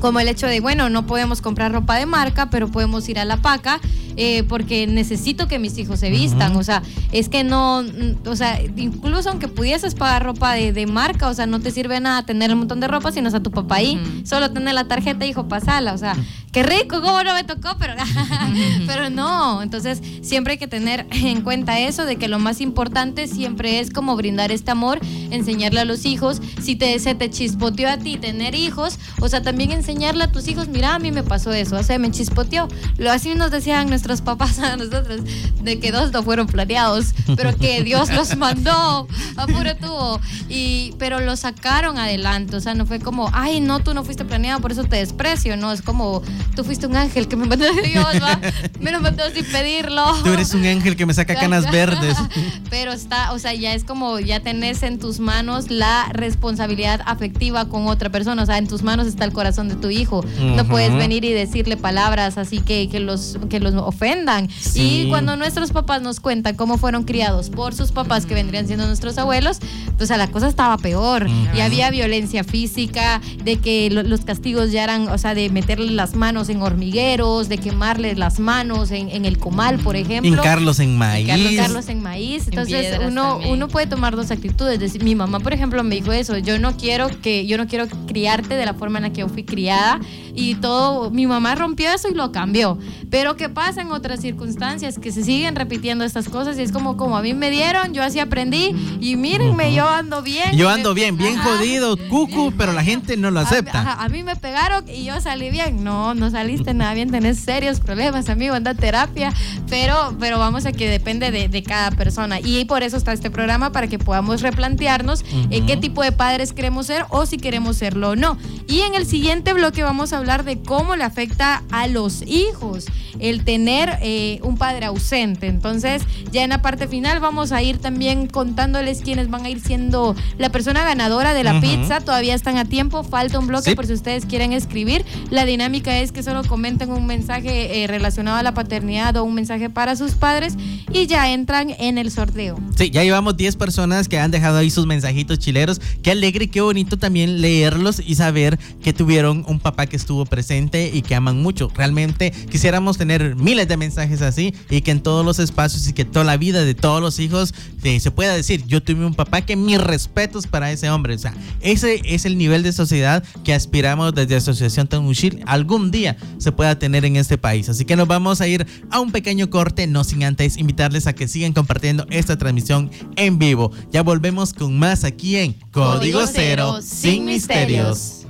como 0.00 0.20
el 0.20 0.28
hecho 0.28 0.46
de, 0.46 0.60
bueno, 0.60 0.88
no 0.90 1.06
podemos 1.06 1.42
comprar 1.42 1.72
ropa 1.72 1.96
de 1.96 2.06
marca, 2.06 2.50
pero 2.50 2.68
podemos 2.68 3.08
ir 3.08 3.18
a 3.18 3.24
la 3.24 3.38
paca 3.38 3.80
eh, 4.16 4.42
porque 4.44 4.86
necesito 4.86 5.48
que 5.48 5.58
mis 5.58 5.78
hijos 5.78 6.00
se 6.00 6.10
vistan. 6.10 6.56
O 6.56 6.62
sea, 6.62 6.82
es 7.12 7.28
que 7.28 7.44
no, 7.44 7.84
o 8.26 8.36
sea, 8.36 8.60
incluso 8.76 9.30
aunque 9.30 9.48
pudieses 9.48 9.94
pagar 9.94 10.24
ropa 10.24 10.54
de, 10.54 10.86
marca, 10.86 11.28
o 11.28 11.34
sea, 11.34 11.46
no 11.46 11.60
te 11.60 11.70
sirve 11.70 12.00
nada 12.00 12.24
tener 12.24 12.52
un 12.52 12.60
montón 12.60 12.80
de 12.80 12.88
ropa 12.88 13.12
si 13.12 13.20
no 13.20 13.28
está 13.28 13.42
tu 13.42 13.50
papá 13.50 13.76
ahí. 13.76 14.22
Solo 14.24 14.50
tener 14.50 14.74
la 14.74 14.84
tarjeta, 14.84 15.26
hijo, 15.26 15.48
pasala. 15.48 15.92
O 15.92 15.98
sea, 15.98 16.16
qué 16.58 16.64
rico, 16.64 17.00
cómo 17.00 17.22
no 17.22 17.34
me 17.34 17.44
tocó, 17.44 17.76
pero, 17.78 17.94
pero 18.86 19.10
no. 19.10 19.62
Entonces, 19.62 20.02
siempre 20.22 20.54
hay 20.54 20.58
que 20.58 20.66
tener 20.66 21.06
en 21.10 21.42
cuenta 21.42 21.78
eso, 21.78 22.04
de 22.04 22.16
que 22.16 22.26
lo 22.26 22.40
más 22.40 22.60
importante 22.60 23.28
siempre 23.28 23.78
es 23.78 23.90
como 23.90 24.16
brindar 24.16 24.50
este 24.50 24.72
amor, 24.72 24.98
enseñarle 25.30 25.80
a 25.80 25.84
los 25.84 26.04
hijos, 26.04 26.40
si 26.60 26.74
te, 26.74 26.98
se 26.98 27.14
te 27.14 27.30
chispoteó 27.30 27.88
a 27.88 27.96
ti 27.96 28.16
tener 28.16 28.56
hijos, 28.56 28.98
o 29.20 29.28
sea, 29.28 29.40
también 29.40 29.70
enseñarle 29.70 30.24
a 30.24 30.32
tus 30.32 30.48
hijos, 30.48 30.66
mira, 30.66 30.96
a 30.96 30.98
mí 30.98 31.12
me 31.12 31.22
pasó 31.22 31.52
eso, 31.52 31.76
o 31.76 31.82
sea, 31.84 31.96
me 32.00 32.10
chispoteó. 32.10 32.66
Lo 32.96 33.12
así 33.12 33.36
nos 33.36 33.52
decían 33.52 33.88
nuestros 33.88 34.20
papás 34.20 34.58
a 34.58 34.76
nosotros, 34.76 35.20
de 35.62 35.78
que 35.78 35.92
dos 35.92 36.10
no 36.10 36.24
fueron 36.24 36.48
planeados, 36.48 37.14
pero 37.36 37.56
que 37.56 37.84
Dios 37.84 38.10
los 38.12 38.36
mandó, 38.36 39.06
apuro 39.36 39.76
tuvo. 39.76 40.20
Y, 40.48 40.94
pero 40.98 41.20
lo 41.20 41.36
sacaron 41.36 41.98
adelante, 41.98 42.56
o 42.56 42.60
sea, 42.60 42.74
no 42.74 42.84
fue 42.84 42.98
como, 42.98 43.30
ay, 43.32 43.60
no, 43.60 43.78
tú 43.78 43.94
no 43.94 44.02
fuiste 44.02 44.24
planeado, 44.24 44.60
por 44.60 44.72
eso 44.72 44.82
te 44.82 44.96
desprecio, 44.96 45.56
no, 45.56 45.70
es 45.70 45.82
como, 45.82 46.22
tú 46.54 46.64
fuiste 46.64 46.86
un 46.86 46.96
ángel 46.96 47.28
que 47.28 47.36
me 47.36 47.46
mandó 47.46 47.66
Dios, 47.82 48.06
¿va? 48.22 48.40
me 48.80 48.90
lo 48.92 49.00
mandó 49.00 49.24
sin 49.34 49.44
pedirlo. 49.44 50.04
Tú 50.24 50.32
eres 50.32 50.52
un 50.54 50.64
ángel 50.66 50.96
que 50.96 51.06
me 51.06 51.14
saca 51.14 51.34
canas 51.34 51.70
verdes. 51.70 52.16
Pero 52.70 52.92
está, 52.92 53.32
o 53.32 53.38
sea, 53.38 53.54
ya 53.54 53.74
es 53.74 53.84
como, 53.84 54.18
ya 54.20 54.40
tenés 54.40 54.82
en 54.82 54.98
tus 54.98 55.20
manos 55.20 55.70
la 55.70 56.06
responsabilidad 56.12 57.00
afectiva 57.06 57.68
con 57.68 57.86
otra 57.86 58.10
persona, 58.10 58.42
o 58.42 58.46
sea, 58.46 58.58
en 58.58 58.68
tus 58.68 58.82
manos 58.82 59.06
está 59.06 59.24
el 59.24 59.32
corazón 59.32 59.68
de 59.68 59.76
tu 59.76 59.90
hijo. 59.90 60.24
No 60.40 60.64
puedes 60.66 60.94
venir 60.94 61.24
y 61.24 61.32
decirle 61.32 61.76
palabras 61.76 62.38
así 62.38 62.60
que, 62.60 62.88
que 62.88 63.00
los, 63.00 63.38
que 63.48 63.60
los 63.60 63.74
ofendan. 63.74 64.48
Sí. 64.50 65.04
Y 65.06 65.08
cuando 65.08 65.36
nuestros 65.36 65.72
papás 65.72 66.02
nos 66.02 66.20
cuentan 66.20 66.54
cómo 66.56 66.78
fueron 66.78 67.04
criados 67.04 67.50
por 67.50 67.74
sus 67.74 67.92
papás, 67.92 68.26
que 68.26 68.34
vendrían 68.34 68.66
siendo 68.66 68.86
nuestros 68.86 69.16
abuelos, 69.18 69.58
pues 69.96 70.10
a 70.10 70.16
la 70.16 70.28
cosa 70.28 70.48
estaba 70.48 70.76
peor. 70.78 71.26
Y 71.56 71.60
había 71.60 71.90
violencia 71.90 72.44
física, 72.44 73.20
de 73.44 73.56
que 73.56 73.90
lo- 73.90 74.02
los 74.02 74.20
castigos 74.24 74.70
ya 74.72 74.84
eran, 74.84 75.08
o 75.08 75.18
sea, 75.18 75.34
de 75.34 75.48
meterle 75.50 75.90
las 75.92 76.14
manos 76.14 76.27
en 76.28 76.60
hormigueros, 76.62 77.48
de 77.48 77.56
quemarle 77.58 78.14
las 78.14 78.38
manos 78.38 78.90
en, 78.90 79.08
en 79.08 79.24
el 79.24 79.38
comal, 79.38 79.78
por 79.78 79.96
ejemplo. 79.96 80.30
Hincarlos 80.30 80.78
en 80.78 80.96
maíz. 80.98 81.26
Carlos, 81.26 81.52
Carlos 81.56 81.88
en 81.88 82.02
maíz. 82.02 82.46
Entonces 82.48 82.80
piedras 82.80 83.08
uno, 83.10 83.22
también. 83.32 83.52
uno 83.52 83.68
puede 83.68 83.86
tomar 83.86 84.14
dos 84.14 84.30
actitudes. 84.30 84.78
Decir, 84.78 85.02
mi 85.02 85.14
mamá, 85.14 85.40
por 85.40 85.52
ejemplo, 85.54 85.82
me 85.82 85.94
dijo 85.94 86.12
eso. 86.12 86.36
Yo 86.38 86.58
no 86.58 86.76
quiero 86.76 87.08
que, 87.22 87.46
yo 87.46 87.56
no 87.56 87.66
quiero 87.66 87.86
criarte 88.06 88.54
de 88.54 88.66
la 88.66 88.74
forma 88.74 88.98
en 88.98 89.04
la 89.04 89.10
que 89.10 89.20
yo 89.22 89.28
fui 89.28 89.44
criada. 89.44 90.00
Y 90.34 90.54
todo, 90.56 91.10
mi 91.10 91.26
mamá 91.26 91.54
rompió 91.54 91.90
eso 91.90 92.08
y 92.08 92.14
lo 92.14 92.30
cambió. 92.30 92.78
Pero 93.10 93.36
¿qué 93.36 93.48
pasa 93.48 93.80
en 93.80 93.90
otras 93.90 94.20
circunstancias? 94.20 94.98
Que 94.98 95.10
se 95.10 95.24
siguen 95.24 95.56
repitiendo 95.56 96.04
estas 96.04 96.28
cosas 96.28 96.58
y 96.58 96.62
es 96.62 96.72
como, 96.72 96.96
como 96.96 97.16
a 97.16 97.22
mí 97.22 97.32
me 97.34 97.50
dieron, 97.50 97.94
yo 97.94 98.02
así 98.02 98.20
aprendí. 98.20 98.74
Y 99.00 99.16
mírenme, 99.16 99.72
yo 99.74 99.88
ando 99.88 100.22
bien. 100.22 100.56
Yo 100.56 100.68
ando 100.68 100.94
bien, 100.94 101.16
bien 101.16 101.38
Ajá. 101.38 101.56
jodido, 101.56 101.96
cucu, 102.08 102.52
pero 102.56 102.72
la 102.72 102.84
gente 102.84 103.16
no 103.16 103.30
lo 103.30 103.40
A- 103.40 103.44
acepta. 103.44 103.80
ajá, 103.80 104.04
A, 104.04 104.08
mí 104.08 104.22
me 104.22 104.36
pegaron 104.36 104.84
y 104.88 105.04
yo 105.04 105.20
salí 105.20 105.50
bien. 105.50 105.82
No, 105.82 106.14
no 106.18 106.30
saliste 106.30 106.74
nada 106.74 106.94
bien, 106.94 107.10
tenés 107.10 107.38
serios 107.38 107.80
problemas, 107.80 108.28
amigo, 108.28 108.54
anda 108.54 108.72
a 108.72 108.74
terapia. 108.74 109.32
Pero, 109.68 110.16
pero 110.18 110.38
vamos 110.38 110.66
a 110.66 110.72
que 110.72 110.88
depende 110.88 111.30
de, 111.30 111.48
de 111.48 111.62
cada 111.62 111.90
persona. 111.92 112.40
Y 112.40 112.64
por 112.64 112.82
eso 112.82 112.96
está 112.96 113.12
este 113.12 113.30
programa, 113.30 113.72
para 113.72 113.86
que 113.86 113.98
podamos 113.98 114.42
replantearnos 114.42 115.24
eh, 115.50 115.62
qué 115.66 115.76
tipo 115.76 116.02
de 116.02 116.12
padres 116.12 116.52
queremos 116.52 116.86
ser 116.86 117.04
o 117.10 117.26
si 117.26 117.36
queremos 117.38 117.76
serlo 117.76 118.10
o 118.10 118.16
no. 118.16 118.38
Y 118.66 118.80
en 118.80 118.94
el 118.94 119.06
siguiente 119.06 119.52
bloque 119.52 119.82
vamos 119.82 120.12
a 120.12 120.18
hablar 120.18 120.44
de 120.44 120.60
cómo 120.60 120.96
le 120.96 121.04
afecta 121.04 121.62
a 121.70 121.86
los 121.86 122.22
hijos 122.22 122.86
el 123.20 123.44
tener 123.44 123.98
eh, 124.00 124.38
un 124.42 124.56
padre 124.56 124.86
ausente. 124.86 125.48
Entonces, 125.48 126.02
ya 126.30 126.44
en 126.44 126.50
la 126.50 126.62
parte 126.62 126.86
final 126.86 127.18
vamos 127.20 127.50
a 127.52 127.62
ir 127.62 127.78
también 127.78 128.26
contándoles 128.28 129.00
quiénes 129.02 129.28
van 129.28 129.44
a 129.44 129.50
ir 129.50 129.60
siendo 129.60 130.14
la 130.38 130.50
persona 130.50 130.84
ganadora 130.84 131.34
de 131.34 131.42
la 131.44 131.60
pizza. 131.60 132.00
Todavía 132.00 132.34
están 132.34 132.56
a 132.58 132.64
tiempo, 132.64 133.02
falta 133.02 133.38
un 133.38 133.46
bloque 133.48 133.70
Sí. 133.70 133.74
por 133.74 133.86
si 133.86 133.92
ustedes 133.92 134.24
quieren 134.24 134.52
escribir. 134.52 135.04
La 135.30 135.44
dinámica 135.44 135.98
es 135.98 136.07
que 136.12 136.22
solo 136.22 136.42
comenten 136.44 136.90
un 136.90 137.06
mensaje 137.06 137.82
eh, 137.82 137.86
relacionado 137.86 138.38
a 138.38 138.42
la 138.42 138.54
paternidad 138.54 139.16
o 139.16 139.24
un 139.24 139.34
mensaje 139.34 139.70
para 139.70 139.96
sus 139.96 140.12
padres 140.12 140.54
y 140.92 141.06
ya 141.06 141.32
entran 141.32 141.70
en 141.78 141.98
el 141.98 142.10
sorteo. 142.10 142.58
Sí, 142.76 142.90
ya 142.90 143.02
llevamos 143.02 143.36
10 143.36 143.56
personas 143.56 144.08
que 144.08 144.18
han 144.18 144.30
dejado 144.30 144.58
ahí 144.58 144.70
sus 144.70 144.86
mensajitos 144.86 145.38
chileros. 145.38 145.80
Qué 146.02 146.12
alegre 146.12 146.46
y 146.46 146.48
qué 146.48 146.60
bonito 146.60 146.98
también 146.98 147.40
leerlos 147.40 148.00
y 148.04 148.14
saber 148.14 148.58
que 148.82 148.92
tuvieron 148.92 149.44
un 149.46 149.60
papá 149.60 149.86
que 149.86 149.96
estuvo 149.96 150.24
presente 150.24 150.90
y 150.92 151.02
que 151.02 151.14
aman 151.14 151.42
mucho. 151.42 151.70
Realmente 151.74 152.30
quisiéramos 152.50 152.98
tener 152.98 153.36
miles 153.36 153.68
de 153.68 153.76
mensajes 153.76 154.22
así 154.22 154.54
y 154.70 154.80
que 154.82 154.90
en 154.90 155.00
todos 155.00 155.24
los 155.24 155.38
espacios 155.38 155.86
y 155.88 155.92
que 155.92 156.04
toda 156.04 156.24
la 156.24 156.36
vida 156.36 156.64
de 156.64 156.74
todos 156.74 157.00
los 157.00 157.18
hijos 157.18 157.54
eh, 157.82 158.00
se 158.00 158.10
pueda 158.10 158.34
decir, 158.34 158.64
yo 158.66 158.82
tuve 158.82 159.06
un 159.06 159.14
papá 159.14 159.42
que 159.42 159.56
mis 159.56 159.80
respetos 159.80 160.46
para 160.46 160.70
ese 160.70 160.90
hombre. 160.90 161.14
O 161.14 161.18
sea, 161.18 161.34
ese 161.60 162.00
es 162.04 162.26
el 162.26 162.36
nivel 162.36 162.62
de 162.62 162.72
sociedad 162.72 163.24
que 163.44 163.54
aspiramos 163.54 164.14
desde 164.14 164.36
Asociación 164.36 164.88
Tanushil 164.88 165.42
algún 165.46 165.90
día 165.90 165.97
se 166.38 166.52
pueda 166.52 166.78
tener 166.78 167.04
en 167.04 167.16
este 167.16 167.38
país. 167.38 167.68
Así 167.68 167.84
que 167.84 167.96
nos 167.96 168.08
vamos 168.08 168.40
a 168.40 168.48
ir 168.48 168.66
a 168.90 169.00
un 169.00 169.12
pequeño 169.12 169.50
corte, 169.50 169.86
no 169.86 170.04
sin 170.04 170.24
antes 170.24 170.56
invitarles 170.56 171.06
a 171.06 171.14
que 171.14 171.28
sigan 171.28 171.52
compartiendo 171.52 172.06
esta 172.10 172.36
transmisión 172.36 172.90
en 173.16 173.38
vivo. 173.38 173.72
Ya 173.92 174.02
volvemos 174.02 174.52
con 174.52 174.78
más 174.78 175.04
aquí 175.04 175.36
en 175.36 175.54
Código 175.70 176.20
Cero, 176.26 176.80
sin 176.82 177.24
misterios. 177.24 178.26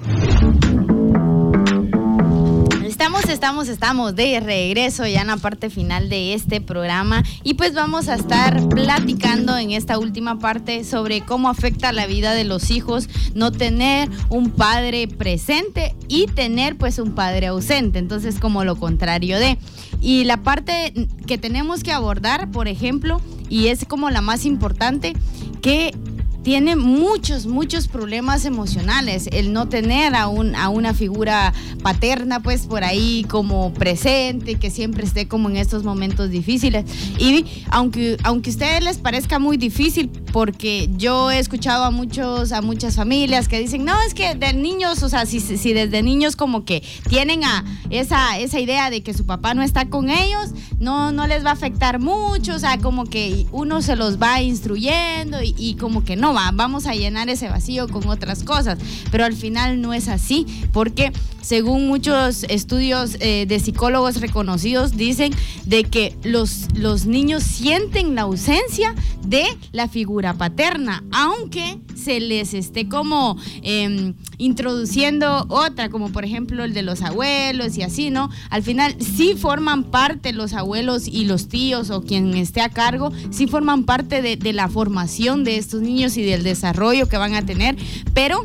Estamos, 3.29 3.69
estamos 3.69 4.17
de 4.17 4.41
regreso 4.41 5.07
ya 5.07 5.21
en 5.21 5.27
la 5.27 5.37
parte 5.37 5.69
final 5.69 6.09
de 6.09 6.33
este 6.33 6.61
programa 6.61 7.23
y 7.45 7.55
pues 7.55 7.75
vamos 7.75 8.09
a 8.09 8.15
estar 8.15 8.69
platicando 8.69 9.57
en 9.59 9.73
esta 9.73 9.99
última 9.99 10.39
parte 10.39 10.83
sobre 10.85 11.21
cómo 11.21 11.51
afecta 11.51 11.93
la 11.93 12.07
vida 12.07 12.33
de 12.33 12.45
los 12.45 12.71
hijos 12.71 13.09
no 13.35 13.53
tener 13.53 14.09
un 14.31 14.51
padre 14.51 15.09
presente 15.09 15.95
y 16.09 16.27
tener 16.27 16.77
pues 16.77 16.99
un 16.99 17.15
padre 17.15 17.49
ausente, 17.49 17.99
entonces 17.99 18.39
como 18.39 18.65
lo 18.65 18.77
contrario 18.77 19.39
de. 19.39 19.59
Y 20.01 20.25
la 20.25 20.43
parte 20.43 20.93
que 21.27 21.39
tenemos 21.39 21.83
que 21.83 21.93
abordar, 21.93 22.51
por 22.51 22.67
ejemplo, 22.67 23.21
y 23.49 23.67
es 23.69 23.85
como 23.85 24.11
la 24.11 24.23
más 24.23 24.45
importante, 24.45 25.15
que 25.61 25.95
tiene 26.43 26.77
muchos, 26.77 27.47
muchos 27.47 27.89
problemas 27.89 28.45
emocionales. 28.45 29.29
El 29.33 29.53
no 29.53 29.69
tener 29.69 30.15
a, 30.15 30.29
un, 30.29 30.55
a 30.55 30.69
una 30.69 30.95
figura 30.95 31.53
paterna, 31.83 32.41
pues 32.41 32.67
por 32.67 32.85
ahí 32.85 33.25
como 33.29 33.73
presente, 33.75 34.55
que 34.55 34.71
siempre 34.71 35.05
esté 35.05 35.29
como 35.29 35.51
en 35.51 35.57
estos 35.57 35.85
momentos 35.85 36.31
difíciles. 36.31 36.85
Y 37.19 37.45
aunque, 37.71 38.17
aunque 38.23 38.51
a 38.51 38.53
ustedes 38.53 38.85
les 38.85 38.99
parezca 38.99 39.39
muy 39.39 39.57
difícil, 39.57 40.11
porque 40.33 40.89
yo 40.97 41.31
he 41.31 41.39
escuchado 41.39 41.85
a 41.85 41.91
muchos, 41.91 42.53
a 42.53 42.63
muchas 42.63 42.97
familias 42.97 43.49
que 43.49 43.59
dicen, 43.59 43.85
no, 43.85 44.01
es 44.03 44.15
que 44.15 44.35
de 44.35 44.53
niños, 44.53 45.03
o 45.03 45.09
sea, 45.09 45.27
si, 45.27 45.41
si 45.41 45.73
desde 45.73 46.03
niños 46.03 46.37
como 46.37 46.65
que 46.65 46.83
tienen 47.09 47.45
a 47.45 47.65
esa, 47.91 48.39
esa 48.39 48.61
idea 48.61 48.91
de 48.91 49.03
que 49.03 49.15
su 49.15 49.27
papá 49.27 49.55
no 49.55 49.63
está 49.63 49.89
con 49.89 50.11
ellos, 50.11 50.51
no, 50.79 51.13
no 51.13 51.27
les 51.27 51.45
va 51.45 51.51
a 51.51 51.55
afectar 51.55 51.99
mucho, 51.99 52.55
o 52.55 52.59
sea, 52.59 52.79
como 52.79 53.05
que 53.05 53.47
uno 53.53 53.83
se 53.83 53.97
los 53.97 54.21
va 54.21 54.41
instruyendo 54.41 55.43
y, 55.43 55.55
y 55.59 55.75
como 55.75 56.05
que 56.05 56.17
no 56.17 56.28
va, 56.33 56.51
vamos 56.53 56.87
a 56.87 56.95
llenar 56.95 57.29
ese 57.29 57.49
vacío 57.49 57.89
con 57.89 58.09
otras 58.09 58.43
cosas, 58.45 58.79
pero 59.11 59.25
al 59.25 59.35
final 59.35 59.81
no 59.81 59.95
es 59.95 60.09
así, 60.09 60.47
porque 60.73 61.13
según 61.41 61.87
muchos 61.87 62.45
estudios 62.45 63.17
eh, 63.21 63.47
de 63.47 63.61
psicólogos 63.61 64.21
reconocidos 64.21 64.97
dicen 64.97 65.33
de 65.65 65.85
que 65.85 66.17
los, 66.23 66.67
los 66.75 67.07
niños 67.07 67.43
sienten 67.43 68.15
la 68.15 68.23
ausencia 68.23 68.95
de 69.23 69.45
la 69.73 69.89
figura 69.89 70.35
paterna, 70.35 71.05
aunque 71.13 71.79
se 71.99 72.21
les 72.21 72.55
esté 72.55 72.89
como 72.89 73.37
eh, 73.63 74.15
introduciendo 74.39 75.47
otra, 75.49 75.91
como 75.91 76.11
por 76.11 76.25
ejemplo 76.25 76.65
el 76.65 76.73
de 76.73 76.83
los 76.83 77.03
abuelos 77.03 77.77
y 77.77 77.83
así, 77.83 78.11
¿no? 78.11 78.31
Al 78.51 78.63
final 78.63 78.97
sí 79.01 79.35
forman 79.37 79.85
parte 79.85 80.33
los 80.33 80.53
abuelos 80.53 81.07
y 81.09 81.25
los 81.25 81.49
tíos 81.49 81.91
o 81.91 82.03
quien 82.03 82.35
esté 82.35 82.61
a 82.61 82.69
cargo, 82.69 83.13
sí 83.31 83.47
forman 83.47 83.85
parte 83.85 84.23
de, 84.23 84.37
de 84.37 84.53
la 84.53 84.69
formación 84.69 85.45
de 85.45 85.57
estos 85.57 85.83
niños 85.83 86.17
y 86.17 86.23
del 86.23 86.43
desarrollo 86.43 87.09
que 87.09 87.17
van 87.17 87.35
a 87.35 87.45
tener, 87.45 87.77
pero 88.15 88.45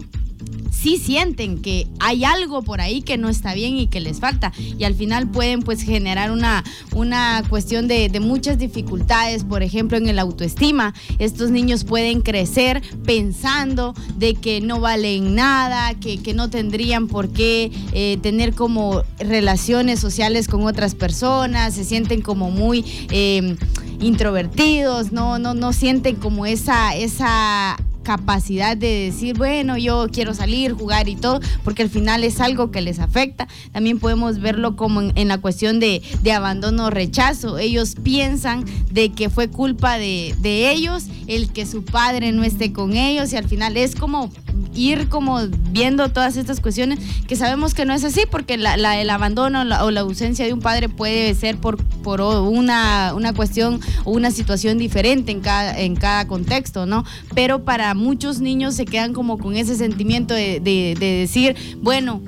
sí 0.84 0.98
sienten 0.98 1.62
que 1.62 1.88
hay 2.02 2.26
algo 2.26 2.62
por 2.62 2.82
ahí 2.82 3.02
que 3.02 3.18
no 3.18 3.30
está 3.30 3.54
bien 3.54 3.78
y 3.78 3.88
que 3.88 4.02
les 4.02 4.20
falta 4.20 4.52
y 4.78 4.84
al 4.84 4.96
final 4.96 5.30
pueden 5.30 5.62
pues 5.62 5.82
generar 5.82 6.30
una, 6.30 6.62
una 6.94 7.42
cuestión 7.50 7.88
de, 7.88 8.12
muchas 8.20 8.58
dificultades, 8.58 9.44
por 9.44 9.64
ejemplo 9.64 9.98
en 9.98 10.08
el 10.08 10.20
autoestima. 10.20 10.94
Estos 11.20 11.52
niños 11.52 11.84
pueden 11.86 12.22
crecer 12.22 12.82
pensando 13.06 13.94
de 14.18 14.36
que 14.36 14.60
no 14.60 14.80
valen 14.82 15.36
nada, 15.36 15.94
que, 15.96 16.22
que 16.22 16.34
no 16.34 16.50
tendrían 16.50 17.08
por 17.08 17.30
qué 17.30 17.72
eh, 17.94 18.18
tener 18.22 18.54
como 18.54 19.04
relaciones 19.20 20.00
sociales 20.00 20.48
con 20.48 20.66
otras 20.66 20.96
personas, 20.96 21.76
se 21.76 21.86
sienten 21.86 22.22
como 22.22 22.52
muy... 22.52 22.84
eh, 23.10 23.56
introvertidos, 24.02 25.14
no, 25.14 25.40
no, 25.40 25.54
no 25.54 25.72
sienten 25.72 26.18
como 26.18 26.46
esa, 26.46 26.94
esa 26.94 27.78
capacidad 28.04 28.78
de 28.78 29.06
decir, 29.12 29.38
bueno, 29.38 29.78
yo 29.78 30.08
quiero 30.12 30.34
salir, 30.34 30.74
jugar 30.74 31.10
y 31.10 31.16
todo, 31.16 31.40
porque 31.64 31.84
al 31.84 31.90
final 31.90 32.24
es 32.24 32.40
algo 32.40 32.72
que 32.72 32.82
les 32.82 33.00
afecta. 33.00 33.48
También 33.72 34.00
podemos 34.00 34.40
verlo 34.40 34.76
como 34.76 35.02
en, 35.02 35.28
la 35.28 35.40
cuestión 35.40 35.80
de, 35.80 36.02
abandono 36.34 36.86
o 36.86 36.90
rechazo. 36.90 37.58
Ellos 37.58 37.96
piensan 38.02 38.66
de 38.92 39.12
que 39.12 39.30
fue 39.30 39.48
culpa 39.50 39.98
de, 39.98 40.36
de 40.40 40.72
ellos 40.72 41.06
el 41.28 41.52
que 41.52 41.66
su 41.66 41.84
padre 41.84 42.32
no 42.32 42.44
esté 42.44 42.74
con 42.74 42.96
ellos 42.96 43.32
y 43.34 43.38
al 43.38 43.48
final 43.48 43.78
es 43.78 43.96
como 43.96 44.30
ir 44.76 45.08
como 45.10 45.40
viendo 45.72 46.10
todas 46.10 46.38
estas 46.38 46.60
cuestiones 46.60 47.00
que 47.28 47.36
sabemos 47.36 47.74
que 47.74 47.86
no 47.86 47.94
es 47.94 48.04
así 48.04 48.22
porque 48.30 48.58
la, 48.58 48.76
el 49.00 49.10
abandono 49.10 49.62
o 49.62 49.92
la 49.92 50.02
ausencia 50.02 50.46
de 50.46 50.54
un 50.54 50.62
padre 50.62 50.90
puede 50.90 51.34
ser 51.36 51.58
por, 51.58 51.84
por 52.02 52.22
una, 52.22 53.14
una 53.16 53.34
cuestión 53.34 53.80
o 54.04 54.12
una 54.12 54.32
situación 54.32 54.78
diferente 54.78 55.32
en 55.32 55.42
cada, 55.42 55.80
en 55.80 55.96
cada 55.96 56.28
contexto, 56.28 56.86
¿no? 56.86 57.04
Pero 57.36 57.64
para 57.64 57.93
muchos 57.94 58.40
niños 58.40 58.76
se 58.76 58.86
quedan 58.86 59.14
como 59.14 59.38
con 59.38 59.56
ese 59.56 59.76
sentimiento 59.76 60.34
de, 60.34 60.60
de 60.60 60.96
decir, 60.98 61.56
bueno, 61.82 62.22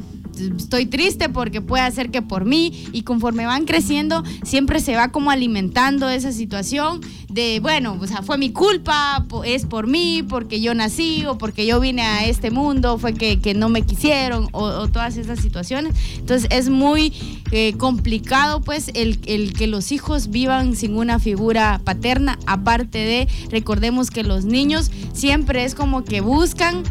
estoy 0.57 0.85
triste 0.85 1.29
porque 1.29 1.61
puede 1.61 1.89
ser 1.91 2.11
que 2.11 2.21
por 2.21 2.45
mí 2.45 2.87
y 2.91 3.03
conforme 3.03 3.45
van 3.45 3.65
creciendo 3.65 4.23
siempre 4.43 4.79
se 4.79 4.95
va 4.95 5.11
como 5.11 5.31
alimentando 5.31 6.09
esa 6.09 6.31
situación 6.31 7.01
de, 7.29 7.59
bueno, 7.59 7.97
o 7.99 8.07
sea, 8.07 8.21
fue 8.21 8.37
mi 8.37 8.51
culpa, 8.51 9.25
es 9.45 9.65
por 9.65 9.87
mí, 9.87 10.23
porque 10.27 10.61
yo 10.61 10.73
nací 10.73 11.25
o 11.25 11.37
porque 11.37 11.65
yo 11.65 11.81
vine 11.81 12.01
a 12.01 12.25
este 12.25 12.49
mundo, 12.49 12.97
fue 12.97 13.13
que, 13.13 13.53
no 13.55 13.67
me 13.69 13.81
quisieron 13.81 14.47
o, 14.53 14.87
todas 14.87 15.17
esas 15.17 15.39
situaciones. 15.39 15.93
Entonces 16.17 16.47
es 16.49 16.69
muy 16.69 17.13
eh, 17.51 17.73
complicado 17.77 18.61
pues 18.61 18.89
el, 18.93 19.19
el 19.25 19.53
que 19.53 19.67
los 19.67 19.91
hijos 19.91 20.29
vivan 20.29 20.75
sin 20.75 20.95
una 20.95 21.19
figura 21.19 21.81
paterna, 21.83 22.39
aparte 22.47 22.99
de, 22.99 23.27
recordemos 23.49 24.09
que 24.11 24.23
los 24.23 24.45
niños 24.45 24.89
siempre 25.13 25.65
es 25.65 25.75
como 25.75 26.03
que 26.03 26.21
buscan 26.21 26.83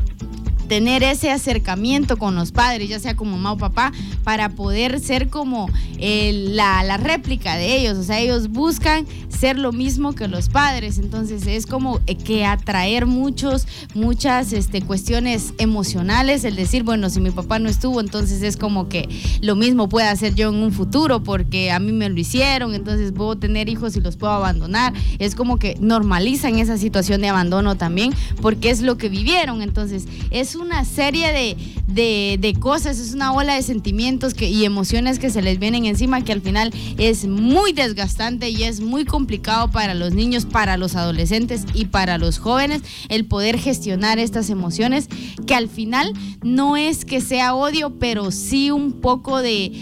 tener 0.74 1.04
ese 1.04 1.30
acercamiento 1.30 2.16
con 2.16 2.34
los 2.34 2.50
padres, 2.50 2.88
ya 2.88 2.98
sea 2.98 3.14
como 3.14 3.36
mamá 3.36 3.52
o 3.52 3.58
papá, 3.58 3.92
para 4.24 4.48
poder 4.48 4.98
ser 4.98 5.28
como 5.28 5.68
la, 6.00 6.82
la, 6.82 6.96
réplica 6.96 7.54
de 7.54 7.76
ellos. 7.76 7.96
O 7.96 8.02
sea, 8.02 8.18
ellos 8.18 8.48
buscan 8.48 9.06
ser 9.28 9.56
lo 9.56 9.70
mismo 9.70 10.16
que 10.16 10.26
los 10.26 10.48
padres. 10.48 10.98
Entonces 10.98 11.46
es 11.46 11.66
como 11.66 12.00
eh, 12.08 12.16
que 12.16 12.44
atraer 12.44 13.06
muchos, 13.06 13.68
muchas 13.94 14.52
este, 14.52 14.82
cuestiones 14.82 15.54
emocionales, 15.58 16.42
el 16.42 16.56
decir, 16.56 16.82
bueno, 16.82 17.08
si 17.08 17.20
mi 17.20 17.30
papá 17.30 17.60
no 17.60 17.68
estuvo, 17.68 18.00
entonces 18.00 18.42
es 18.42 18.56
como 18.56 18.88
que 18.88 19.08
lo 19.42 19.54
mismo 19.54 19.88
pueda 19.88 20.10
hacer 20.10 20.34
yo 20.34 20.48
en 20.48 20.56
un 20.56 20.72
futuro 20.72 21.22
porque 21.22 21.70
a 21.70 21.78
mí 21.78 21.92
me 21.92 22.08
lo 22.08 22.18
hicieron, 22.18 22.74
entonces 22.74 23.12
puedo 23.12 23.36
tener 23.36 23.68
hijos 23.68 23.96
y 23.96 24.00
los 24.00 24.16
puedo 24.16 24.32
abandonar. 24.32 24.92
Es 25.20 25.36
como 25.36 25.58
que 25.58 25.76
normalizan 25.78 26.58
esa 26.58 26.78
situación 26.78 27.20
de 27.20 27.28
abandono 27.28 27.76
también 27.76 28.12
porque 28.42 28.70
es 28.70 28.80
lo 28.80 28.96
que 28.98 29.08
vivieron. 29.08 29.62
Entonces 29.62 30.08
es 30.30 30.56
una 30.64 30.84
serie 30.84 31.56
de, 31.86 32.54
cosas, 32.58 32.98
es 32.98 33.14
una 33.14 33.32
ola 33.32 33.54
de 33.54 33.62
sentimientos 33.62 34.32
que, 34.32 34.48
y 34.48 34.64
emociones 34.64 35.18
que 35.18 35.28
se 35.28 35.42
les 35.42 35.58
vienen 35.58 35.84
encima 35.84 36.24
que 36.24 36.32
al 36.32 36.40
final 36.40 36.72
es 36.96 37.26
muy 37.26 37.72
desgastante 37.72 38.48
y 38.48 38.62
es 38.62 38.80
muy 38.80 39.04
complicado 39.04 39.70
para 39.70 39.94
los 39.94 40.14
niños, 40.14 40.46
para 40.46 40.76
los 40.78 40.96
adolescentes 40.96 41.66
y 41.74 41.86
para 41.86 42.16
los 42.16 42.38
jóvenes 42.38 42.82
el 43.10 43.26
poder 43.26 43.58
gestionar 43.58 44.18
estas 44.18 44.48
emociones 44.48 45.08
que 45.46 45.54
al 45.54 45.68
final 45.68 46.12
no 46.42 46.76
es 46.76 47.04
que 47.04 47.20
sea 47.20 47.54
odio, 47.54 47.98
pero 47.98 48.30
sí 48.30 48.70
un 48.70 48.92
poco 48.92 49.42
de, 49.42 49.72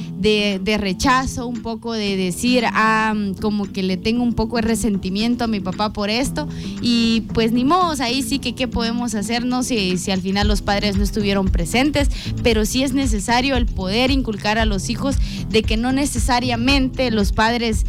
rechazo, 0.79 1.47
un 1.47 1.63
poco 1.63 1.93
de 1.93 2.17
decir, 2.17 2.65
ah, 2.67 3.15
como 3.41 3.71
que 3.71 3.83
le 3.83 3.97
tengo 3.97 4.25
un 4.25 4.35
poco 4.35 4.57
de 4.57 4.63
resentimiento 4.63 5.45
a 5.45 5.47
mi 5.47 5.61
papá 5.61 5.93
por 5.93 6.11
esto 6.11 6.49
y 6.81 7.23
pues 7.33 7.53
ni 7.53 7.65
modo, 7.65 7.95
ahí 8.03 8.23
sí 8.23 8.41
que 8.41 8.55
qué 8.55 8.67
podemos 8.67 9.15
hacer, 9.15 9.45
no 9.45 9.63
si, 9.63 9.97
si 9.99 10.11
al 10.11 10.21
final 10.21 10.49
los 10.49 10.62
padres 10.63 10.97
no 10.97 11.03
estuvieron 11.03 11.49
presentes, 11.49 12.09
pero 12.43 12.65
sí 12.65 12.83
es 12.83 12.93
necesario 12.93 13.57
el 13.57 13.67
poder 13.67 14.11
inculcar 14.11 14.59
a 14.59 14.65
los 14.65 14.89
hijos 14.89 15.17
de 15.49 15.63
que 15.63 15.77
no 15.77 15.93
necesariamente 15.93 17.11
los 17.11 17.33
padres 17.33 17.85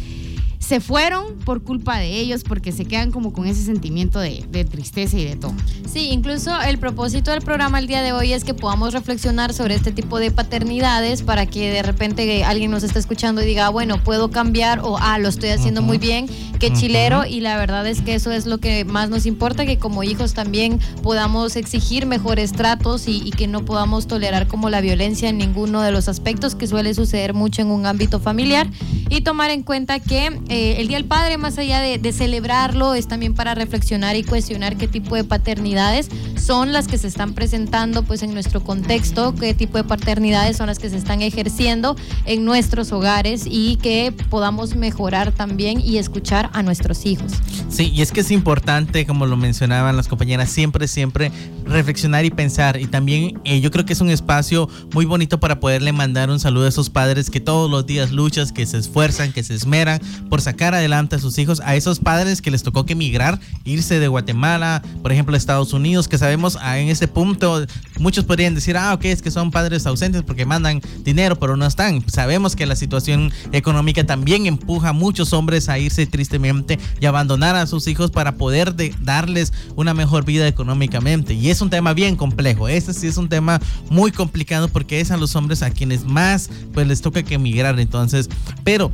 se 0.64 0.80
fueron 0.80 1.38
por 1.44 1.62
culpa 1.62 1.98
de 1.98 2.18
ellos 2.18 2.42
porque 2.42 2.72
se 2.72 2.86
quedan 2.86 3.10
como 3.10 3.34
con 3.34 3.46
ese 3.46 3.62
sentimiento 3.62 4.18
de, 4.18 4.64
tristeza 4.64 5.18
y 5.18 5.24
de 5.24 5.36
todo. 5.36 5.52
Sí, 5.92 6.08
incluso 6.10 6.58
el 6.62 6.78
propósito 6.78 7.30
del 7.30 7.42
programa 7.42 7.78
el 7.78 7.86
día 7.86 8.02
de 8.02 8.12
hoy 8.12 8.32
es 8.32 8.44
que 8.44 8.54
podamos 8.54 8.94
reflexionar 8.94 9.52
sobre 9.52 9.74
este 9.74 9.92
tipo 9.92 10.18
de 10.18 10.30
paternidades 10.30 11.22
para 11.22 11.44
que 11.44 11.70
de 11.70 11.82
repente 11.82 12.44
alguien 12.44 12.70
nos 12.70 12.82
esté 12.82 12.98
escuchando 12.98 13.42
y 13.42 13.46
diga, 13.46 13.66
ah, 13.66 13.68
bueno, 13.68 14.02
puedo 14.02 14.30
cambiar 14.30 14.80
o, 14.80 14.96
ah, 14.98 15.18
lo 15.18 15.28
estoy 15.28 15.50
haciendo 15.50 15.82
muy 15.82 15.98
bien, 15.98 16.28
qué 16.58 16.72
chilero. 16.72 17.26
Y 17.26 17.40
la 17.40 17.58
verdad 17.58 17.86
es 17.86 18.00
que 18.00 18.14
eso 18.14 18.32
es 18.32 18.46
lo 18.46 18.58
que 18.58 18.86
más 18.86 19.10
nos 19.10 19.26
importa, 19.26 19.66
que 19.66 19.78
como 19.78 20.02
hijos 20.02 20.32
también 20.32 20.80
podamos 21.02 21.56
exigir 21.56 22.06
mejores 22.06 22.52
tratos 22.52 23.06
y, 23.06 23.30
que 23.34 23.48
no 23.48 23.64
podamos 23.64 24.06
tolerar 24.06 24.46
como 24.46 24.70
la 24.70 24.80
violencia 24.80 25.28
en 25.28 25.38
ninguno 25.38 25.82
de 25.82 25.90
los 25.90 26.08
aspectos 26.08 26.54
que 26.54 26.68
suele 26.68 26.94
suceder 26.94 27.34
mucho 27.34 27.62
en 27.62 27.68
un 27.68 27.84
ámbito 27.84 28.20
familiar 28.20 28.70
y 29.10 29.22
tomar 29.22 29.50
en 29.50 29.64
cuenta 29.64 29.98
que 29.98 30.40
eh, 30.54 30.80
el 30.80 30.86
Día 30.86 30.98
del 30.98 31.06
Padre, 31.06 31.36
más 31.36 31.58
allá 31.58 31.80
de, 31.80 32.12
celebrarlo, 32.12 32.94
es 32.94 33.08
también 33.08 33.34
para 33.34 33.56
reflexionar 33.56 34.14
y 34.14 34.22
cuestionar 34.22 34.76
qué 34.76 34.86
tipo 34.86 35.16
de 35.16 35.24
paternidades 35.24 36.08
son 36.40 36.72
las 36.72 36.86
que 36.86 36.96
se 36.96 37.08
están 37.08 37.34
presentando 37.34 38.04
pues 38.04 38.22
en 38.22 38.32
nuestro 38.32 38.62
contexto, 38.62 39.34
qué 39.34 39.52
tipo 39.54 39.78
de 39.78 39.84
paternidades 39.84 40.56
son 40.56 40.68
las 40.68 40.78
que 40.78 40.90
se 40.90 40.96
están 40.96 41.22
ejerciendo 41.22 41.96
en 42.24 42.44
nuestros 42.44 42.92
hogares 42.92 43.46
y 43.46 43.76
que 43.82 44.14
podamos 44.30 44.76
mejorar 44.76 45.32
también 45.32 45.80
y 45.80 45.98
escuchar 45.98 46.50
a 46.52 46.62
nuestros 46.62 47.04
hijos. 47.04 47.32
Sí, 47.68 47.90
y 47.92 48.02
es 48.02 48.12
que 48.12 48.20
es 48.20 48.30
importante, 48.30 49.06
como 49.06 49.26
lo 49.26 49.36
mencionaban 49.36 49.96
las 49.96 50.06
compañeras, 50.06 50.50
siempre, 50.50 50.86
siempre 50.86 51.32
reflexionar 51.64 52.24
y 52.24 52.30
pensar. 52.30 52.80
Y 52.80 52.86
también 52.86 53.40
eh, 53.44 53.60
yo 53.60 53.72
creo 53.72 53.84
que 53.84 53.92
es 53.92 54.00
un 54.00 54.10
espacio 54.10 54.68
muy 54.92 55.04
bonito 55.04 55.40
para 55.40 55.58
poderle 55.58 55.92
mandar 55.92 56.30
un 56.30 56.38
saludo 56.38 56.66
a 56.66 56.68
esos 56.68 56.90
padres 56.90 57.28
que 57.30 57.40
todos 57.40 57.68
los 57.68 57.86
días 57.86 58.12
luchan, 58.12 58.48
que 58.50 58.66
se 58.66 58.78
esfuerzan, 58.78 59.32
que 59.32 59.42
se 59.42 59.54
esmeran 59.54 60.00
por 60.30 60.43
sacar 60.44 60.74
adelante 60.74 61.16
a 61.16 61.18
sus 61.18 61.38
hijos, 61.38 61.60
a 61.64 61.74
esos 61.74 61.98
padres 61.98 62.40
que 62.40 62.50
les 62.50 62.62
tocó 62.62 62.86
que 62.86 62.92
emigrar, 62.92 63.40
irse 63.64 63.98
de 63.98 64.08
Guatemala, 64.08 64.82
por 65.02 65.12
ejemplo, 65.12 65.34
a 65.34 65.38
Estados 65.38 65.72
Unidos, 65.72 66.06
que 66.06 66.18
sabemos 66.18 66.56
ah, 66.60 66.78
en 66.78 66.88
ese 66.88 67.08
punto, 67.08 67.66
muchos 67.98 68.24
podrían 68.24 68.54
decir, 68.54 68.76
ah, 68.76 68.94
ok, 68.94 69.06
es 69.06 69.22
que 69.22 69.30
son 69.30 69.50
padres 69.50 69.86
ausentes 69.86 70.22
porque 70.22 70.46
mandan 70.46 70.80
dinero, 71.02 71.36
pero 71.36 71.56
no 71.56 71.66
están. 71.66 72.08
Sabemos 72.08 72.54
que 72.56 72.66
la 72.66 72.76
situación 72.76 73.32
económica 73.52 74.04
también 74.04 74.46
empuja 74.46 74.90
a 74.90 74.92
muchos 74.92 75.32
hombres 75.32 75.68
a 75.68 75.78
irse 75.78 76.06
tristemente 76.06 76.78
y 77.00 77.06
abandonar 77.06 77.56
a 77.56 77.66
sus 77.66 77.86
hijos 77.88 78.10
para 78.10 78.36
poder 78.36 78.74
darles 79.02 79.52
una 79.76 79.94
mejor 79.94 80.24
vida 80.24 80.46
económicamente. 80.46 81.34
Y 81.34 81.50
es 81.50 81.60
un 81.60 81.70
tema 81.70 81.94
bien 81.94 82.16
complejo. 82.16 82.68
Este 82.68 82.92
sí 82.92 83.06
es 83.06 83.16
un 83.16 83.28
tema 83.28 83.60
muy 83.90 84.12
complicado 84.12 84.68
porque 84.68 85.00
es 85.00 85.10
a 85.10 85.16
los 85.16 85.34
hombres 85.36 85.62
a 85.62 85.70
quienes 85.70 86.04
más 86.04 86.50
pues 86.72 86.86
les 86.86 87.00
toca 87.00 87.22
que 87.22 87.34
emigrar. 87.34 87.78
Entonces, 87.80 88.28
pero 88.62 88.92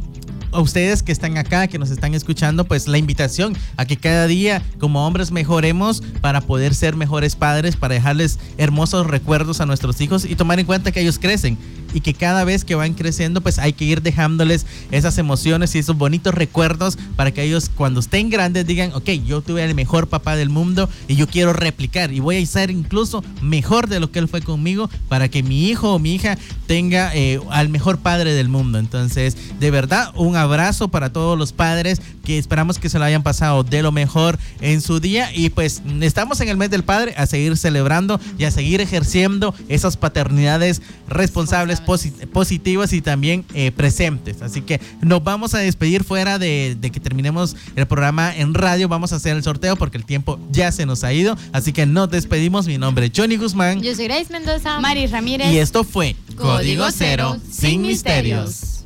a 0.53 0.61
ustedes 0.61 1.03
que 1.03 1.13
están 1.13 1.39
acá, 1.39 1.67
que 1.69 1.79
nos 1.79 1.91
están 1.91 2.15
escuchando, 2.15 2.65
pues 2.65 2.89
la 2.89 2.99
invitación 2.99 3.57
a 3.77 3.85
que 3.85 3.97
cada 3.97 4.27
día 4.27 4.63
como 4.79 5.07
hombres 5.07 5.31
mejoremos 5.31 6.03
para 6.21 6.41
poder 6.41 6.75
ser 6.75 6.97
mejores 6.97 7.37
padres, 7.37 7.77
para 7.77 7.95
dejarles 7.95 8.39
hermosos 8.59 9.07
recuerdos 9.07 9.61
a 9.61 9.67
nuestros 9.67 10.01
hijos 10.01 10.25
y 10.25 10.37
tomar 10.37 10.61
en 10.61 10.67
cuenta 10.67 10.93
que 10.93 11.01
ellos 11.01 11.19
crecen 11.19 11.59
y 11.95 12.01
que 12.01 12.15
cada 12.15 12.45
vez 12.45 12.65
que 12.65 12.75
van 12.75 12.95
creciendo 12.95 13.41
pues 13.41 13.59
hay 13.59 13.73
que 13.73 13.85
ir 13.85 14.03
dejándoles 14.03 14.67
esas 14.91 15.19
emociones 15.19 15.75
y 15.75 15.79
esos 15.79 15.97
bonitos 15.97 16.35
recuerdos 16.35 16.99
para 17.17 17.33
que 17.33 17.43
ellos 17.43 17.71
cuando 17.75 18.01
estén 18.01 18.31
grandes 18.31 18.67
digan, 18.67 18.93
ok, 18.93 19.11
yo 19.27 19.43
tuve 19.43 19.65
el 19.65 19.75
mejor 19.75 20.09
papá 20.09 20.37
del 20.37 20.49
mundo 20.49 20.89
y 21.09 21.17
yo 21.17 21.27
quiero 21.27 21.53
replicar 21.53 22.13
y 22.13 22.21
voy 22.21 22.43
a 22.43 22.47
ser 22.47 22.71
incluso 22.71 23.25
mejor 23.41 23.89
de 23.89 24.01
lo 24.01 24.11
que 24.11 24.19
él 24.19 24.29
fue 24.29 24.43
conmigo 24.43 24.91
para 25.09 25.29
que 25.29 25.43
mi 25.43 25.69
hijo 25.69 25.95
o 25.95 25.99
mi 25.99 26.15
hija 26.15 26.39
tenga 26.67 27.15
eh, 27.15 27.41
al 27.51 27.69
mejor 27.69 27.99
padre 27.99 28.33
del 28.33 28.49
mundo. 28.49 28.79
Entonces, 28.79 29.37
de 29.59 29.71
verdad, 29.71 30.13
un 30.15 30.37
abrazo 30.37 30.89
para 30.89 31.13
todos 31.13 31.39
los 31.39 31.53
padres 31.53 32.01
que 32.25 32.39
esperamos 32.39 32.79
que 32.79 32.89
se 32.89 32.99
lo 32.99 33.05
hayan 33.05 33.23
pasado 33.23 33.65
de 33.65 33.83
lo 33.83 33.93
mejor 33.93 34.39
en 34.61 34.81
su 34.81 35.01
día 35.01 35.31
y 35.35 35.51
pues 35.51 35.83
estamos 36.01 36.41
en 36.41 36.49
el 36.49 36.57
mes 36.57 36.71
del 36.71 36.85
padre 36.85 37.15
a 37.17 37.27
seguir 37.27 37.57
celebrando 37.57 38.21
y 38.39 38.45
a 38.45 38.51
seguir 38.51 38.81
ejerciendo 38.81 39.55
esas 39.69 39.97
paternidades 39.97 40.83
responsables 41.09 41.80
positivas 41.85 42.93
y 42.93 43.01
también 43.01 43.45
eh, 43.55 43.71
presentes. 43.73 44.43
Así 44.43 44.63
que 44.63 44.81
nos 45.01 45.23
vamos 45.23 45.55
a 45.55 45.59
despedir 45.59 46.05
fuera 46.05 46.39
de, 46.39 46.77
que 46.81 47.01
terminemos 47.01 47.57
el 47.77 47.87
programa 47.87 48.35
en 48.35 48.55
radio. 48.55 48.89
Vamos 48.89 49.13
a 49.13 49.17
hacer 49.17 49.37
el 49.37 49.43
sorteo 49.43 49.77
porque 49.77 49.97
el 49.97 50.05
tiempo 50.05 50.39
ya 50.51 50.73
se 50.73 50.87
nos 50.87 51.05
ha 51.05 51.13
ido. 51.13 51.37
Así 51.53 51.73
que 51.73 51.87
nos 51.87 52.11
despedimos. 52.11 52.67
Mi 52.67 52.79
nombre 52.79 53.07
es 53.07 53.13
Johnny 53.15 53.37
Guzmán. 53.37 53.83
Yo 53.83 53.95
soy 53.95 54.05
Grace 54.05 54.33
Mendoza. 54.33 54.81
Mari 54.81 55.07
Ramírez. 55.07 55.53
Y 55.53 55.59
esto 55.59 55.85
fue 55.85 56.17
Código 56.37 56.87
Cero, 56.91 57.37
sin 57.51 57.83
misterios. 57.83 58.80